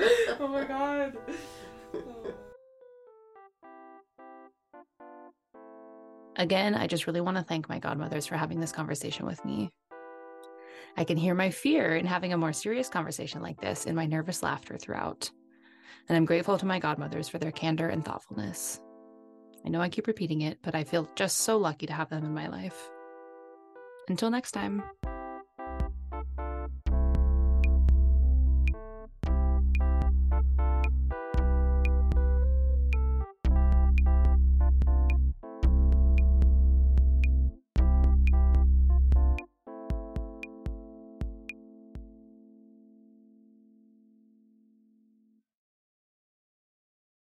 Oh 0.40 0.49
my 0.49 0.64
god. 0.64 1.16
Oh. 1.94 2.34
Again, 6.36 6.74
I 6.74 6.86
just 6.86 7.07
really 7.07 7.20
want 7.20 7.36
to 7.38 7.42
thank 7.42 7.68
my 7.68 7.78
godmothers 7.78 8.26
for 8.26 8.36
having 8.36 8.61
this 8.61 8.72
conversation 8.72 9.26
with 9.26 9.42
me. 9.44 9.70
I 10.99 11.05
can 11.05 11.16
hear 11.16 11.34
my 11.34 11.51
fear 11.51 11.97
in 11.97 12.07
having 12.07 12.32
a 12.32 12.38
more 12.38 12.53
serious 12.53 12.88
conversation 12.88 13.42
like 13.42 13.61
this 13.61 13.86
in 13.86 13.94
my 13.94 14.07
nervous 14.07 14.42
laughter 14.42 14.76
throughout. 14.78 15.30
And 16.09 16.16
I'm 16.16 16.24
grateful 16.24 16.59
to 16.59 16.66
my 16.66 16.78
godmothers 16.78 17.28
for 17.28 17.38
their 17.38 17.53
candor 17.53 17.88
and 17.88 18.05
thoughtfulness. 18.05 18.80
I 19.64 19.68
know 19.68 19.80
I 19.80 19.88
keep 19.88 20.07
repeating 20.07 20.42
it, 20.42 20.59
but 20.62 20.74
I 20.74 20.84
feel 20.84 21.09
just 21.16 21.38
so 21.40 21.59
lucky 21.59 21.86
to 21.86 21.92
have 21.92 22.09
them 22.09 22.24
in 22.24 22.32
my 22.32 22.49
life. 22.49 22.90
Until 24.09 24.30
next 24.30 24.52
time. 24.52 24.82